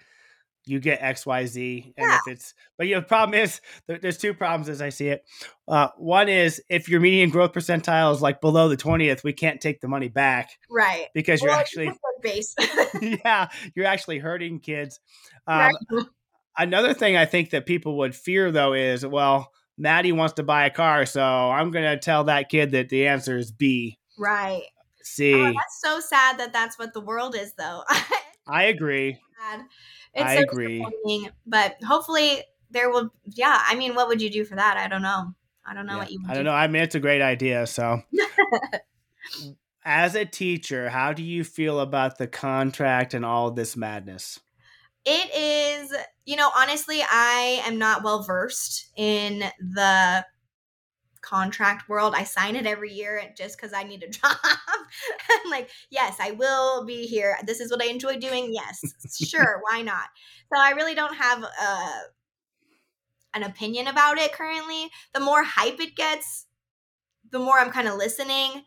you 0.65 0.79
get 0.79 1.01
X 1.01 1.25
Y 1.25 1.45
Z. 1.45 1.93
And 1.97 2.07
yeah. 2.07 2.19
if 2.25 2.33
it's, 2.33 2.53
but 2.77 2.87
you 2.87 2.95
know, 2.95 3.01
the 3.01 3.07
problem 3.07 3.39
is 3.39 3.61
there, 3.87 3.97
there's 3.97 4.17
two 4.17 4.33
problems 4.33 4.69
as 4.69 4.81
I 4.81 4.89
see 4.89 5.09
it. 5.09 5.25
Uh, 5.67 5.89
one 5.97 6.29
is 6.29 6.61
if 6.69 6.89
your 6.89 6.99
median 6.99 7.29
growth 7.29 7.53
percentile 7.53 8.13
is 8.13 8.21
like 8.21 8.41
below 8.41 8.69
the 8.69 8.77
twentieth, 8.77 9.23
we 9.23 9.33
can't 9.33 9.59
take 9.59 9.81
the 9.81 9.87
money 9.87 10.09
back, 10.09 10.51
right? 10.69 11.07
Because 11.13 11.41
well, 11.41 11.51
you're 11.51 11.59
actually 11.59 11.91
base. 12.21 12.55
yeah, 13.01 13.49
you're 13.75 13.85
actually 13.85 14.19
hurting 14.19 14.59
kids. 14.59 14.99
Um, 15.47 15.71
right. 15.91 16.05
Another 16.57 16.93
thing 16.93 17.15
I 17.15 17.25
think 17.25 17.51
that 17.51 17.65
people 17.65 17.97
would 17.99 18.15
fear 18.15 18.51
though 18.51 18.73
is 18.73 19.05
well 19.05 19.51
Maddie 19.77 20.11
wants 20.11 20.33
to 20.33 20.43
buy 20.43 20.65
a 20.65 20.69
car, 20.69 21.05
so 21.05 21.21
I'm 21.21 21.71
going 21.71 21.85
to 21.85 21.97
tell 21.97 22.25
that 22.25 22.49
kid 22.49 22.71
that 22.71 22.89
the 22.89 23.07
answer 23.07 23.37
is 23.37 23.51
B. 23.51 23.97
Right. 24.17 24.63
See. 25.03 25.33
Oh, 25.33 25.45
that's 25.45 25.81
so 25.81 25.99
sad 25.99 26.39
that 26.39 26.53
that's 26.53 26.77
what 26.77 26.93
the 26.93 27.01
world 27.01 27.35
is, 27.35 27.53
though. 27.53 27.83
I 28.47 28.65
agree. 28.65 29.19
It's 30.13 30.23
I 30.23 30.37
so 30.37 30.41
agree. 30.43 30.85
But 31.45 31.77
hopefully 31.83 32.43
there 32.69 32.89
will. 32.89 33.11
Yeah, 33.25 33.61
I 33.65 33.75
mean, 33.75 33.95
what 33.95 34.07
would 34.07 34.21
you 34.21 34.29
do 34.29 34.45
for 34.45 34.55
that? 34.55 34.77
I 34.77 34.87
don't 34.87 35.01
know. 35.01 35.33
I 35.65 35.73
don't 35.73 35.85
know 35.85 35.93
yeah, 35.93 35.99
what 35.99 36.11
you. 36.11 36.19
I 36.27 36.33
don't 36.33 36.43
do. 36.43 36.49
know. 36.49 36.55
I 36.55 36.67
mean, 36.67 36.83
it's 36.83 36.95
a 36.95 36.99
great 36.99 37.21
idea. 37.21 37.65
So, 37.67 38.01
as 39.85 40.15
a 40.15 40.25
teacher, 40.25 40.89
how 40.89 41.13
do 41.13 41.23
you 41.23 41.43
feel 41.43 41.79
about 41.79 42.17
the 42.17 42.27
contract 42.27 43.13
and 43.13 43.25
all 43.25 43.51
this 43.51 43.77
madness? 43.77 44.39
It 45.05 45.33
is, 45.35 45.93
you 46.25 46.35
know, 46.35 46.51
honestly, 46.55 47.01
I 47.09 47.63
am 47.65 47.79
not 47.79 48.03
well 48.03 48.23
versed 48.23 48.91
in 48.95 49.43
the 49.59 50.25
contract 51.21 51.87
world. 51.87 52.13
I 52.15 52.23
sign 52.23 52.55
it 52.55 52.65
every 52.65 52.91
year 52.91 53.21
just 53.37 53.57
because 53.57 53.73
I 53.73 53.83
need 53.83 54.03
a 54.03 54.09
job. 54.09 54.35
I'm 54.43 55.49
like, 55.49 55.69
yes, 55.89 56.17
I 56.19 56.31
will 56.31 56.85
be 56.85 57.07
here. 57.07 57.37
This 57.45 57.59
is 57.59 57.71
what 57.71 57.81
I 57.81 57.87
enjoy 57.87 58.17
doing. 58.17 58.53
Yes, 58.53 58.81
sure, 59.23 59.61
why 59.69 59.81
not? 59.81 60.09
So 60.53 60.59
I 60.59 60.71
really 60.71 60.95
don't 60.95 61.15
have 61.15 61.43
uh, 61.43 61.99
an 63.33 63.43
opinion 63.43 63.87
about 63.87 64.17
it 64.17 64.33
currently. 64.33 64.89
The 65.13 65.19
more 65.19 65.43
hype 65.43 65.79
it 65.79 65.95
gets, 65.95 66.47
the 67.31 67.39
more 67.39 67.59
I'm 67.59 67.71
kind 67.71 67.87
of 67.87 67.95
listening. 67.95 68.63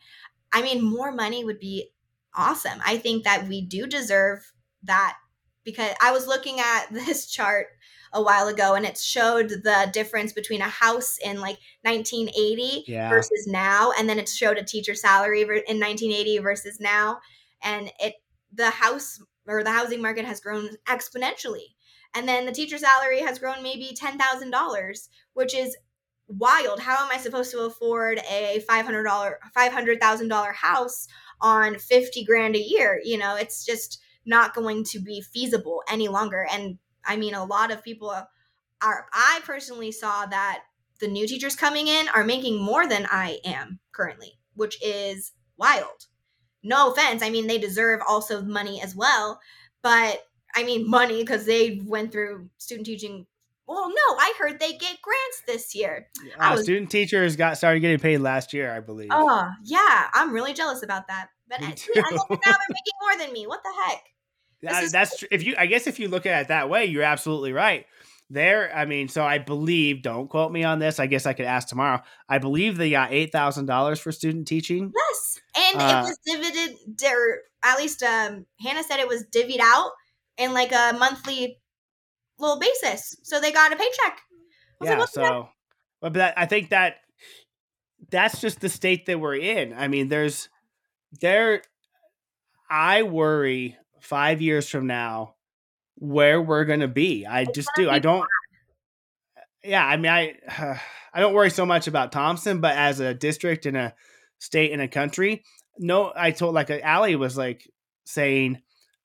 I 0.53 0.63
mean, 0.63 0.83
more 0.83 1.13
money 1.13 1.45
would 1.45 1.59
be 1.59 1.91
awesome. 2.35 2.81
I 2.85 2.97
think 2.99 3.25
that 3.25 3.49
we 3.49 3.61
do 3.61 3.87
deserve 3.87 4.53
that 4.85 5.17
because 5.65 5.95
I 6.01 6.13
was 6.13 6.27
looking 6.27 6.61
at 6.61 6.87
this 6.91 7.27
chart 7.27 7.69
a 8.13 8.23
while 8.23 8.47
ago 8.47 8.75
and 8.75 8.87
it 8.87 8.97
showed 8.97 9.49
the 9.49 9.91
difference 9.93 10.33
between 10.33 10.61
a 10.61 10.69
house 10.69 11.19
in 11.25 11.41
like 11.41 11.59
1980 11.83 12.85
yeah. 12.87 13.09
versus 13.09 13.49
now 13.49 13.91
and 13.99 14.09
then 14.09 14.21
it 14.21 14.29
showed 14.29 14.57
a 14.57 14.63
teacher 14.63 14.95
salary 14.95 15.41
in 15.41 15.49
1980 15.49 16.39
versus 16.39 16.79
now 16.79 17.19
and 17.61 17.91
it 17.99 18.15
the 18.53 18.71
house 18.71 19.21
or 19.47 19.63
the 19.63 19.71
housing 19.71 20.01
market 20.01 20.25
has 20.25 20.41
grown 20.41 20.71
exponentially. 20.87 21.75
And 22.15 22.29
then 22.29 22.47
the 22.47 22.53
teacher 22.53 22.79
salary 22.79 23.21
has 23.21 23.39
grown 23.39 23.63
maybe 23.63 23.97
$10,000, 24.01 25.09
which 25.35 25.55
is 25.55 25.77
wild. 26.29 26.81
How 26.81 27.05
am 27.05 27.11
I 27.13 27.19
supposed 27.19 27.51
to 27.51 27.65
afford 27.65 28.21
a 28.31 28.65
$500 28.69 29.35
$500,000 29.57 30.55
house 30.55 31.09
on 31.41 31.79
50 31.79 32.25
grand 32.25 32.57
a 32.57 32.61
year? 32.61 33.01
You 33.05 33.19
know, 33.19 33.37
it's 33.37 33.65
just 33.65 34.01
not 34.27 34.55
going 34.55 34.85
to 34.85 34.99
be 34.99 35.21
feasible 35.21 35.83
any 35.89 36.09
longer. 36.09 36.47
And 36.51 36.79
I 37.05 37.17
mean, 37.17 37.35
a 37.35 37.45
lot 37.45 37.71
of 37.71 37.83
people 37.83 38.11
are 38.11 38.29
I 39.13 39.41
personally 39.45 39.93
saw 39.93 40.27
that 40.27 40.61
the 41.01 41.09
new 41.09 41.27
teachers 41.27 41.57
coming 41.57 41.89
in 41.89 42.09
are 42.09 42.25
making 42.25 42.63
more 42.63 42.87
than 42.87 43.07
I 43.11 43.39
am 43.45 43.81
currently, 43.93 44.39
which 44.55 44.83
is 44.83 45.33
wild. 45.57 46.07
No 46.63 46.93
offense. 46.93 47.23
I 47.23 47.31
mean, 47.31 47.47
they 47.47 47.59
deserve 47.59 48.01
also 48.07 48.43
money 48.43 48.81
as 48.81 48.95
well, 48.95 49.41
but 49.83 50.25
I 50.55 50.65
mean, 50.65 50.89
money 50.89 51.23
because 51.23 51.47
they 51.47 51.83
went 51.85 52.13
through 52.13 52.49
student 52.59 52.87
teaching. 52.87 53.27
Well, 53.67 53.89
no, 53.89 54.17
I 54.19 54.35
heard 54.39 54.61
they 54.61 54.73
get 54.73 55.01
grants 55.01 55.43
this 55.47 55.75
year. 55.75 56.07
Uh, 56.39 56.53
was, 56.53 56.65
student 56.65 56.91
teachers 56.91 57.35
got 57.35 57.57
started 57.57 57.81
getting 57.81 57.99
paid 57.99 58.19
last 58.19 58.53
year, 58.53 58.71
I 58.71 58.81
believe. 58.81 59.09
Oh, 59.11 59.51
yeah. 59.65 60.09
I'm 60.13 60.33
really 60.33 60.53
jealous 60.53 60.83
about 60.83 61.09
that. 61.09 61.29
But 61.49 61.63
I, 61.63 61.69
now 61.69 61.75
they're 61.75 62.29
making 62.29 62.99
more 63.01 63.19
than 63.19 63.33
me. 63.33 63.47
What 63.47 63.63
the 63.63 63.73
heck? 63.85 64.03
That, 64.65 64.93
that's 64.93 65.19
true. 65.19 65.29
If 65.31 65.45
you, 65.45 65.55
I 65.59 65.67
guess, 65.67 65.87
if 65.87 65.99
you 65.99 66.09
look 66.09 66.27
at 66.27 66.43
it 66.43 66.49
that 66.49 66.69
way, 66.69 66.87
you're 66.87 67.03
absolutely 67.03 67.53
right. 67.53 67.87
There, 68.31 68.75
I 68.75 68.87
mean, 68.87 69.09
so 69.09 69.23
I 69.23 69.39
believe. 69.39 70.03
Don't 70.03 70.29
quote 70.29 70.51
me 70.51 70.65
on 70.65 70.79
this. 70.79 70.99
I 70.99 71.07
guess 71.07 71.27
I 71.27 71.35
could 71.35 71.45
ask 71.45 71.69
tomorrow. 71.69 72.01
I 72.29 72.39
believe 72.39 72.79
they 72.79 72.91
got 72.91 73.13
eight 73.13 73.33
thousand 73.33 73.67
dollars 73.67 74.01
for 74.01 74.13
student 74.13 74.49
teaching. 74.49 74.93
Yes, 74.95 75.41
and 75.57 75.83
uh, 75.83 76.05
it 76.07 76.09
was 76.09 76.19
divided, 76.25 76.77
or 77.05 77.39
at 77.63 77.79
least 77.79 78.03
um, 78.03 78.47
Hannah 78.61 78.83
said 78.83 78.99
it 79.01 79.09
was 79.09 79.25
divvied 79.25 79.61
out 79.61 79.91
in 80.39 80.55
like 80.55 80.73
a 80.73 80.97
monthly 80.99 81.59
little 82.39 82.59
basis. 82.59 83.15
So 83.23 83.41
they 83.41 83.53
got 83.53 83.73
a 83.73 83.77
paycheck. 83.77 84.21
Yeah. 84.83 84.99
Like, 84.99 85.09
so, 85.11 85.49
but 86.01 86.15
that, 86.15 86.35
I 86.37 86.47
think 86.47 86.71
that 86.71 86.97
that's 88.11 88.41
just 88.41 88.61
the 88.61 88.71
state 88.71 89.07
that 89.07 89.21
we're 89.21 89.37
in. 89.37 89.75
I 89.75 89.89
mean, 89.89 90.09
there's 90.09 90.49
there. 91.21 91.63
I 92.71 93.03
worry 93.03 93.77
five 94.05 94.41
years 94.43 94.69
from 94.69 94.87
now 94.87 95.35
where 95.97 96.41
we're 96.41 96.65
gonna 96.65 96.89
be. 96.89 97.27
I 97.27 97.45
just 97.45 97.69
do. 97.77 97.89
I 97.91 97.99
don't. 97.99 98.27
Yeah, 99.63 99.85
I 99.85 99.97
mean, 99.97 100.13
I 100.13 100.35
uh, 100.59 100.77
I 101.15 101.21
don't 101.21 101.35
worry 101.35 101.51
so 101.51 101.65
much 101.65 101.87
about 101.87 102.13
Thompson, 102.13 102.61
but 102.61 102.77
as 102.77 102.99
a 102.99 103.15
district 103.15 103.67
and 103.67 103.77
a 103.77 103.95
state 104.41 104.73
and 104.73 104.83
a 104.83 104.89
country, 104.89 105.45
no, 105.79 106.13
I 106.15 106.33
told 106.33 106.55
like 106.55 106.71
Allie 106.71 107.17
was 107.17 107.37
like 107.37 107.69
saying 108.05 108.61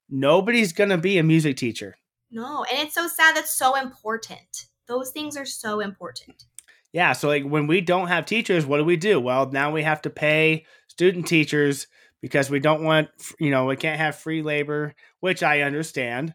nobody's 0.10 0.74
gonna 0.74 0.98
be 0.98 1.18
a 1.18 1.24
music 1.24 1.58
teacher. 1.58 1.96
No, 2.32 2.66
and 2.72 2.88
it's 2.88 2.96
so 2.96 3.08
sad. 3.08 3.36
That's 3.36 3.56
so 3.56 3.76
important. 3.76 4.66
Those 4.88 5.12
things 5.12 5.38
are 5.38 5.46
so 5.46 5.80
important. 5.80 6.44
Yeah, 6.92 7.14
so 7.14 7.28
like 7.28 7.44
when 7.44 7.68
we 7.68 7.82
don't 7.82 8.08
have 8.08 8.26
teachers, 8.26 8.66
what 8.66 8.78
do 8.78 8.84
we 8.84 8.98
do? 8.98 9.20
Well, 9.20 9.52
now 9.52 9.72
we 9.72 9.84
have 9.84 10.02
to 10.04 10.10
pay 10.10 10.66
student 10.88 11.28
teachers 11.28 11.88
because 12.22 12.50
we 12.50 12.60
don't 12.60 12.84
want, 12.84 13.10
you 13.40 13.50
know, 13.50 13.66
we 13.66 13.76
can't 13.76 14.00
have 14.00 14.16
free 14.16 14.42
labor, 14.42 14.94
which 15.20 15.44
I 15.44 15.62
understand. 15.62 16.34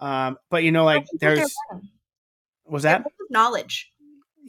Um, 0.00 0.36
but 0.50 0.64
you 0.64 0.72
know, 0.72 0.84
like 0.84 1.06
there's 1.20 1.54
was 2.66 2.82
that 2.82 3.04
knowledge? 3.30 3.92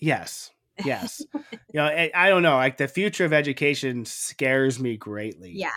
Yes, 0.01 0.51
yes. 0.83 1.21
you 1.33 1.41
know, 1.75 1.85
I, 1.85 2.11
I, 2.15 2.29
don't 2.29 2.41
know. 2.41 2.55
Like 2.55 2.77
the 2.77 2.87
future 2.87 3.25
of 3.25 3.33
education 3.33 4.05
scares 4.05 4.79
me 4.79 4.97
greatly. 4.97 5.51
Yeah, 5.53 5.69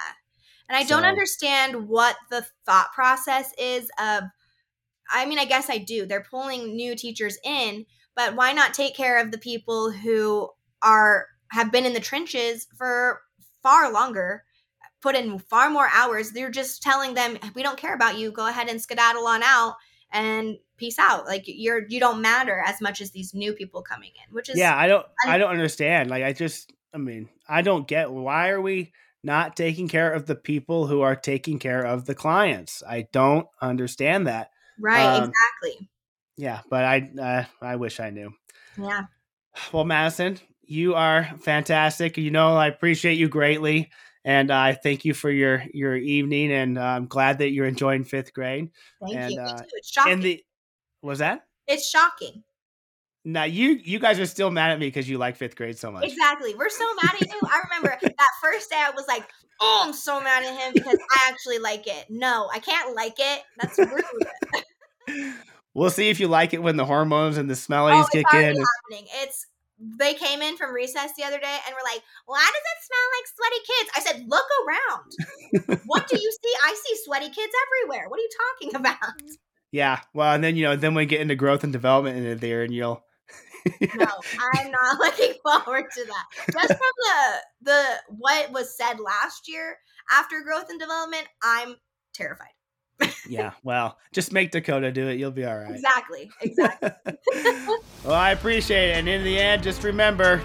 and 0.69 0.77
I 0.77 0.85
so. 0.85 0.97
don't 0.97 1.05
understand 1.05 1.89
what 1.89 2.17
the 2.31 2.47
thought 2.65 2.93
process 2.95 3.53
is 3.59 3.91
of. 4.01 4.25
I 5.13 5.27
mean, 5.27 5.39
I 5.39 5.45
guess 5.45 5.71
I 5.71 5.79
do. 5.79 6.07
They're 6.07 6.27
pulling 6.29 6.75
new 6.75 6.97
teachers 6.97 7.39
in, 7.45 7.85
but 8.17 8.35
why 8.35 8.53
not 8.53 8.75
take 8.75 8.97
care 8.97 9.21
of 9.21 9.31
the 9.31 9.39
people 9.39 9.93
who 9.93 10.49
are 10.83 11.27
have 11.53 11.71
been 11.71 11.85
in 11.85 11.93
the 11.93 12.01
trenches 12.01 12.67
for 12.77 13.21
far 13.63 13.93
longer 13.93 14.43
put 15.01 15.15
in 15.15 15.39
far 15.39 15.71
more 15.71 15.89
hours. 15.93 16.31
They're 16.31 16.51
just 16.51 16.83
telling 16.83 17.15
them, 17.15 17.39
we 17.55 17.63
don't 17.63 17.79
care 17.79 17.95
about 17.95 18.19
you. 18.19 18.31
Go 18.31 18.47
ahead 18.47 18.69
and 18.69 18.81
skedaddle 18.81 19.27
on 19.27 19.43
out 19.43 19.77
and 20.11 20.59
peace 20.77 20.99
out. 20.99 21.27
Like 21.27 21.45
you're 21.47 21.87
you 21.89 22.01
don't 22.01 22.21
matter 22.21 22.63
as 22.67 22.81
much 22.81 23.01
as 23.01 23.11
these 23.11 23.35
new 23.35 23.53
people 23.53 23.83
coming 23.83 24.11
in, 24.27 24.35
which 24.35 24.49
is 24.49 24.57
Yeah, 24.57 24.77
I 24.77 24.87
don't 24.87 25.07
I 25.27 25.39
don't 25.39 25.51
understand. 25.51 26.11
Like 26.11 26.25
I 26.25 26.33
just 26.33 26.73
I 26.93 26.99
mean, 26.99 27.29
I 27.49 27.63
don't 27.63 27.87
get 27.87 28.11
why 28.11 28.51
are 28.51 28.61
we 28.61 28.93
not 29.23 29.57
taking 29.57 29.89
care 29.89 30.13
of 30.13 30.27
the 30.27 30.37
people 30.37 30.87
who 30.87 31.01
are 31.01 31.17
taking 31.17 31.59
care 31.59 31.83
of 31.83 32.07
the 32.07 32.15
clients? 32.15 32.83
I 32.87 33.09
don't 33.13 33.47
understand 33.61 34.27
that. 34.27 34.51
Right, 34.79 35.05
um, 35.05 35.31
exactly. 35.31 35.89
Yeah, 36.37 36.61
but 36.71 36.85
I 36.85 37.11
uh, 37.21 37.45
I 37.65 37.77
wish 37.77 38.01
I 38.01 38.11
knew. 38.11 38.33
Yeah. 38.79 39.03
Well, 39.73 39.85
Madison, 39.85 40.39
you 40.63 40.95
are 40.95 41.31
fantastic. 41.41 42.19
You 42.19 42.31
know, 42.31 42.57
I 42.57 42.67
appreciate 42.67 43.19
you 43.19 43.29
greatly. 43.29 43.91
And 44.27 44.51
I 44.51 44.73
uh, 44.73 44.75
thank 44.83 45.05
you 45.05 45.15
for 45.15 45.31
your 45.31 45.63
your 45.73 45.95
evening, 45.95 46.53
and 46.53 46.77
uh, 46.77 46.83
I'm 46.83 47.07
glad 47.07 47.39
that 47.39 47.51
you're 47.51 47.65
enjoying 47.65 48.03
fifth 48.03 48.35
grade. 48.35 48.71
Thank 49.01 49.17
and, 49.17 49.33
you. 49.33 49.41
Uh, 49.41 49.63
it's 49.75 49.93
shocking. 49.93 50.13
And 50.13 50.23
the 50.23 50.45
was 51.01 51.21
that? 51.21 51.47
It's 51.69 51.89
shocking. 51.89 52.43
Now 53.25 53.45
you 53.45 53.79
you 53.85 54.01
guys 54.01 54.19
are 54.19 54.27
still 54.27 54.51
mad 54.51 54.73
at 54.73 54.81
me 54.81 54.89
because 54.89 55.09
you 55.09 55.17
like 55.17 55.37
fifth 55.37 55.55
grade 55.55 55.79
so 55.79 55.93
much. 55.93 56.05
Exactly. 56.05 56.57
We're 56.57 56.69
so 56.69 56.85
mad 57.03 57.15
at 57.15 57.29
you. 57.29 57.41
I 57.45 57.61
remember 57.71 57.97
that 58.03 58.29
first 58.43 58.69
day 58.69 58.77
I 58.77 58.91
was 58.91 59.07
like, 59.07 59.29
oh, 59.61 59.83
I'm 59.85 59.93
so 59.93 60.21
mad 60.21 60.43
at 60.43 60.61
him 60.61 60.73
because 60.75 60.99
I 61.13 61.29
actually 61.29 61.61
like 61.61 61.87
it. 61.87 62.07
No, 62.11 62.49
I 62.53 62.59
can't 62.59 62.97
like 62.97 63.17
it. 63.19 63.43
That's 63.61 63.79
rude. 63.79 65.35
we'll 65.75 65.91
see 65.91 66.09
if 66.09 66.19
you 66.19 66.27
like 66.27 66.53
it 66.53 66.63
when 66.63 66.77
the 66.77 66.85
hormones 66.85 67.37
and 67.37 67.49
the 67.49 67.55
smellies 67.55 68.05
oh, 68.05 68.09
kick 68.11 68.27
in. 68.33 68.41
Happening. 68.41 69.09
It's 69.23 69.47
they 69.79 70.15
came 70.15 70.43
in 70.43 70.57
from 70.57 70.75
recess 70.75 71.13
the 71.17 71.25
other 71.25 71.39
day 71.39 71.59
and 71.67 71.75
were 71.75 71.91
like, 71.93 72.03
"Why 72.27 72.45
does 72.45 72.67
it 72.73 72.85
smell 72.87 73.07
like 73.17 73.27
sweaty 73.37 73.63
kids?" 73.67 73.91
I 73.95 74.01
said, 74.01 74.29
"Look 74.29 74.47
around. 74.67 75.81
what 75.87 76.09
do 76.09 76.19
you 76.19 76.33
see? 76.43 76.55
I 76.65 76.75
see 76.75 76.97
sweaty 77.05 77.29
kids 77.29 77.53
everywhere. 77.67 78.09
What 78.09 78.19
are 78.19 78.23
you 78.23 78.31
talking 78.61 78.77
about?" 78.77 79.13
Yeah, 79.73 80.01
well, 80.15 80.35
and 80.35 80.43
then 80.43 80.57
you 80.57 80.65
know, 80.65 80.77
then 80.77 80.95
we 80.95 81.07
get 81.07 81.21
into 81.21 81.35
growth 81.35 81.65
and 81.65 81.73
development 81.73 82.19
into 82.19 82.35
there, 82.37 82.63
and 82.63 82.73
you'll. 82.73 83.05
no, 83.95 84.07
I'm 84.55 84.71
not 84.71 84.99
looking 84.99 85.35
forward 85.43 85.85
to 85.95 86.05
that. 86.05 86.53
Just 86.53 86.69
from 86.69 86.93
the 86.99 87.41
the 87.63 87.85
what 88.09 88.53
was 88.53 88.77
said 88.77 88.99
last 88.99 89.49
year 89.49 89.77
after 90.11 90.41
growth 90.41 90.71
and 90.71 90.81
development, 90.81 91.27
I'm 91.43 91.77
terrified 92.15 92.56
yeah, 93.29 93.53
well, 93.63 93.99
just 94.13 94.33
make 94.33 94.51
Dakota 94.51 94.91
do 94.93 95.09
it. 95.09 95.19
You'll 95.19 95.31
be 95.31 95.45
all 95.45 95.59
right. 95.59 95.71
Exactly. 95.71 96.31
Exactly. 96.41 96.91
well, 98.05 98.15
I 98.15 98.33
appreciate 98.33 98.91
it. 98.91 98.97
And 98.97 99.09
in 99.09 99.25
the 99.25 99.39
end, 99.39 99.63
just 99.63 99.83
remember 99.83 100.43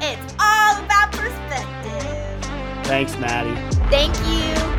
it's 0.00 0.34
all 0.40 0.84
about 0.84 1.12
perspective. 1.12 2.86
Thanks, 2.86 3.16
Maddie. 3.18 3.60
Thank 3.88 4.16
you. 4.28 4.71